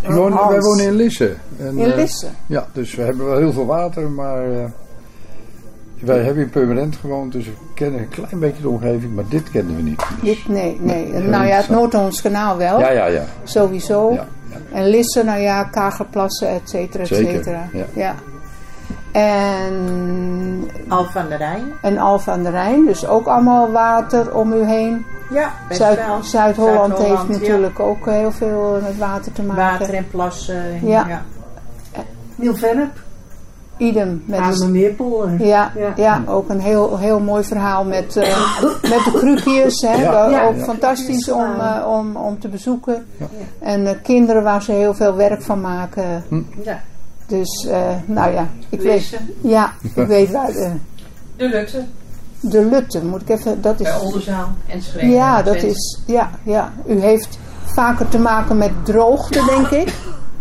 Ik 0.00 0.10
woon, 0.10 0.48
wij 0.48 0.60
wonen 0.60 0.84
in 0.84 0.92
Lisse. 0.94 1.34
En, 1.58 1.78
In 1.78 1.90
eh, 1.90 1.96
Lisse. 1.96 2.26
ja, 2.46 2.66
dus 2.72 2.94
we 2.94 3.02
hebben 3.02 3.26
wel 3.26 3.36
heel 3.38 3.52
veel 3.52 3.66
water, 3.66 4.10
maar 4.10 4.50
eh, 4.52 4.64
wij 6.00 6.18
hebben 6.22 6.42
in 6.42 6.50
Purmerend 6.50 6.96
gewoond, 6.96 7.32
dus 7.32 7.44
we 7.46 7.52
kennen 7.74 8.00
een 8.00 8.08
klein 8.08 8.38
beetje 8.38 8.62
de 8.62 8.68
omgeving, 8.68 9.14
maar 9.14 9.24
dit 9.28 9.50
kenden 9.50 9.76
we 9.76 9.82
niet. 9.82 10.02
Dit, 10.22 10.48
nee, 10.48 10.78
nee. 10.80 11.12
Nou 11.12 11.46
ja, 11.46 11.56
het. 11.56 11.68
Noord-Hollands 11.68 12.22
kanaal 12.22 12.56
wel. 12.56 12.78
Ja, 12.80 12.90
ja, 12.90 13.06
ja. 13.06 13.24
Sowieso. 13.44 14.12
Ja, 14.12 14.26
En 14.72 14.88
Lisse, 14.88 15.22
nou 15.24 15.40
ja, 15.40 15.64
Kagerplassen, 15.64 16.48
et 16.48 16.68
cetera, 16.70 17.02
et 17.02 17.08
Zeker, 17.08 17.32
cetera. 17.32 17.68
ja. 17.94 18.14
En, 19.14 20.70
Al 20.88 21.04
van 21.04 21.28
de 21.28 21.36
Rijn. 21.36 21.62
en 21.82 21.98
Alphen 21.98 22.32
aan 22.32 22.42
de 22.42 22.50
Rijn, 22.50 22.86
dus 22.86 23.06
ook 23.06 23.26
allemaal 23.26 23.70
water 23.70 24.34
om 24.36 24.52
u 24.52 24.64
heen. 24.64 25.04
Ja, 25.30 25.50
best 25.68 25.80
Zuid- 25.80 26.06
wel. 26.06 26.22
Zuid-Holland 26.22 26.78
heeft 26.98 26.98
Zuid-Holland, 26.98 27.28
ja. 27.28 27.38
natuurlijk 27.40 27.80
ook 27.80 28.06
heel 28.06 28.32
veel 28.32 28.78
met 28.82 28.98
water 28.98 29.32
te 29.32 29.42
maken. 29.42 29.78
Water 29.78 29.94
en 29.94 30.08
plassen. 30.10 30.86
Ja. 30.86 31.06
ja. 31.08 31.22
Nieuw-Vennep, 32.36 32.90
Idem. 33.76 34.22
Met 34.26 34.38
de- 34.58 35.36
ja, 35.38 35.72
Ja. 35.76 35.92
ja. 35.96 36.22
ook 36.26 36.48
een 36.48 36.60
heel, 36.60 36.98
heel 36.98 37.20
mooi 37.20 37.44
verhaal 37.44 37.84
met, 37.84 38.16
eh, 38.16 38.54
met 38.92 39.04
de 39.04 39.12
krukjes. 39.14 39.80
Hè, 39.80 39.94
Ja. 40.02 40.44
Ook 40.46 40.58
fantastisch 40.58 41.30
om, 41.30 41.60
eh, 41.60 41.86
om, 41.88 42.16
om 42.16 42.38
te 42.40 42.48
bezoeken. 42.48 43.06
En 43.58 44.00
kinderen 44.02 44.42
waar 44.42 44.62
ze 44.62 44.72
heel 44.72 44.94
veel 44.94 45.14
werk 45.14 45.42
van 45.42 45.60
maken. 45.60 46.24
Ja. 46.64 46.80
Dus, 47.26 47.66
eh, 47.66 47.90
nou 48.06 48.32
ja, 48.32 48.48
ik 48.68 48.80
weet, 48.80 49.18
ja, 49.40 49.72
ik 49.94 50.06
weet 50.06 50.30
waar. 50.30 50.48
eh, 50.48 50.70
De 51.36 51.48
Lutte, 51.48 51.84
de 52.40 52.64
Lutte, 52.64 53.04
moet 53.04 53.20
ik 53.20 53.28
even, 53.28 53.62
dat 53.62 53.80
is... 53.80 53.86
bij 53.86 53.98
Oldenzaal 54.00 54.48
en 54.66 54.82
Schreven. 54.82 55.10
Ja, 55.10 55.42
dat 55.42 55.62
is, 55.62 55.98
ja, 56.06 56.30
ja. 56.42 56.72
U 56.86 57.00
heeft 57.00 57.38
vaker 57.64 58.08
te 58.08 58.18
maken 58.18 58.58
met 58.58 58.70
droogte, 58.84 59.44
denk 59.46 59.68
ik. 59.86 59.94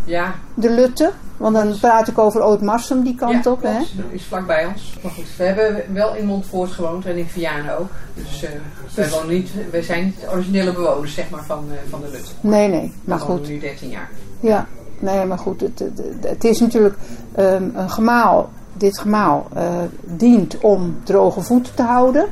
Ja, 0.04 0.36
De 0.54 0.70
Lutte. 0.70 1.12
Want 1.38 1.56
dan 1.56 1.80
praat 1.80 2.08
ik 2.08 2.18
over 2.18 2.42
Oud-Marsum 2.42 3.04
die 3.04 3.16
kant 3.16 3.44
ja, 3.44 3.52
op, 3.52 3.62
hè? 3.62 3.76
klopt. 3.76 3.98
Dat 3.98 4.06
is 4.12 4.24
vlakbij 4.26 4.66
ons. 4.66 4.98
Maar 5.04 5.12
goed, 5.12 5.26
we 5.38 5.44
hebben 5.44 5.84
wel 5.94 6.16
in 6.16 6.26
Montvoort 6.26 6.72
gewoond 6.72 7.06
en 7.06 7.18
in 7.18 7.26
Vianen 7.28 7.80
ook. 7.80 7.90
Dus 8.16 8.44
eh, 8.44 8.50
wij, 8.96 9.10
wonen 9.10 9.30
niet, 9.30 9.50
wij 9.72 9.82
zijn 9.82 10.06
niet 10.06 10.20
de 10.22 10.30
originele 10.32 10.74
bewoners 10.74 11.14
zeg 11.14 11.30
maar, 11.30 11.44
van, 11.44 11.66
eh, 11.72 11.78
van 11.90 12.02
de 12.02 12.10
Lutte. 12.12 12.32
Nee, 12.42 12.68
nee, 12.68 12.94
maar 13.04 13.18
We 13.18 13.24
goed. 13.24 13.48
nu 13.48 13.60
13 13.60 13.90
jaar. 13.90 14.10
Ja, 14.40 14.68
nee, 15.04 15.26
maar 15.26 15.38
goed. 15.38 15.62
Het, 15.62 15.80
het, 15.80 16.02
het 16.22 16.44
is 16.44 16.60
natuurlijk 16.60 16.96
ehm, 17.36 17.64
een 17.74 17.90
gemaal. 17.90 18.50
Dit 18.74 19.00
gemaal 19.00 19.48
eh, 19.54 19.66
dient 20.02 20.58
om 20.60 20.96
droge 21.04 21.42
voeten 21.42 21.76
te 21.76 21.84
houden. 21.84 22.26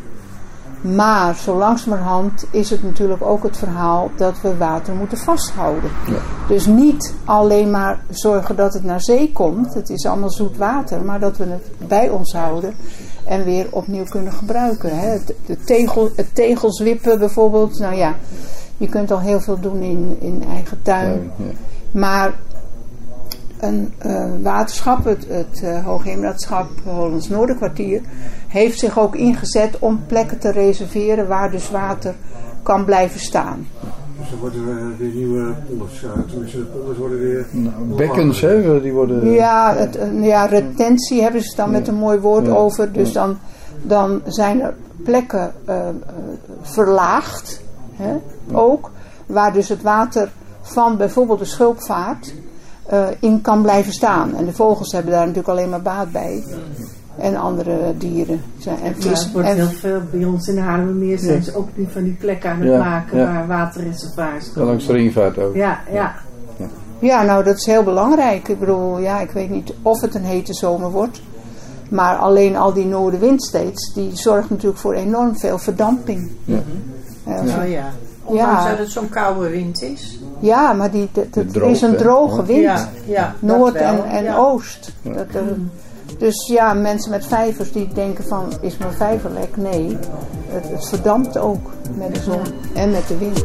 Maar 0.81 1.35
zo 1.35 1.57
langzamerhand 1.57 2.45
is 2.51 2.69
het 2.69 2.83
natuurlijk 2.83 3.21
ook 3.21 3.43
het 3.43 3.57
verhaal 3.57 4.11
dat 4.15 4.41
we 4.41 4.57
water 4.57 4.95
moeten 4.95 5.17
vasthouden. 5.17 5.89
Dus 6.47 6.65
niet 6.65 7.13
alleen 7.25 7.71
maar 7.71 8.03
zorgen 8.09 8.55
dat 8.55 8.73
het 8.73 8.83
naar 8.83 9.01
zee 9.01 9.31
komt. 9.31 9.73
Het 9.73 9.89
is 9.89 10.05
allemaal 10.05 10.31
zoet 10.31 10.57
water. 10.57 11.01
Maar 11.01 11.19
dat 11.19 11.37
we 11.37 11.45
het 11.45 11.87
bij 11.87 12.09
ons 12.09 12.33
houden. 12.33 12.73
En 13.25 13.43
weer 13.43 13.67
opnieuw 13.69 14.05
kunnen 14.09 14.33
gebruiken. 14.33 14.99
Hè. 14.99 15.07
Het, 15.07 15.33
de 15.45 15.57
tegel, 15.57 16.09
het 16.15 16.35
tegelswippen 16.35 17.19
bijvoorbeeld. 17.19 17.79
Nou 17.79 17.95
ja, 17.95 18.15
je 18.77 18.87
kunt 18.87 19.11
al 19.11 19.19
heel 19.19 19.39
veel 19.39 19.59
doen 19.59 19.81
in, 19.81 20.17
in 20.19 20.43
eigen 20.51 20.79
tuin. 20.81 21.31
Ja, 21.37 21.45
ja. 21.45 21.51
Maar 21.91 22.33
een 23.61 23.93
eh, 23.97 24.25
waterschap, 24.41 25.05
het, 25.05 25.25
het 25.29 25.61
eh, 25.63 25.85
Hoogheemraadschap 25.85 26.69
Hollands 26.83 27.29
Noorderkwartier, 27.29 28.01
heeft 28.47 28.79
zich 28.79 28.99
ook 28.99 29.15
ingezet 29.15 29.79
om 29.79 29.99
plekken 30.07 30.39
te 30.39 30.51
reserveren 30.51 31.27
waar 31.27 31.51
dus 31.51 31.71
water 31.71 32.13
kan 32.63 32.85
blijven 32.85 33.19
staan. 33.19 33.67
Dus 34.19 34.31
er 34.31 34.37
worden 34.37 34.61
eh, 34.69 34.85
weer 34.97 35.13
nieuwe 35.13 35.53
polders. 35.67 36.01
Ja, 36.01 36.07
tenminste, 36.29 36.57
de 36.57 36.63
polders 36.63 36.97
worden 36.97 37.19
weer... 37.19 37.45
Nou, 37.51 37.95
bekkens, 37.95 38.41
hè, 38.41 38.81
die 38.81 38.91
worden... 38.93 39.31
Ja, 39.31 39.75
het, 39.75 39.99
ja, 40.21 40.45
retentie 40.45 41.21
hebben 41.21 41.41
ze 41.41 41.55
dan 41.55 41.71
met 41.71 41.87
een 41.87 41.95
mooi 41.95 42.19
woord 42.19 42.45
Ja. 42.45 42.51
over. 42.51 42.91
Dus 42.91 43.13
dan, 43.13 43.37
dan 43.81 44.21
zijn 44.25 44.61
er 44.61 44.73
plekken 45.03 45.51
verlaagd, 46.61 47.61
hè, 47.93 48.15
ook, 48.51 48.91
waar 49.25 49.53
dus 49.53 49.69
het 49.69 49.81
water 49.81 50.31
van 50.61 50.97
bijvoorbeeld 50.97 51.39
de 51.39 51.45
schulpvaart 51.45 52.33
eh, 52.85 53.07
in 53.19 53.41
kan 53.41 53.61
blijven 53.61 53.93
staan. 53.93 54.35
En 54.35 54.45
de 54.45 54.53
vogels 54.53 54.91
hebben 54.91 55.11
daar 55.11 55.21
natuurlijk 55.21 55.49
alleen 55.49 55.69
maar 55.69 55.81
baat 55.81 56.11
bij. 56.11 56.43
En 57.17 57.35
andere 57.35 57.93
dieren. 57.97 58.41
Zijn- 58.57 58.75
En 58.77 58.83
Maar 58.83 59.01
vis. 59.01 59.23
het 59.23 59.31
wordt 59.31 59.47
en, 59.47 59.55
heel 59.55 59.65
veel 59.67 59.99
bij 60.11 60.23
ons 60.25 60.47
in 60.47 60.55
de 60.55 60.61
Haarlemmermeer 60.61 61.19
zijn 61.19 61.35
Ja. 61.37 61.41
ze 61.43 61.55
ook 61.57 61.67
nu 61.75 61.87
van 61.91 62.03
die 62.03 62.13
plekken 62.13 62.49
aan 62.51 62.59
het 62.61 62.69
Ja, 62.69 62.77
maken 62.77 63.17
ja. 63.19 63.25
waar 63.25 63.47
waterreservoirs 63.47 64.51
Ja, 64.55 64.63
langs 64.63 64.85
de 64.87 64.93
ringvaart 64.93 65.37
ook. 65.39 65.55
Ja, 65.55 65.79
ja. 65.91 66.13
Ja, 66.99 67.23
nou 67.23 67.43
dat 67.43 67.55
is 67.57 67.65
heel 67.65 67.83
belangrijk. 67.83 68.47
Ik 68.47 68.59
bedoel, 68.59 68.99
ja, 68.99 69.19
ik 69.19 69.31
weet 69.31 69.49
niet 69.49 69.73
of 69.81 70.01
het 70.01 70.15
een 70.15 70.23
hete 70.23 70.53
zomer 70.53 70.89
wordt. 70.91 71.21
Maar 71.89 72.15
alleen 72.17 72.55
al 72.55 72.73
die 72.73 72.85
noordenwind 72.85 73.43
steeds, 73.43 73.93
die 73.93 74.15
zorgt 74.15 74.49
natuurlijk 74.49 74.77
voor 74.79 74.93
enorm 74.93 75.37
veel 75.39 75.57
verdamping. 75.57 76.31
Ja. 76.45 76.59
Eh, 77.25 77.39
Oh 77.39 77.63
je- 77.63 77.69
ja. 77.69 77.89
Ondanks 78.31 78.63
Ja. 78.63 78.69
dat 78.69 78.77
het 78.77 78.89
zo'n 78.89 79.09
koude 79.09 79.49
wind 79.49 79.81
is. 79.81 80.19
ja, 80.39 80.73
maar 80.73 80.91
die, 80.91 81.09
is 81.61 81.81
een 81.81 81.95
droge 81.97 82.43
wind. 82.45 82.61
Ja, 82.61 82.89
ja, 83.05 83.35
dat 83.39 83.57
Noord 83.57 83.73
wel, 83.73 83.83
en, 83.83 84.03
en 84.05 84.23
ja. 84.23 84.35
oost. 84.37 84.91
Dat 85.01 85.25
er- 85.33 85.57
dus 86.17 86.47
ja, 86.47 86.73
mensen 86.73 87.11
met 87.11 87.25
vijvers 87.25 87.71
die 87.71 87.87
denken 87.93 88.23
van, 88.23 88.53
is 88.61 88.77
mijn 88.77 88.91
vijver 88.93 89.31
lek? 89.31 89.57
Nee, 89.57 89.97
het, 90.47 90.69
het 90.69 90.85
verdampt 90.87 91.37
ook 91.37 91.69
met 91.97 92.15
de 92.15 92.21
zon 92.21 92.41
en 92.75 92.91
met 92.91 93.07
de 93.07 93.17
wind. 93.17 93.43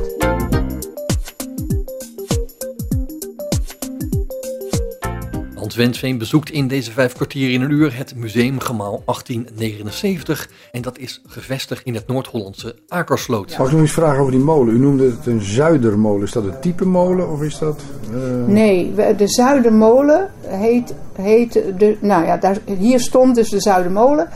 Wensveen 5.77 6.19
bezoekt 6.19 6.51
in 6.51 6.69
deze 6.69 6.93
vijf 6.93 7.13
kwartier 7.13 7.53
in 7.53 7.63
een 7.63 7.71
uur 7.71 7.97
het 7.97 8.15
Museumgemaal 8.17 9.03
1879. 9.05 10.49
En 10.73 10.83
dat 10.83 10.99
is 10.99 11.23
gevestigd 11.27 11.85
in 11.85 11.95
het 11.95 12.07
Noord-Hollandse 12.07 12.77
Akersloot. 12.89 13.59
Mag 13.59 13.67
ik 13.67 13.73
nog 13.73 13.81
eens 13.83 13.93
vragen 13.93 14.19
over 14.21 14.33
die 14.33 14.41
molen? 14.41 14.75
U 14.75 14.79
noemde 14.79 15.05
het 15.05 15.27
een 15.27 15.41
zuidermolen. 15.41 16.23
Is 16.23 16.33
dat 16.33 16.45
een 16.45 16.61
type 16.61 16.87
molen 16.87 17.31
of 17.31 17.43
is 17.43 17.59
dat... 17.59 17.81
eh, 18.13 18.47
Nee, 18.47 18.95
de 19.17 19.29
Zuidermolen 19.29 20.31
heet, 20.47 20.95
heet 21.15 21.53
de, 21.53 21.97
nou 22.01 22.25
ja, 22.27 22.37
daar, 22.37 22.57
hier 22.79 23.01
stond 23.01 23.35
dus 23.35 23.49
de 23.51 23.61
Zuidermolen. 23.61 24.29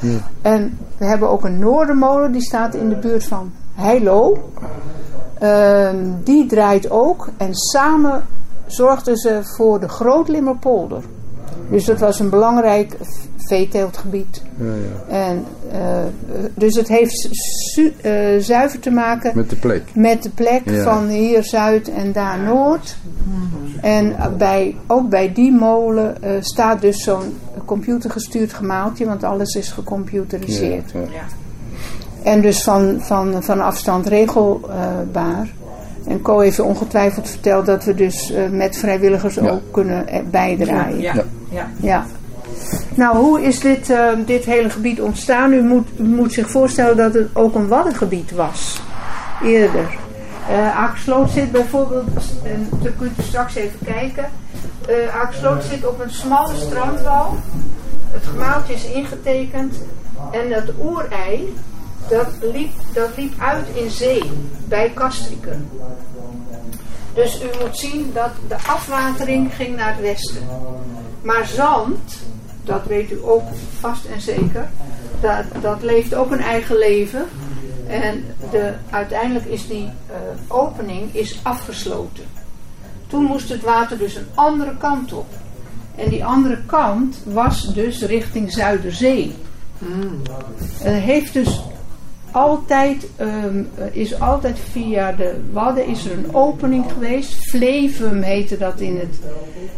En 0.43 0.79
we 0.99 1.05
hebben 1.05 1.29
ook 1.29 1.45
een 1.45 1.59
Noordermolen, 1.59 2.33
die 2.33 2.43
staat 2.43 2.75
in 2.75 2.89
de 2.89 2.97
buurt 2.97 3.25
van 3.25 3.53
Heilo. 3.75 4.51
Ehm, 5.39 5.97
die 6.25 6.47
draait 6.47 6.91
ook 6.91 7.29
en 7.37 7.55
samen 7.55 8.27
zorgden 8.67 9.17
ze 9.17 9.41
voor 9.57 9.81
de 9.81 9.89
Grootlimmerpolder. 9.89 11.03
Dus 11.71 11.85
dat 11.85 11.99
was 11.99 12.19
een 12.21 12.31
belangrijk 12.31 12.97
veeteeltgebied. 13.37 14.43
ja, 14.57 14.65
ja. 14.67 15.15
En, 15.29 15.45
eh, 15.73 15.79
dus 16.55 16.75
het 16.75 16.89
heeft 16.89 17.29
su- 17.31 17.95
eh, 18.03 18.13
zuiver 18.39 18.79
te 18.81 18.91
maken 18.91 19.33
Met 19.35 19.51
de 19.51 19.57
plek. 19.57 19.83
met 19.95 20.23
de 20.23 20.31
plek 20.31 20.61
Ja. 20.71 20.83
van 20.83 21.09
hier 21.09 21.45
Zuid 21.45 21.91
en 21.91 22.13
daar 22.13 22.39
Noord. 22.39 22.97
En 23.81 24.17
bij, 24.39 24.77
ook 24.87 25.09
bij 25.09 25.33
die 25.33 25.53
molen 25.53 26.23
eh, 26.23 26.31
staat 26.41 26.81
dus 26.81 27.03
zo'n 27.03 27.37
computergestuurd 27.65 28.53
gemaaltje, 28.53 29.07
want 29.07 29.25
alles 29.25 29.55
is 29.55 29.69
gecomputeriseerd. 29.71 30.91
Ja, 30.91 31.01
ja. 31.01 31.07
Ja. 31.13 31.25
En 32.31 32.41
dus 32.41 32.63
van, 32.63 32.97
van, 33.01 33.43
van 33.43 33.61
afstand 33.61 34.07
regelbaar. 34.07 35.49
En 36.07 36.23
Co 36.23 36.39
heeft 36.39 36.61
ongetwijfeld 36.61 37.29
verteld 37.29 37.67
dat 37.67 37.85
we 37.85 37.95
dus 37.95 38.33
eh, 38.33 38.49
met 38.51 38.77
vrijwilligers 38.77 39.35
Ja. 39.35 39.51
ook 39.51 39.63
kunnen 39.71 40.09
eh, 40.09 40.21
bijdragen. 40.31 41.01
Ja, 41.01 41.15
Ja. 41.15 41.25
ja. 41.51 41.69
Ja. 41.81 42.07
Nou, 42.95 43.17
hoe 43.17 43.43
is 43.43 43.61
dit, 43.61 43.91
eh, 43.91 44.09
dit 44.27 44.45
hele 44.45 44.71
gebied 44.71 45.01
ontstaan? 45.01 45.53
U 45.53 45.63
moet, 45.63 45.89
u 45.99 46.03
moet 46.03 46.33
zich 46.33 46.51
voorstellen 46.51 46.97
dat 46.97 47.15
het 47.15 47.29
ook 47.33 47.55
een 47.55 47.69
waddengebied 47.69 48.31
was. 48.33 48.81
Eerder. 49.45 49.99
Uh, 50.51 50.79
Akersloot 50.79 51.31
zit 51.31 51.53
bijvoorbeeld, 51.53 52.09
en 52.45 52.69
dan 52.83 52.93
kunt 52.99 53.19
u 53.19 53.23
straks 53.23 53.55
even 53.55 53.79
kijken. 53.85 54.25
Uh, 54.89 55.21
Akersloot 55.23 55.65
zit 55.65 55.87
op 55.87 56.01
een 56.01 56.11
smalle 56.11 56.55
strandwal. 56.57 57.37
Het 58.11 58.23
gemaaltje 58.27 58.75
is 58.75 58.85
ingetekend. 58.93 59.75
En 60.33 60.49
dat 60.51 60.75
oerei, 60.85 61.55
dat 62.11 62.29
liep, 62.53 62.73
dat 62.93 63.09
liep 63.17 63.41
uit 63.41 63.67
in 63.75 63.91
zee, 63.91 64.23
bij 64.69 64.93
Castricum. 64.95 65.69
Dus 67.15 67.43
u 67.43 67.49
moet 67.63 67.77
zien 67.77 68.11
dat 68.15 68.31
de 68.49 68.55
afwatering 68.55 69.55
ging 69.55 69.77
naar 69.77 69.93
het 69.93 70.01
westen. 70.01 70.43
Maar 71.23 71.47
zand, 71.47 72.17
dat 72.65 72.85
weet 72.85 73.11
u 73.11 73.19
ook 73.23 73.43
vast 73.79 74.05
en 74.05 74.21
zeker, 74.21 74.69
dat, 75.21 75.45
dat 75.63 75.83
leeft 75.83 76.15
ook 76.15 76.31
een 76.31 76.41
eigen 76.41 76.79
leven. 76.79 77.29
En 77.87 78.25
de, 78.51 78.73
uiteindelijk 78.91 79.47
is 79.47 79.67
die 79.67 79.85
uh, 79.85 79.93
opening 80.49 81.15
is 81.15 81.39
afgesloten. 81.43 82.25
Toen 83.07 83.25
moest 83.25 83.49
het 83.49 83.63
water 83.63 83.99
dus 83.99 84.15
een 84.15 84.29
andere 84.35 84.77
kant 84.77 85.13
op. 85.13 85.27
En 85.97 86.11
die 86.11 86.25
andere 86.25 86.59
kant 86.67 87.17
was 87.25 87.75
dus 87.75 88.03
richting 88.03 88.53
Zuiderzee. 88.53 89.35
Mm. 89.79 90.23
heeft 90.83 91.33
dus 91.33 91.61
altijd, 92.33 93.07
um, 93.21 93.69
is 93.93 94.21
altijd 94.21 94.59
via 94.71 95.13
de 95.13 95.41
Wadden 95.53 95.87
is 95.87 96.05
er 96.05 96.13
een 96.13 96.35
opening 96.35 96.93
geweest. 96.93 97.35
Flevum 97.35 98.23
heette 98.23 98.59
dat 98.59 98.81
in 98.81 98.99
het, 98.99 99.21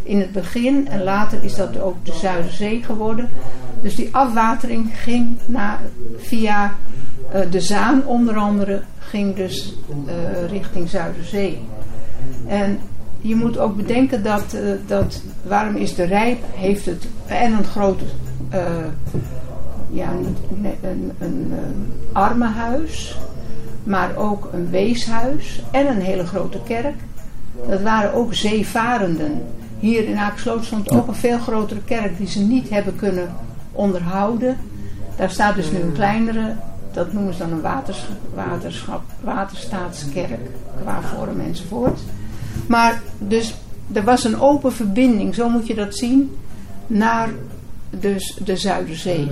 in 0.03 0.21
het 0.21 0.33
begin. 0.33 0.89
En 0.89 1.03
later 1.03 1.45
is 1.45 1.55
dat 1.55 1.81
ook 1.81 1.97
de 2.05 2.13
Zuiderzee 2.13 2.83
geworden. 2.83 3.29
Dus 3.83 3.95
die 3.95 4.09
afwatering 4.13 4.91
ging 4.95 5.37
naar, 5.47 5.81
via 6.17 6.75
uh, 7.35 7.41
de 7.51 7.61
Zaan 7.61 8.07
onder 8.07 8.37
andere, 8.37 8.83
ging 8.99 9.37
dus 9.37 9.77
uh, 10.07 10.51
richting 10.51 10.89
Zuiderzee. 10.89 11.61
En 12.47 12.79
je 13.21 13.35
moet 13.35 13.59
ook 13.59 13.77
bedenken 13.77 14.23
dat, 14.23 14.57
dat 14.87 15.23
waarom 15.43 15.77
is 15.77 15.95
de 15.95 16.05
Rijp, 16.05 16.39
heeft 16.55 16.87
het 16.87 17.07
en 17.27 17.53
een 17.53 17.65
grote 17.65 18.05
ja, 19.93 20.11
een, 20.11 20.37
een, 20.83 21.13
een, 21.19 21.53
armenhuis, 22.13 23.19
maar 23.83 24.17
ook 24.17 24.49
een 24.53 24.71
weeshuis 24.71 25.63
en 25.73 25.87
een 25.87 26.01
hele 26.01 26.27
grote 26.27 26.61
kerk. 26.65 26.95
Dat 27.69 27.83
waren 27.83 28.15
ook 28.15 28.35
zeevarenden. 28.35 29.43
Hier 29.79 30.09
in 30.09 30.17
Aaksloot 30.17 30.65
stond 30.65 30.91
ook 30.91 31.09
een 31.09 31.15
veel 31.15 31.39
grotere 31.39 31.81
kerk 31.85 32.19
die 32.19 32.27
ze 32.27 32.41
niet 32.41 32.71
hebben 32.71 32.97
kunnen 32.97 33.35
onderhouden. 33.73 34.57
Daar 35.17 35.31
staat 35.31 35.55
dus 35.55 35.71
nu 35.71 35.79
een 35.79 35.93
kleinere, 35.93 36.55
dat 36.93 37.13
noemen 37.13 37.33
ze 37.33 37.39
dan 37.39 37.53
een 37.53 37.61
waters, 37.61 38.09
waterschap, 38.35 39.03
waterstaatskerk 39.21 40.51
qua 40.83 41.01
vorm 41.03 41.41
enzovoort. 41.41 42.01
Maar 42.67 43.03
dus 43.19 43.55
er 43.93 44.05
was 44.05 44.25
een 44.25 44.41
open 44.41 44.73
verbinding, 44.73 45.35
zo 45.35 45.49
moet 45.49 45.67
je 45.67 45.75
dat 45.75 45.97
zien, 45.97 46.37
naar 46.87 47.29
dus 47.91 48.39
de 48.45 48.57
Zuiderzee 48.57 49.29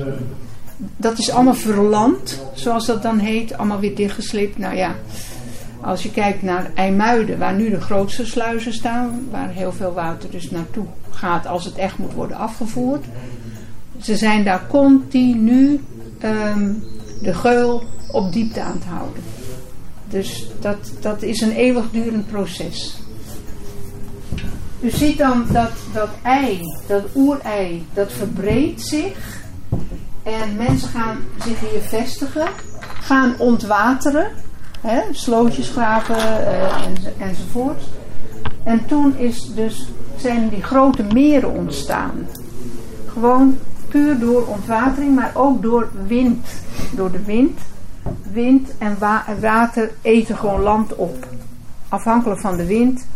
dat 0.96 1.18
is 1.18 1.30
allemaal 1.30 1.54
verland, 1.54 2.40
zoals 2.54 2.86
dat 2.86 3.02
dan 3.02 3.18
heet, 3.18 3.56
allemaal 3.56 3.80
weer 3.80 3.96
dichtgeslipt. 3.96 4.58
Nou 4.58 4.76
ja, 4.76 4.94
als 5.80 6.02
je 6.02 6.10
kijkt 6.10 6.42
naar 6.42 6.70
IJmuiden, 6.74 7.38
waar 7.38 7.54
nu 7.54 7.70
de 7.70 7.80
grootste 7.80 8.26
sluizen 8.26 8.72
staan, 8.72 9.28
waar 9.30 9.50
heel 9.50 9.72
veel 9.72 9.92
water 9.92 10.30
dus 10.30 10.50
naartoe 10.50 10.86
gaat 11.10 11.46
als 11.46 11.64
het 11.64 11.74
echt 11.74 11.98
moet 11.98 12.12
worden 12.12 12.36
afgevoerd. 12.36 13.04
Ze 14.02 14.16
zijn 14.16 14.44
daar 14.44 14.66
continu 14.68 15.80
um, 16.24 16.82
de 17.22 17.34
geul 17.34 17.82
op 18.10 18.32
diepte 18.32 18.60
aan 18.60 18.72
het 18.72 18.84
houden. 18.84 19.22
Dus 20.08 20.50
dat, 20.60 20.90
dat 21.00 21.22
is 21.22 21.40
een 21.40 21.52
eeuwigdurend 21.52 22.26
proces. 22.26 22.98
U 24.80 24.90
ziet 24.90 25.18
dan 25.18 25.44
dat 25.52 25.72
dat 25.92 26.08
ei, 26.22 26.60
dat 26.86 27.02
oerei, 27.14 27.86
dat 27.92 28.12
verbreedt 28.12 28.80
zich 28.80 29.40
en 30.22 30.56
mensen 30.56 30.88
gaan 30.88 31.18
zich 31.44 31.60
hier 31.60 31.80
vestigen, 31.80 32.48
gaan 33.00 33.34
ontwateren, 33.38 34.30
hè, 34.80 35.00
slootjes 35.10 35.68
graven 35.68 36.16
uh, 36.16 36.86
en, 36.86 36.94
enzovoort. 37.18 37.82
En 38.62 38.86
toen 38.86 39.16
is 39.16 39.54
dus, 39.54 39.88
zijn 40.16 40.48
die 40.48 40.62
grote 40.62 41.02
meren 41.02 41.50
ontstaan. 41.50 42.26
Gewoon 43.06 43.58
puur 43.88 44.18
door 44.18 44.46
ontwatering, 44.46 45.14
maar 45.14 45.30
ook 45.34 45.62
door 45.62 45.88
wind. 46.06 46.46
Door 46.94 47.10
de 47.10 47.22
wind. 47.22 47.58
Wind 48.32 48.78
en 48.78 48.96
wa 48.98 49.24
water 49.40 49.90
eten 50.02 50.36
gewoon 50.36 50.60
land 50.60 50.94
op. 50.94 51.26
Afhankelijk 51.88 52.40
van 52.40 52.56
de 52.56 52.66
wind. 52.66 53.06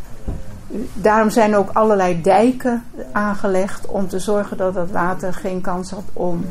Daarom 0.95 1.31
zijn 1.31 1.57
ook 1.57 1.70
allerlei 1.72 2.22
dijken 2.22 2.85
aangelegd 3.12 3.87
om 3.87 4.09
te 4.09 4.18
zorgen 4.18 4.57
dat 4.57 4.75
dat 4.75 4.91
water 4.91 5.35
geen 5.35 5.61
kans 5.61 5.91
had 5.91 6.05
om 6.12 6.45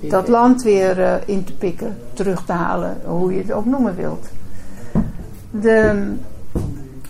dat 0.00 0.28
land 0.28 0.62
weer 0.62 0.98
uh, 0.98 1.14
in 1.24 1.44
te 1.44 1.52
pikken, 1.52 1.96
terug 2.12 2.44
te 2.44 2.52
halen, 2.52 3.00
hoe 3.04 3.32
je 3.32 3.42
het 3.42 3.52
ook 3.52 3.64
noemen 3.64 3.96
wilt. 3.96 4.28
De 5.50 6.12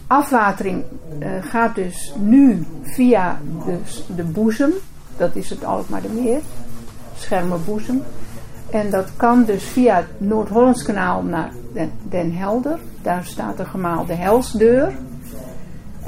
afwatering 0.06 0.84
uh, 1.18 1.28
gaat 1.40 1.74
dus 1.74 2.14
nu 2.18 2.66
via 2.82 3.38
de, 3.64 3.78
de 4.16 4.22
boezem, 4.22 4.72
dat 5.16 5.36
is 5.36 5.50
het 5.50 5.64
Alkmaar 5.64 6.02
de 6.02 6.08
Meer, 6.08 6.40
Schermerboezem. 7.16 8.02
En 8.70 8.90
dat 8.90 9.08
kan 9.16 9.44
dus 9.44 9.64
via 9.64 9.96
het 9.96 10.06
Noord-Hollands 10.18 10.82
kanaal 10.82 11.22
naar 11.22 11.50
Den, 12.08 12.36
Helder. 12.36 12.78
Daar 13.02 13.24
staat 13.24 13.58
een 13.58 13.66
gemaalde 13.66 14.14
Helsdeur. 14.14 14.92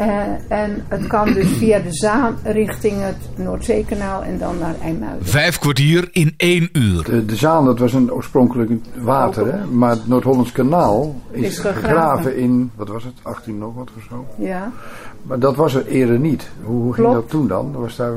Uh, 0.00 0.22
en 0.48 0.84
het 0.88 1.06
kan 1.06 1.32
dus 1.32 1.46
via 1.46 1.78
de 1.78 1.92
Zaan 1.92 2.36
richting 2.42 2.96
het 3.02 3.16
Noordzeekanaal 3.36 4.22
en 4.22 4.38
dan 4.38 4.58
naar 4.58 4.74
IJmuiden. 4.82 5.26
Vijf 5.26 5.58
kwartier 5.58 6.08
in 6.12 6.34
één 6.36 6.68
uur. 6.72 7.04
De, 7.04 7.24
de 7.24 7.36
Zaan, 7.36 7.64
dat 7.64 7.78
was 7.78 7.92
een 7.92 8.12
oorspronkelijk 8.12 8.70
water, 8.94 9.52
hè? 9.52 9.66
maar 9.66 9.90
het 9.90 10.08
Noord-Hollands 10.08 10.52
kanaal 10.52 11.14
is, 11.30 11.42
is 11.42 11.58
gegraven. 11.58 12.36
in, 12.36 12.70
wat 12.74 12.88
was 12.88 13.04
het, 13.04 13.14
18 13.22 13.58
nog 13.58 13.74
wat 13.74 13.88
of 13.96 14.02
zo? 14.08 14.26
Ja. 14.36 14.72
Maar 15.22 15.38
dat 15.38 15.56
was 15.56 15.74
er 15.74 15.86
eerder 15.86 16.18
niet. 16.18 16.50
Hoe, 16.62 16.82
hoe 16.82 16.94
ging 16.94 17.12
dat 17.12 17.28
toen 17.28 17.48
dan? 17.48 17.72
Was 17.72 17.96
daar... 17.96 18.12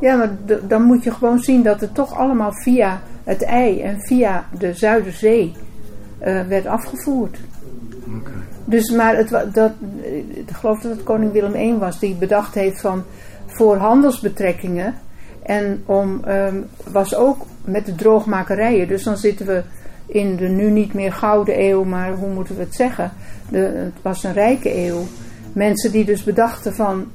Ja, 0.00 0.16
maar 0.16 0.36
dan 0.68 0.82
moet 0.82 1.04
je 1.04 1.10
gewoon 1.10 1.38
zien 1.38 1.62
dat 1.62 1.80
het 1.80 1.94
toch 1.94 2.14
allemaal 2.14 2.52
via 2.52 3.00
het 3.24 3.42
IJ 3.42 3.80
en 3.80 4.00
via 4.00 4.48
de 4.58 4.74
Zuiderzee 4.74 5.52
uh, 6.20 6.42
werd 6.42 6.66
afgevoerd. 6.66 7.38
Okay. 8.16 8.37
Dus, 8.68 8.90
maar 8.90 9.16
het, 9.16 9.28
dat, 9.52 9.72
ik 10.28 10.50
geloof 10.52 10.80
dat 10.80 10.90
het 10.90 11.02
koning 11.02 11.32
Willem 11.32 11.54
I 11.54 11.78
was 11.78 11.98
die 11.98 12.14
bedacht 12.14 12.54
heeft 12.54 12.80
van 12.80 13.04
voor 13.46 13.76
handelsbetrekkingen. 13.76 14.94
En 15.42 15.82
om, 15.86 16.22
um, 16.28 16.66
was 16.90 17.14
ook 17.14 17.46
met 17.64 17.86
de 17.86 17.94
droogmakerijen. 17.94 18.88
Dus 18.88 19.02
dan 19.02 19.16
zitten 19.16 19.46
we 19.46 19.62
in 20.06 20.36
de 20.36 20.48
nu 20.48 20.70
niet 20.70 20.94
meer 20.94 21.12
gouden 21.12 21.62
eeuw, 21.62 21.84
maar 21.84 22.12
hoe 22.12 22.28
moeten 22.28 22.56
we 22.56 22.62
het 22.62 22.74
zeggen? 22.74 23.12
De, 23.48 23.58
het 23.58 24.02
was 24.02 24.24
een 24.24 24.32
rijke 24.32 24.86
eeuw. 24.86 25.06
Mensen 25.52 25.92
die 25.92 26.04
dus 26.04 26.24
bedachten 26.24 26.74
van 26.74 27.06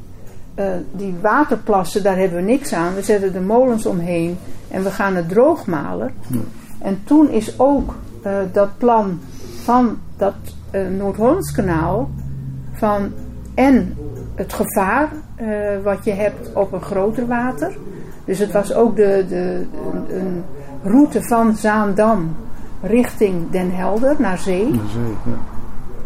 uh, 0.55 0.65
die 0.91 1.15
waterplassen, 1.21 2.03
daar 2.03 2.17
hebben 2.17 2.37
we 2.37 2.51
niks 2.51 2.73
aan. 2.73 2.95
We 2.95 3.01
zetten 3.01 3.33
de 3.33 3.41
molens 3.41 3.85
omheen 3.85 4.37
en 4.67 4.83
we 4.83 4.91
gaan 4.91 5.15
het 5.15 5.29
droogmalen. 5.29 6.13
Ja. 6.27 6.39
En 6.79 7.01
toen 7.05 7.29
is 7.29 7.59
ook 7.59 7.95
uh, 8.25 8.37
dat 8.51 8.77
plan 8.77 9.19
van 9.63 9.97
dat 10.17 10.33
Noord-Hollands 10.79 11.51
kanaal 11.51 12.09
van 12.73 13.11
en 13.53 13.95
het 14.35 14.53
gevaar 14.53 15.09
uh, 15.41 15.47
wat 15.83 16.05
je 16.05 16.11
hebt 16.11 16.53
op 16.53 16.71
een 16.71 16.81
groter 16.81 17.27
water. 17.27 17.71
Dus 18.25 18.39
het 18.39 18.51
was 18.51 18.73
ook 18.73 18.95
de, 18.95 19.25
de, 19.29 19.65
een, 19.93 20.19
een 20.19 20.43
route 20.83 21.23
van 21.23 21.55
Zaandam 21.55 22.35
richting 22.81 23.49
Den 23.51 23.75
Helder 23.75 24.15
naar 24.19 24.37
zee. 24.37 24.69
Naar 24.69 24.89
zee 24.89 25.15
ja. 25.25 25.37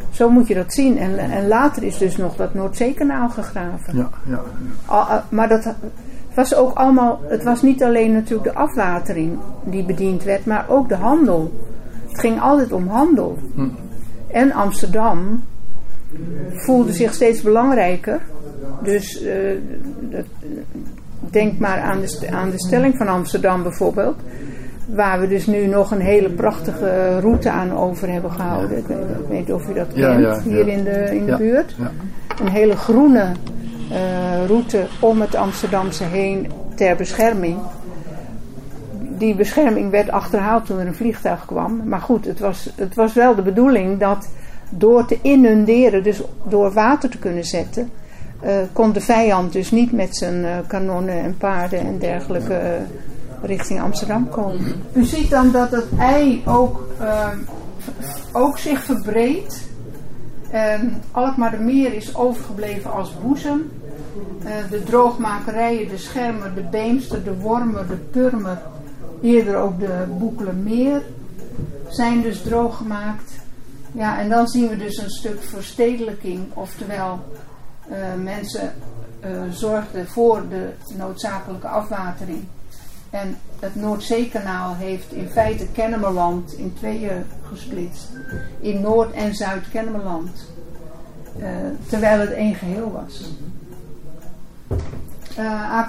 Zo 0.10 0.30
moet 0.30 0.48
je 0.48 0.54
dat 0.54 0.74
zien. 0.74 0.98
En, 0.98 1.18
en 1.18 1.48
later 1.48 1.84
is 1.84 1.98
dus 1.98 2.18
nog 2.18 2.36
dat 2.36 2.54
Noordzeekanaal 2.54 3.30
gegraven. 3.30 3.98
Ja, 3.98 4.10
ja. 4.26 4.42
Al, 4.86 5.22
maar 5.30 5.48
dat 5.48 5.74
was 6.34 6.56
ook 6.56 6.74
allemaal, 6.74 7.20
het 7.24 7.44
was 7.44 7.62
niet 7.62 7.84
alleen 7.84 8.14
natuurlijk 8.14 8.54
de 8.54 8.60
afwatering 8.60 9.38
die 9.64 9.84
bediend 9.84 10.24
werd, 10.24 10.46
maar 10.46 10.66
ook 10.70 10.90
de 10.90 10.96
handel. 10.96 11.52
Het 12.08 12.20
ging 12.20 12.42
altijd 12.42 12.72
om 12.72 12.88
handel. 12.88 13.38
Hm. 13.56 13.68
En 14.28 14.52
Amsterdam 14.52 15.44
voelde 16.52 16.94
zich 16.94 17.14
steeds 17.14 17.42
belangrijker. 17.42 18.22
Dus 18.84 19.24
uh, 19.24 19.32
dat, 20.00 20.26
denk 21.20 21.60
maar 21.60 21.80
aan 21.80 22.02
de, 22.02 22.28
aan 22.32 22.50
de 22.50 22.60
stelling 22.60 22.98
van 22.98 23.08
Amsterdam 23.08 23.64
bijvoorbeeld. 23.64 24.16
Waar 24.86 25.20
we 25.20 25.28
dus 25.28 25.48
nu 25.48 25.66
nog 25.66 25.92
een 25.92 26.02
hele 26.02 26.30
prachtige 26.30 27.20
route 27.20 27.50
aan 27.50 27.78
over 27.78 28.12
hebben 28.12 28.32
gehouden. 28.32 28.78
Ik 28.78 28.86
weet, 28.88 28.98
ik 28.98 29.28
weet 29.30 29.40
niet 29.40 29.54
of 29.54 29.70
u 29.70 29.74
dat 29.74 29.88
Ja, 29.94 30.08
kent, 30.08 30.22
ja, 30.22 30.42
hier 30.42 30.68
ja. 30.68 30.74
in 30.74 30.84
de, 30.84 31.16
in 31.16 31.26
de 31.26 31.38
buurt. 31.38 31.76
Een 32.42 32.50
hele 32.50 32.76
groene 32.76 33.32
eh, 33.92 34.46
route 34.46 34.88
om 35.00 35.22
het 35.22 35.36
Amsterdamse 35.36 36.04
heen 36.04 36.52
ter 36.76 36.96
bescherming. 36.96 37.58
Die 39.18 39.36
bescherming 39.36 39.92
werd 39.92 40.10
achterhaald 40.10 40.66
toen 40.66 40.80
er 40.80 40.88
een 40.88 40.96
vliegtuig 40.96 41.46
kwam. 41.46 41.82
Maar 41.86 42.02
goed, 42.02 42.26
het 42.26 42.40
was, 42.40 42.70
het 42.76 42.96
was 42.96 43.14
wel 43.14 43.36
de 43.36 43.42
bedoeling 43.42 44.00
dat 44.00 44.30
door 44.70 45.06
te 45.06 45.20
inunderen, 45.22 46.04
dus 46.04 46.22
door 46.44 46.72
water 46.72 47.10
te 47.10 47.18
kunnen 47.18 47.44
zetten, 47.44 47.92
uh, 48.44 48.56
kon 48.74 48.92
de 48.92 49.02
vijand 49.02 49.54
dus 49.54 49.72
niet 49.72 49.92
met 49.92 50.18
zijn 50.18 50.44
uh, 50.44 50.58
kanonnen 50.68 51.20
en 51.20 51.38
paarden 51.38 51.80
en 51.80 52.00
dergelijke 52.00 52.54
uh, 52.54 53.44
richting 53.44 53.82
Amsterdam 53.82 54.30
komen. 54.30 54.74
U 54.94 55.04
ziet 55.04 55.30
dan 55.30 55.52
dat 55.52 55.72
het 55.72 55.86
ei 56.00 56.42
ook, 56.46 56.88
ook 58.32 58.58
zich 58.58 58.84
verbreedt. 58.84 59.62
Alkmaar 61.12 61.52
de 61.52 61.58
Meer 61.58 61.94
is 61.94 62.16
overgebleven 62.16 62.92
als 62.92 63.14
boezem. 63.22 63.72
de 64.70 64.84
droogmakerijen, 64.84 65.88
de 65.88 65.98
Schermer, 65.98 66.54
de 66.54 66.62
Beemster, 66.72 67.24
de 67.24 67.38
Wormer, 67.38 67.88
de 67.88 67.96
Purmer, 67.96 68.58
eerder 69.22 69.58
ook 69.58 69.80
de 69.80 70.06
Boekelemeer 70.18 71.02
zijn 71.90 72.22
dus 72.22 72.42
drooggemaakt. 72.42 73.32
Ja, 73.92 74.20
en 74.20 74.30
dan 74.30 74.48
zien 74.48 74.70
we 74.70 74.78
dus 74.78 74.98
een 74.98 75.10
stuk 75.10 75.44
verstedelijking, 75.44 76.46
oftewel 76.54 77.20
uh, 77.90 77.96
mensen 78.24 78.74
uh, 79.26 79.42
zorgden 79.52 80.08
voor 80.08 80.44
de 80.50 80.70
noodzakelijke 80.98 81.68
afwatering. 81.68 82.44
En 83.10 83.38
het 83.60 83.76
Noordzeekanaal 83.76 84.76
heeft 84.76 85.12
in 85.12 85.28
feite 85.28 85.68
Kennemerland 85.68 86.54
in 86.54 86.74
tweeën 86.74 87.26
gesplitst. 87.50 88.10
In 88.60 88.82
Noord- 88.82 89.14
en 89.14 89.36
Zuid-Kennemerland. 89.36 90.46
Uh, 91.38 91.46
terwijl 91.88 92.20
het 92.20 92.32
één 92.32 92.56
geheel 92.56 92.92
was. 92.92 93.32
Uh, 95.40 95.86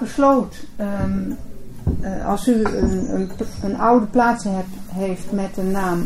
als 2.27 2.49
u 2.49 2.65
een, 2.65 3.15
een, 3.15 3.31
een, 3.63 3.79
oude 3.79 4.07
plaats 4.07 4.45
hebt, 4.45 4.69
heeft 4.87 5.33
met 5.33 5.55
de 5.55 5.63
naam 5.63 6.05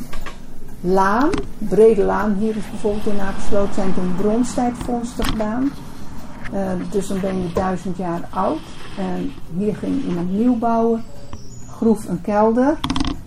Laan, 0.81 1.31
Brede 1.59 2.05
Laan, 2.05 2.35
hier 2.35 2.57
is 2.57 2.71
bijvoorbeeld 2.71 3.07
in 3.07 3.21
Akersloot, 3.21 3.75
zijn 3.75 3.95
toen 3.95 4.15
bronstijdvondsten 4.17 5.25
gedaan. 5.25 5.71
Uh, 6.55 6.73
dus 6.91 7.07
dan 7.07 7.21
ben 7.21 7.43
je 7.43 7.53
duizend 7.53 7.97
jaar 7.97 8.29
oud. 8.31 8.61
En 8.99 9.33
hier 9.57 9.77
ging 9.77 10.05
iemand 10.05 10.31
nieuw 10.31 10.59
bouwen, 10.59 11.05
groef 11.69 12.09
een 12.09 12.21
kelder. 12.21 12.79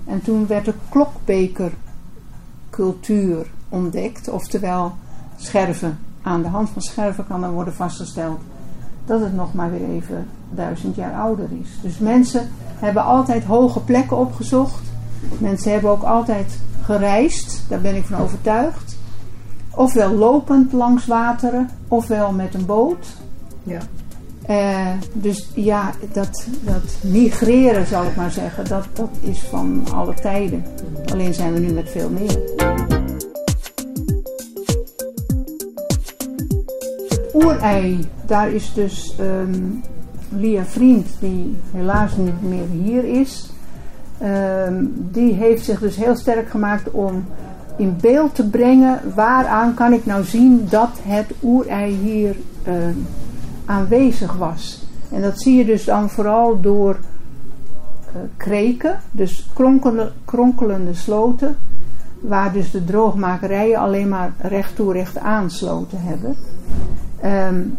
En 0.05 0.21
toen 0.21 0.47
werd 0.47 0.65
de 0.65 0.73
klokbekercultuur 0.89 3.47
ontdekt. 3.69 4.29
Oftewel, 4.29 4.93
scherven. 5.35 5.99
Aan 6.21 6.41
de 6.41 6.47
hand 6.47 6.69
van 6.69 6.81
scherven 6.81 7.27
kan 7.27 7.41
dan 7.41 7.51
worden 7.51 7.73
vastgesteld 7.73 8.39
dat 9.05 9.19
het 9.19 9.35
nog 9.35 9.53
maar 9.53 9.71
weer 9.71 9.89
even 9.89 10.27
duizend 10.49 10.95
jaar 10.95 11.13
ouder 11.13 11.47
is. 11.61 11.69
Dus 11.81 11.97
mensen 11.97 12.49
hebben 12.79 13.03
altijd 13.03 13.43
hoge 13.43 13.79
plekken 13.79 14.17
opgezocht. 14.17 14.83
Mensen 15.37 15.71
hebben 15.71 15.91
ook 15.91 16.03
altijd 16.03 16.59
gereisd, 16.83 17.63
daar 17.69 17.81
ben 17.81 17.95
ik 17.95 18.05
van 18.05 18.19
overtuigd. 18.19 18.97
Ofwel 19.71 20.11
lopend 20.13 20.73
langs 20.73 21.05
wateren, 21.05 21.69
ofwel 21.87 22.31
met 22.31 22.53
een 22.53 22.65
boot. 22.65 23.07
Ja. 23.63 23.79
Uh, 24.49 24.87
dus 25.13 25.49
ja, 25.53 25.91
dat, 26.13 26.47
dat 26.61 26.97
migreren, 27.01 27.87
zal 27.87 28.03
ik 28.03 28.15
maar 28.15 28.31
zeggen, 28.31 28.67
dat, 28.67 28.87
dat 28.93 29.09
is 29.19 29.39
van 29.39 29.85
alle 29.93 30.13
tijden. 30.13 30.65
Alleen 31.11 31.33
zijn 31.33 31.53
we 31.53 31.59
nu 31.59 31.73
met 31.73 31.89
veel 31.89 32.09
meer. 32.09 32.39
Oerei, 37.36 38.09
daar 38.25 38.51
is 38.51 38.73
dus 38.73 39.15
um, 39.19 39.81
Lia 40.29 40.65
Vriend, 40.65 41.07
die 41.19 41.57
helaas 41.71 42.17
niet 42.17 42.41
meer 42.41 42.67
hier 42.83 43.03
is. 43.03 43.53
Um, 44.23 44.93
die 45.11 45.33
heeft 45.33 45.65
zich 45.65 45.79
dus 45.79 45.95
heel 45.95 46.15
sterk 46.15 46.49
gemaakt 46.49 46.91
om 46.91 47.25
in 47.77 47.97
beeld 48.01 48.36
te 48.36 48.49
brengen 48.49 48.99
waaraan 49.15 49.73
kan 49.73 49.93
ik 49.93 50.05
nou 50.05 50.23
zien 50.23 50.67
dat 50.69 50.89
het 51.01 51.25
oerei 51.43 51.95
hier 51.95 52.36
uh, 52.67 52.73
aanwezig 53.65 54.33
was. 54.33 54.83
En 55.11 55.21
dat 55.21 55.41
zie 55.41 55.57
je 55.57 55.65
dus 55.65 55.86
dan 55.86 56.09
vooral 56.09 56.61
door 56.61 56.97
uh, 56.99 58.21
kreken, 58.38 58.99
dus 59.11 59.49
kronkelende, 59.53 60.11
kronkelende 60.25 60.93
sloten, 60.93 61.57
waar 62.19 62.53
dus 62.53 62.71
de 62.71 62.83
droogmakerijen 62.83 63.79
alleen 63.79 64.09
maar 64.09 64.33
recht 64.38 64.75
toe 64.75 64.93
recht 64.93 65.17
aansloten 65.17 66.01
hebben. 66.01 66.36
Um, 67.26 67.78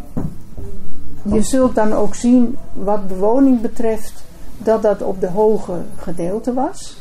je 1.22 1.42
zult 1.42 1.74
dan 1.74 1.92
ook 1.92 2.14
zien 2.14 2.56
wat 2.72 3.08
bewoning 3.08 3.60
betreft 3.60 4.24
dat 4.58 4.82
dat 4.82 5.02
op 5.02 5.20
de 5.20 5.28
hoge 5.28 5.72
gedeelte 5.96 6.54
was. 6.54 6.98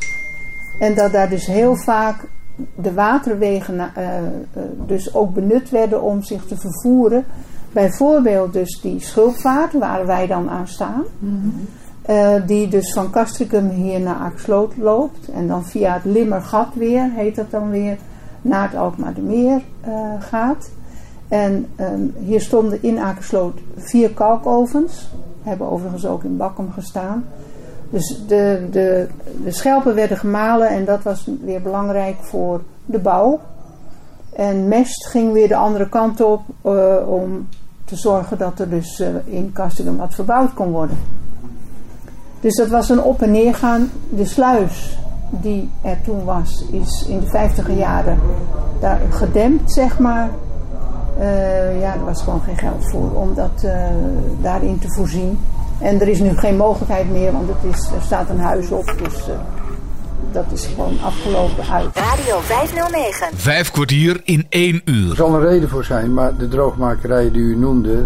En 0.80 0.96
dat 0.96 1.12
daar 1.12 1.30
dus 1.30 1.46
heel 1.46 1.76
vaak 1.76 2.28
de 2.76 2.93
waterwegen 2.93 3.76
uh, 3.76 3.88
uh, 3.88 4.64
dus 4.86 5.14
ook 5.14 5.34
benut 5.34 5.70
werden 5.70 6.02
om 6.02 6.24
zich 6.24 6.46
te 6.46 6.58
vervoeren. 6.58 7.26
Bijvoorbeeld 7.72 8.54
dus 8.54 8.82
die 8.82 9.00
schulpvaart, 9.00 9.74
waar 9.74 10.06
wij 10.06 10.28
dan 10.28 10.50
aan 10.50 10.68
staan. 10.68 11.04
Mm 11.20 11.41
-hmm. 11.41 11.68
uh, 12.16 12.48
die 12.48 12.68
dus 12.68 12.93
van 12.93 13.10
Castricum 13.10 13.70
hier 13.70 14.00
naar 14.00 14.16
Aksloot 14.16 14.78
loopt. 14.78 15.30
En 15.30 15.48
dan 15.48 15.66
via 15.66 15.93
het 15.93 16.06
Limmergat 16.06 16.68
weer, 16.74 17.12
heet 17.12 17.36
dat 17.36 17.52
dan 17.52 17.70
weer, 17.70 17.98
naar 18.41 18.70
het 18.70 18.80
Alkmaar 18.80 19.14
de 19.14 19.22
Meer 19.22 19.62
gaat. 20.20 20.70
En 21.28 21.67
um, 21.80 22.13
hier 22.17 22.41
stonden 22.41 22.84
in 22.84 22.99
Akersloot 22.99 23.59
vier 23.76 24.09
kalkovens. 24.09 25.09
Hebben 25.43 25.71
overigens 25.71 26.05
ook 26.05 26.23
in 26.23 26.38
Bakkum 26.38 26.71
gestaan. 26.71 27.26
Dus 27.89 28.21
de, 28.28 28.67
de, 28.71 29.07
de 29.43 29.51
schelpen 29.51 29.95
werden 29.95 30.17
gemalen 30.17 30.69
en 30.69 30.86
dat 30.86 31.03
was 31.03 31.30
weer 31.41 31.61
belangrijk 31.61 32.15
voor 32.19 32.61
de 32.86 32.99
bouw. 32.99 33.39
En 34.34 34.67
mest 34.67 35.07
ging 35.07 35.34
weer 35.34 35.47
de 35.47 35.55
andere 35.55 35.89
kant 35.89 36.21
op 36.21 36.41
uh, 36.65 36.95
om 37.07 37.47
te 37.86 37.95
zorgen 37.95 38.38
dat 38.38 38.59
er 38.59 38.69
dus 38.69 38.99
uh, 38.99 39.07
in 39.26 39.51
Castricum 39.53 39.97
wat 39.97 40.15
verbouwd 40.15 40.53
kon 40.53 40.71
worden. 40.71 40.97
Dus 42.39 42.55
dat 42.55 42.67
was 42.67 42.89
een 42.89 43.01
op- 43.01 43.21
en 43.21 43.32
neergaan. 43.32 43.91
De 44.09 44.26
sluis 44.26 44.99
die 45.30 45.69
er 45.82 45.97
toen 46.03 46.23
was, 46.23 46.65
is 46.71 47.05
in 47.07 47.19
de 47.19 47.28
vijftiger 47.28 47.73
jaren 47.73 48.19
daar 48.80 49.01
gedempt, 49.09 49.71
zeg 49.71 49.99
maar. 49.99 50.30
Uh, 51.20 51.80
ja, 51.82 51.93
er 51.93 52.05
was 52.05 52.22
gewoon 52.22 52.41
geen 52.41 52.57
geld 52.57 52.89
voor 52.89 53.11
om 53.11 53.34
dat 53.34 53.63
uh, 53.66 53.72
daarin 54.41 54.80
te 54.80 54.88
voorzien. 54.89 55.39
En 55.80 56.01
er 56.01 56.07
is 56.07 56.20
nu 56.20 56.38
geen 56.38 56.57
mogelijkheid 56.57 57.11
meer, 57.11 57.32
want 57.32 57.47
het 57.47 57.74
is, 57.76 57.89
er 57.95 58.01
staat 58.01 58.30
een 58.30 58.39
huis 58.39 58.72
op. 58.72 58.95
Dus 59.03 59.28
uh, 59.28 59.36
dat 60.32 60.45
is 60.51 60.66
gewoon 60.66 60.97
afgelopen 61.03 61.63
uit. 61.72 61.89
Radio 61.93 62.39
509. 62.39 63.28
Vijf 63.36 63.72
kwartier 63.72 64.22
in 64.24 64.45
één 64.49 64.82
uur. 64.86 65.09
Er 65.09 65.16
zal 65.16 65.36
een 65.36 65.41
reden 65.41 65.70
voor 65.70 65.84
zijn, 65.84 66.13
maar 66.13 66.38
de 66.38 66.47
droogmakerij 66.47 67.32
die 67.32 67.41
u 67.41 67.55
noemde, 67.57 68.03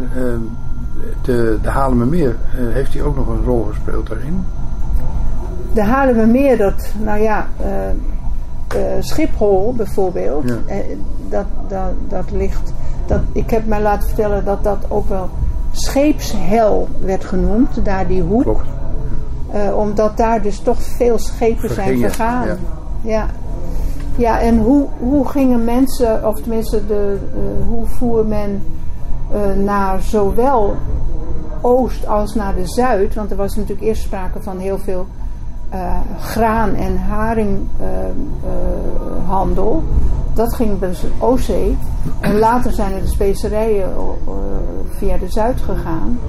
de, 1.22 1.58
de 1.62 1.70
Halemermeer, 1.70 2.36
heeft 2.52 2.92
die 2.92 3.04
ook 3.04 3.16
nog 3.16 3.28
een 3.28 3.44
rol 3.44 3.64
gespeeld 3.64 4.08
daarin? 4.08 4.46
De 5.74 5.84
Halemermeer, 5.84 6.58
dat, 6.58 6.94
nou 7.04 7.22
ja, 7.22 7.48
Schiphol 9.00 9.74
bijvoorbeeld, 9.78 10.44
ja. 10.48 10.76
dat, 11.30 11.46
dat, 11.68 11.92
dat 12.08 12.32
ligt 12.32 12.74
dat, 13.10 13.22
ik 13.32 13.50
heb 13.50 13.68
mij 13.68 13.82
laten 13.82 14.08
vertellen 14.08 14.46
dat 14.46 14.64
dat 14.64 14.78
ook 14.88 15.10
wel 15.10 15.30
scheepshel 15.72 16.88
werd 17.00 17.26
genoemd, 17.26 17.86
daar 17.86 18.08
die 18.08 18.22
hoek. 18.22 18.64
Uh, 19.56 19.78
omdat 19.78 20.18
daar 20.18 20.42
dus 20.42 20.60
toch 20.60 20.82
veel 20.82 21.18
schepen 21.18 21.60
Vergingen, 21.60 22.00
zijn 22.00 22.12
vergaan. 22.12 22.48
Ja. 22.48 22.58
ja. 23.02 23.26
Ja, 24.16 24.40
en 24.40 24.58
hoe, 24.58 24.88
hoe 25.00 25.28
gingen 25.28 25.64
mensen, 25.64 26.28
of 26.28 26.42
tenminste, 26.42 26.86
de, 26.88 27.18
hoe 27.68 27.86
voer 27.86 28.26
men 28.26 28.64
naar 29.64 30.02
zowel 30.02 30.76
oost 31.62 32.08
als 32.08 32.36
naar 32.36 32.56
de 32.56 32.68
zuid? 32.68 33.16
Want 33.16 33.32
er 33.32 33.38
was 33.38 33.56
natuurlijk 33.56 33.88
eerst 33.88 34.02
sprake 34.02 34.42
van 34.42 34.58
heel 34.58 34.78
veel 34.78 35.08
graan- 36.20 36.76
en 36.76 36.98
haringhandel. 36.98 39.84
dat 40.34 40.54
ging 40.54 40.80
dus 40.80 41.04
Oostzee. 41.20 41.78
En 42.20 42.40
later 42.40 42.72
zijn 42.72 42.94
er 42.94 43.02
de 43.02 43.08
specerijen 43.08 43.90
uh, 43.90 44.34
via 44.98 45.18
de 45.18 45.30
Zuid 45.30 45.62
gegaan. 45.62 46.20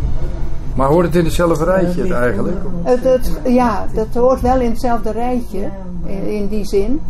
Maar 0.75 0.89
hoort 0.89 1.07
het 1.07 1.17
in 1.17 1.25
hetzelfde 1.25 1.65
rijtje 1.65 2.15
eigenlijk? 2.15 2.57
Het, 2.83 3.05
het, 3.05 3.41
ja, 3.45 3.87
dat 3.95 4.07
hoort 4.15 4.41
wel 4.41 4.61
in 4.61 4.71
hetzelfde 4.71 5.11
rijtje, 5.11 5.69
in, 6.05 6.33
in 6.33 6.49
die 6.49 6.65
zin. 6.65 7.01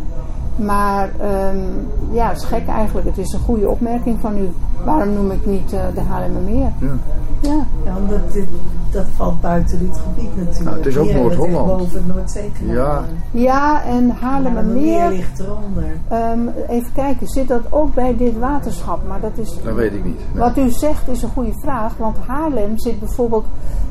Maar 0.55 1.09
um, 1.53 1.87
ja, 2.11 2.27
het 2.27 2.37
is 2.37 2.43
gek 2.43 2.67
eigenlijk. 2.67 3.07
Het 3.07 3.17
is 3.17 3.33
een 3.33 3.39
goede 3.39 3.69
opmerking 3.69 4.19
van 4.19 4.37
u. 4.37 4.49
Waarom 4.85 5.13
noem 5.13 5.31
ik 5.31 5.45
niet 5.45 5.73
uh, 5.73 5.79
de 5.93 6.01
Haarlemmermeer? 6.01 6.71
Ja. 6.79 6.97
Ja. 7.41 7.65
ja, 7.85 7.95
omdat 7.97 8.31
dit, 8.33 8.47
dat 8.91 9.05
valt 9.15 9.41
buiten 9.41 9.79
dit 9.79 9.97
gebied 9.99 10.35
natuurlijk. 10.37 10.63
Nou, 10.63 10.77
het 10.77 10.85
is 10.85 10.97
ook 10.97 11.11
Noord-Holland. 11.13 11.67
boven 11.67 11.93
het 11.97 12.07
Noordzeekanaal. 12.07 12.75
Ja. 12.75 13.03
ja, 13.31 13.83
en 13.83 14.09
Haarlemmermeer 14.09 15.09
ligt 15.09 15.39
eronder. 15.39 15.97
Um, 16.11 16.49
even 16.67 16.91
kijken, 16.93 17.27
zit 17.27 17.47
dat 17.47 17.61
ook 17.69 17.93
bij 17.93 18.15
dit 18.17 18.39
waterschap? 18.39 19.07
Maar 19.07 19.21
dat 19.21 19.37
is... 19.37 19.57
Dat 19.63 19.73
weet 19.75 19.93
ik 19.93 20.03
niet. 20.05 20.19
Nee. 20.33 20.43
Wat 20.43 20.57
u 20.57 20.69
zegt 20.69 21.07
is 21.07 21.21
een 21.23 21.29
goede 21.29 21.53
vraag. 21.61 21.97
Want 21.97 22.17
Haarlem 22.27 22.77
zit 22.79 22.99
bijvoorbeeld 22.99 23.45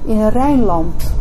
in 0.04 0.28
Rijnland. 0.28 1.12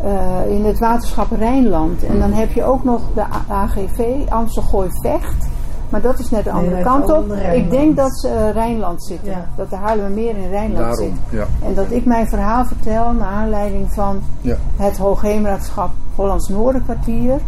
eh, 0.00 0.50
in 0.52 0.64
het 0.64 0.78
waterschap 0.78 1.30
Rijnland. 1.30 2.04
En 2.04 2.18
dan 2.18 2.32
heb 2.32 2.52
je 2.52 2.64
ook 2.64 2.84
nog 2.84 3.00
de 3.14 3.24
AGV, 3.48 4.06
Amstelgooi 4.28 4.88
Vecht. 5.02 5.48
Maar 5.88 6.00
dat 6.00 6.18
is 6.18 6.30
net 6.30 6.44
de 6.44 6.50
andere 6.50 6.82
kant 6.82 7.10
op. 7.10 7.32
Ik 7.32 7.70
denk 7.70 7.96
dat 7.96 8.20
ze 8.20 8.28
uh, 8.28 8.50
Rijnland 8.50 9.04
zitten. 9.04 9.48
Dat 9.56 9.70
de 9.70 9.76
meer 10.14 10.36
in 10.36 10.50
Rijnland 10.50 10.98
zit. 10.98 11.12
Ja. 11.30 11.46
En 11.62 11.74
dat 11.74 11.86
ik 11.90 12.04
mijn 12.04 12.28
verhaal 12.28 12.64
vertel 12.64 13.12
naar 13.12 13.28
aanleiding 13.28 13.92
van 13.92 14.22
ja. 14.40 14.56
het 14.76 14.98
Hoogheemraadschap 14.98 15.90
Hollands 16.14 16.48
Noorderkwartier. 16.48 17.40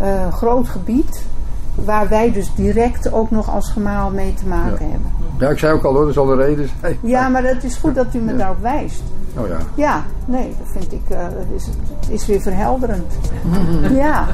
Uh, 0.00 0.32
groot 0.32 0.68
gebied. 0.68 1.26
Waar 1.74 2.08
wij 2.08 2.32
dus 2.32 2.54
direct 2.54 3.12
ook 3.12 3.30
nog 3.30 3.50
als 3.54 3.70
gemaal 3.70 4.10
mee 4.10 4.34
te 4.34 4.46
maken 4.46 4.90
hebben. 4.90 5.12
Ja, 5.38 5.48
ik 5.48 5.58
zei 5.58 5.72
ook 5.72 5.84
al 5.84 5.92
hoor, 5.92 6.00
dat 6.00 6.10
is 6.10 6.18
al 6.18 6.26
de 6.26 6.34
reden. 6.34 6.68
Ja, 7.00 7.28
maar 7.28 7.44
het 7.44 7.64
is 7.64 7.76
goed 7.76 7.94
dat 7.94 8.14
u 8.14 8.18
me 8.18 8.36
daarop 8.36 8.60
wijst. 8.60 9.02
Oh 9.36 9.48
ja. 9.48 9.58
Ja, 9.74 10.04
nee, 10.24 10.54
dat 10.58 10.68
vind 10.70 10.92
ik, 10.92 11.10
uh, 11.10 11.18
dat 11.18 11.46
is, 11.54 11.68
is 12.08 12.26
weer 12.26 12.40
verhelderend. 12.40 13.14
ja. 14.04 14.26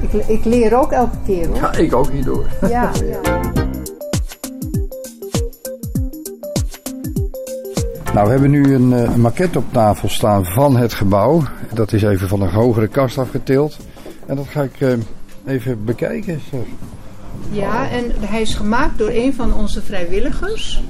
Ik, 0.00 0.26
ik 0.26 0.44
leer 0.44 0.78
ook 0.78 0.92
elke 0.92 1.16
keer 1.26 1.46
hoor. 1.46 1.56
Ja, 1.56 1.72
ik 1.72 1.94
ook 1.94 2.10
hierdoor. 2.10 2.46
Ja, 2.68 2.90
ja. 3.22 3.40
Nou, 8.14 8.26
we 8.26 8.30
hebben 8.30 8.50
nu 8.50 8.74
een, 8.74 8.92
eh, 8.92 9.02
een 9.02 9.20
maquette 9.20 9.58
op 9.58 9.72
tafel 9.72 10.08
staan 10.08 10.44
van 10.44 10.76
het 10.76 10.92
gebouw. 10.92 11.42
Dat 11.74 11.92
is 11.92 12.02
even 12.02 12.28
van 12.28 12.42
een 12.42 12.50
hogere 12.50 12.88
kast 12.88 13.18
afgetild. 13.18 13.76
En 14.26 14.36
dat 14.36 14.48
ga 14.48 14.62
ik 14.62 14.80
uh, 14.80 14.92
even 15.46 15.84
bekijken. 15.84 16.40
Zo. 16.50 16.64
Ja, 17.50 17.90
en 17.90 18.04
hij 18.20 18.40
is 18.40 18.54
gemaakt 18.54 18.98
door 18.98 19.08
een 19.08 19.34
van 19.34 19.54
onze 19.54 19.82
vrijwilligers. 19.82 20.82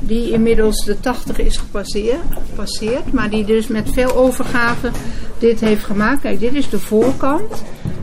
Die 0.00 0.30
inmiddels 0.32 0.84
de 0.84 1.00
80 1.00 1.38
is 1.38 1.56
gepasseerd. 1.56 3.12
Maar 3.12 3.30
die 3.30 3.44
dus 3.44 3.66
met 3.66 3.90
veel 3.90 4.16
overgave 4.16 4.90
dit 5.38 5.60
heeft 5.60 5.84
gemaakt. 5.84 6.20
Kijk, 6.20 6.40
dit 6.40 6.54
is 6.54 6.70
de 6.70 6.78
voorkant. 6.78 7.62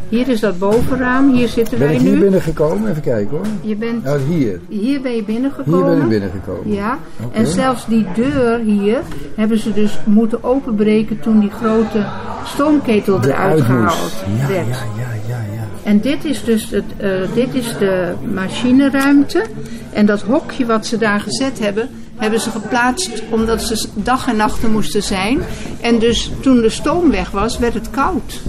Hier 0.10 0.28
is 0.28 0.40
dat 0.40 0.60
bovenraam, 0.60 1.34
hier 1.34 1.48
zitten 1.48 1.80
ben 1.80 1.88
wij 1.88 1.98
nu. 1.98 2.04
Ben 2.04 2.08
ik 2.08 2.14
hier 2.14 2.24
binnengekomen? 2.24 2.90
Even 2.90 3.02
kijken 3.02 3.38
hoor. 3.38 3.46
Je 3.62 3.76
bent, 3.76 4.04
ja, 4.04 4.18
hier. 4.18 4.60
Hier 4.70 5.02
ben 5.02 5.16
je 5.16 5.24
binnengekomen. 5.24 5.86
Hier 5.86 5.96
ben 5.96 6.02
ik 6.02 6.10
binnengekomen. 6.10 6.74
Ja, 6.74 6.98
en 7.32 7.48
zelfs 7.48 7.86
die 7.86 8.06
deur 8.16 8.60
hier 8.60 9.02
hebben 9.36 9.60
ze 9.60 9.74
dus 9.74 10.00
moeten 10.06 10.44
openbreken 10.44 11.20
toen 11.20 11.40
die 11.40 11.52
grote 11.52 12.06
stoomketel 12.46 13.24
eruit 13.24 13.62
gehaald 13.62 14.12
ja, 14.40 14.48
werd. 14.48 14.68
Ja, 14.68 14.74
ja, 14.98 15.10
ja, 15.28 15.38
ja. 15.54 15.68
En 15.84 16.00
dit 16.00 16.26
is 16.26 16.44
dus 16.44 16.70
het, 16.70 16.84
uh, 17.02 17.10
dit 17.34 17.54
is 17.54 17.78
de 17.78 18.14
machineruimte. 18.34 19.46
En 19.94 20.06
dat 20.06 20.22
hokje 20.22 20.66
wat 20.66 20.86
ze 20.86 20.98
daar 20.98 21.20
gezet 21.20 21.60
hebben, 21.60 21.90
hebben 22.16 22.40
ze 22.40 22.50
geplaatst 22.50 23.24
omdat 23.30 23.62
ze 23.62 23.88
dag 23.94 24.28
en 24.28 24.36
nacht 24.36 24.68
moesten 24.68 25.04
zijn. 25.04 25.42
En 25.82 26.00
dus 26.00 26.32
toen 26.42 26.62
de 26.62 26.70
stoom 26.70 27.12
weg 27.12 27.32
was, 27.32 27.58
werd 27.58 27.74
het 27.74 27.90
koud. 27.90 28.42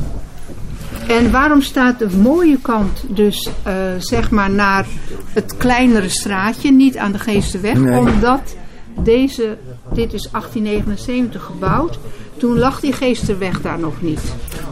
En 1.08 1.30
waarom 1.30 1.62
staat 1.62 1.98
de 1.98 2.08
mooie 2.16 2.58
kant 2.62 3.04
dus 3.08 3.48
uh, 3.66 3.72
zeg 3.98 4.30
maar 4.30 4.50
naar 4.50 4.86
het 5.32 5.56
kleinere 5.56 6.08
straatje, 6.08 6.72
niet 6.72 6.96
aan 6.96 7.12
de 7.12 7.18
Geestenweg? 7.18 7.98
Omdat 7.98 8.56
deze, 9.00 9.56
dit 9.92 10.12
is 10.12 10.28
1879 10.30 11.42
gebouwd, 11.42 11.98
toen 12.36 12.58
lag 12.58 12.80
die 12.80 12.92
Geesterweg 12.92 13.60
daar 13.62 13.78
nog 13.78 14.02
niet. 14.02 14.20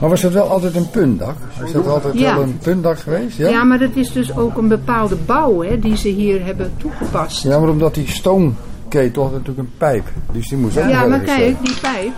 Maar 0.01 0.09
was 0.09 0.21
dat 0.21 0.33
wel 0.33 0.49
altijd 0.49 0.77
een 0.77 0.91
puntdak? 0.91 1.37
Is 1.65 1.73
dat 1.73 1.87
altijd 1.87 2.21
wel 2.21 2.43
een 2.43 2.59
puntdak 2.59 2.99
geweest? 2.99 3.37
Ja? 3.37 3.49
ja, 3.49 3.65
maar 3.65 3.79
dat 3.79 3.95
is 3.95 4.13
dus 4.13 4.37
ook 4.37 4.57
een 4.57 4.69
bepaalde 4.69 5.17
bouw 5.27 5.63
hè, 5.63 5.79
die 5.79 5.97
ze 5.97 6.09
hier 6.09 6.45
hebben 6.45 6.73
toegepast. 6.77 7.43
Ja, 7.43 7.59
maar 7.59 7.69
omdat 7.69 7.95
die 7.95 8.09
stoomketel 8.09 9.23
had 9.23 9.33
natuurlijk 9.33 9.59
een 9.59 9.75
pijp. 9.79 10.05
Dus 10.33 10.49
die 10.49 10.59
moest 10.59 10.79
ook 10.79 10.89
Ja, 10.89 11.07
maar 11.07 11.21
kijk, 11.21 11.57
die 11.65 11.75
pijp. 11.81 12.13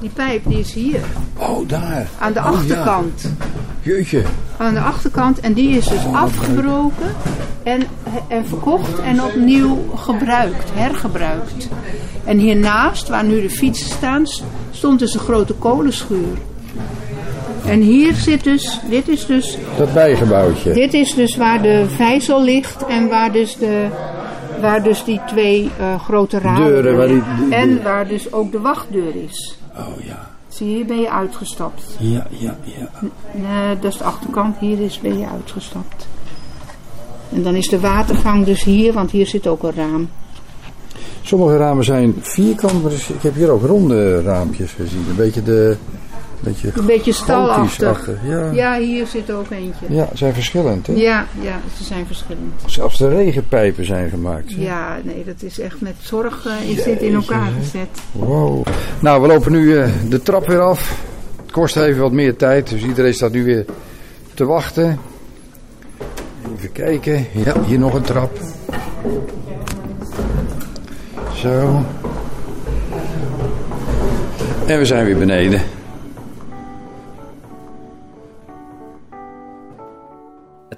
Die 0.00 0.10
pijp 0.14 0.42
die 0.46 0.58
is 0.58 0.72
hier. 0.72 1.00
Oh, 1.36 1.68
daar. 1.68 2.08
Aan 2.18 2.32
de 2.32 2.38
oh, 2.38 2.44
achterkant. 2.44 3.22
Ja. 3.22 3.46
Jeetje. 3.92 4.22
Aan 4.56 4.74
de 4.74 4.80
achterkant. 4.80 5.40
En 5.40 5.52
die 5.52 5.76
is 5.76 5.86
dus 5.86 6.04
oh, 6.04 6.22
afgebroken 6.22 7.14
en, 7.62 7.82
en 8.28 8.46
verkocht 8.46 8.98
en 8.98 9.22
opnieuw 9.22 9.78
gebruikt, 9.94 10.70
hergebruikt. 10.72 11.68
En 12.24 12.38
hiernaast, 12.38 13.08
waar 13.08 13.24
nu 13.24 13.40
de 13.40 13.50
fietsen 13.50 13.90
staan, 13.90 14.26
stond 14.70 14.98
dus 14.98 15.14
een 15.14 15.20
grote 15.20 15.54
kolenschuur. 15.54 16.38
En 17.66 17.80
hier 17.80 18.14
zit 18.14 18.44
dus, 18.44 18.80
dit 18.90 19.08
is 19.08 19.26
dus... 19.26 19.58
Dat 19.76 19.92
bijgebouwtje. 19.92 20.72
Dit 20.72 20.94
is 20.94 21.14
dus 21.14 21.36
waar 21.36 21.62
de 21.62 21.84
vijzel 21.96 22.42
ligt 22.42 22.86
en 22.86 23.08
waar 23.08 23.32
dus 23.32 23.56
de 23.56 23.88
waar 24.60 24.82
dus 24.82 25.04
die 25.04 25.20
twee 25.26 25.70
uh, 25.80 26.00
grote 26.00 26.38
ramen 26.38 26.66
Deuren, 26.66 26.96
waar 26.96 27.06
die, 27.06 27.22
die, 27.38 27.54
en 27.54 27.82
waar 27.82 28.08
dus 28.08 28.32
ook 28.32 28.52
de 28.52 28.60
wachtdeur 28.60 29.14
is. 29.28 29.58
Oh 29.76 30.04
ja. 30.04 30.30
Zie 30.48 30.68
je, 30.68 30.74
hier 30.74 30.86
ben 30.86 31.00
je 31.00 31.10
uitgestapt. 31.10 31.96
Ja, 31.98 32.26
ja, 32.30 32.56
ja. 32.62 32.88
Nee, 33.32 33.78
dat 33.78 33.92
is 33.92 33.98
de 33.98 34.04
achterkant. 34.04 34.56
Hier 34.58 34.80
is, 34.80 35.00
ben 35.00 35.18
je 35.18 35.26
uitgestapt. 35.26 36.08
En 37.32 37.42
dan 37.42 37.54
is 37.54 37.68
de 37.68 37.80
watergang 37.80 38.44
dus 38.44 38.64
hier, 38.64 38.92
want 38.92 39.10
hier 39.10 39.26
zit 39.26 39.46
ook 39.46 39.62
een 39.62 39.74
raam. 39.74 40.08
Sommige 41.22 41.56
ramen 41.56 41.84
zijn 41.84 42.14
vierkant, 42.20 42.82
maar 42.82 42.92
ik 42.92 43.22
heb 43.22 43.34
hier 43.34 43.50
ook 43.50 43.62
ronde 43.62 44.22
raampjes 44.22 44.72
gezien. 44.72 45.04
Een 45.08 45.16
beetje 45.16 45.42
de 45.42 45.76
beetje, 46.40 46.70
een 46.74 46.86
beetje 46.86 47.12
stalachtig. 47.12 48.10
Ja. 48.24 48.50
ja, 48.50 48.78
hier 48.78 49.06
zit 49.06 49.32
ook 49.32 49.50
eentje. 49.50 49.86
Ja, 49.88 50.08
ze 50.10 50.16
zijn 50.16 50.34
verschillend, 50.34 50.86
hè? 50.86 50.92
Ja, 50.92 51.26
ja, 51.40 51.60
ze 51.76 51.84
zijn 51.84 52.06
verschillend. 52.06 52.52
Zelfs 52.66 52.98
de 52.98 53.08
regenpijpen 53.08 53.86
zijn 53.86 54.10
gemaakt. 54.10 54.54
Hè? 54.54 54.62
Ja, 54.62 54.98
nee, 55.02 55.24
dat 55.24 55.42
is 55.42 55.60
echt 55.60 55.80
met 55.80 55.94
zorg 56.00 56.46
uh, 56.46 56.70
is 56.70 56.84
dit 56.84 57.00
in 57.00 57.14
elkaar 57.14 57.48
gezet. 57.60 57.88
Wow. 58.12 58.66
Nou, 59.00 59.22
we 59.22 59.28
lopen 59.28 59.52
nu 59.52 59.62
uh, 59.62 59.88
de 60.08 60.22
trap 60.22 60.46
weer 60.46 60.60
af. 60.60 61.04
Het 61.42 61.52
kost 61.52 61.76
even 61.76 62.00
wat 62.00 62.12
meer 62.12 62.36
tijd, 62.36 62.70
dus 62.70 62.82
iedereen 62.82 63.14
staat 63.14 63.32
nu 63.32 63.44
weer 63.44 63.64
te 64.34 64.44
wachten. 64.44 64.98
Even 66.56 66.72
kijken. 66.72 67.26
Ja, 67.32 67.62
hier 67.66 67.78
nog 67.78 67.94
een 67.94 68.02
trap. 68.02 68.38
Zo. 71.34 71.84
En 74.66 74.78
we 74.78 74.84
zijn 74.84 75.04
weer 75.04 75.18
beneden. 75.18 75.62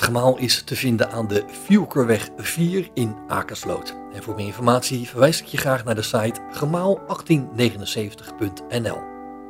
Gemaal 0.03 0.39
is 0.39 0.63
te 0.63 0.77
vinden 0.77 1.11
aan 1.11 1.29
de 1.29 1.45
Vielkerweg 1.65 2.29
4 2.37 2.89
in 2.95 3.17
Akersloot. 3.29 3.97
En 4.15 4.23
voor 4.23 4.35
meer 4.35 4.47
informatie 4.47 5.09
verwijs 5.09 5.41
ik 5.41 5.47
je 5.47 5.57
graag 5.57 5.85
naar 5.85 5.95
de 5.95 6.03
site 6.03 6.41
gemaal1879.nl. 6.53 8.99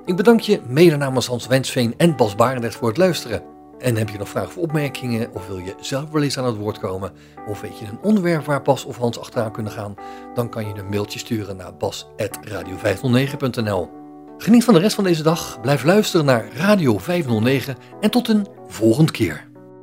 Ik 0.05 0.17
bedank 0.17 0.41
je 0.41 0.61
mede 0.67 0.97
namens 0.97 1.27
Hans 1.27 1.47
Wensveen 1.47 1.95
en 1.97 2.17
Bas 2.17 2.35
Barendrecht 2.35 2.75
voor 2.75 2.89
het 2.89 2.97
luisteren. 2.97 3.43
En 3.79 3.97
heb 3.97 4.09
je 4.09 4.19
nog 4.19 4.29
vragen 4.29 4.49
of 4.49 4.57
opmerkingen 4.57 5.35
of 5.35 5.47
wil 5.47 5.59
je 5.59 5.75
zelf 5.81 6.11
wel 6.11 6.23
eens 6.23 6.39
aan 6.39 6.47
het 6.47 6.57
woord 6.57 6.79
komen? 6.79 7.13
Of 7.49 7.61
weet 7.61 7.79
je 7.79 7.87
een 7.87 8.03
onderwerp 8.03 8.45
waar 8.45 8.63
Bas 8.63 8.85
of 8.85 8.97
Hans 8.97 9.19
achteraan 9.19 9.53
kunnen 9.53 9.73
gaan? 9.73 9.95
Dan 10.35 10.49
kan 10.49 10.67
je 10.67 10.75
een 10.75 10.89
mailtje 10.89 11.19
sturen 11.19 11.57
naar 11.57 11.77
bas.radio509.nl 11.77 13.91
Geniet 14.39 14.65
van 14.65 14.75
de 14.75 14.81
rest 14.81 14.95
van 14.95 15.05
deze 15.05 15.23
dag, 15.23 15.61
blijf 15.61 15.85
luisteren 15.85 16.27
naar 16.27 16.49
Radio 16.55 16.99
509 16.99 17.77
en 18.01 18.11
tot 18.11 18.29
een 18.29 18.47
volgende 18.67 19.13
keer. 19.13 19.51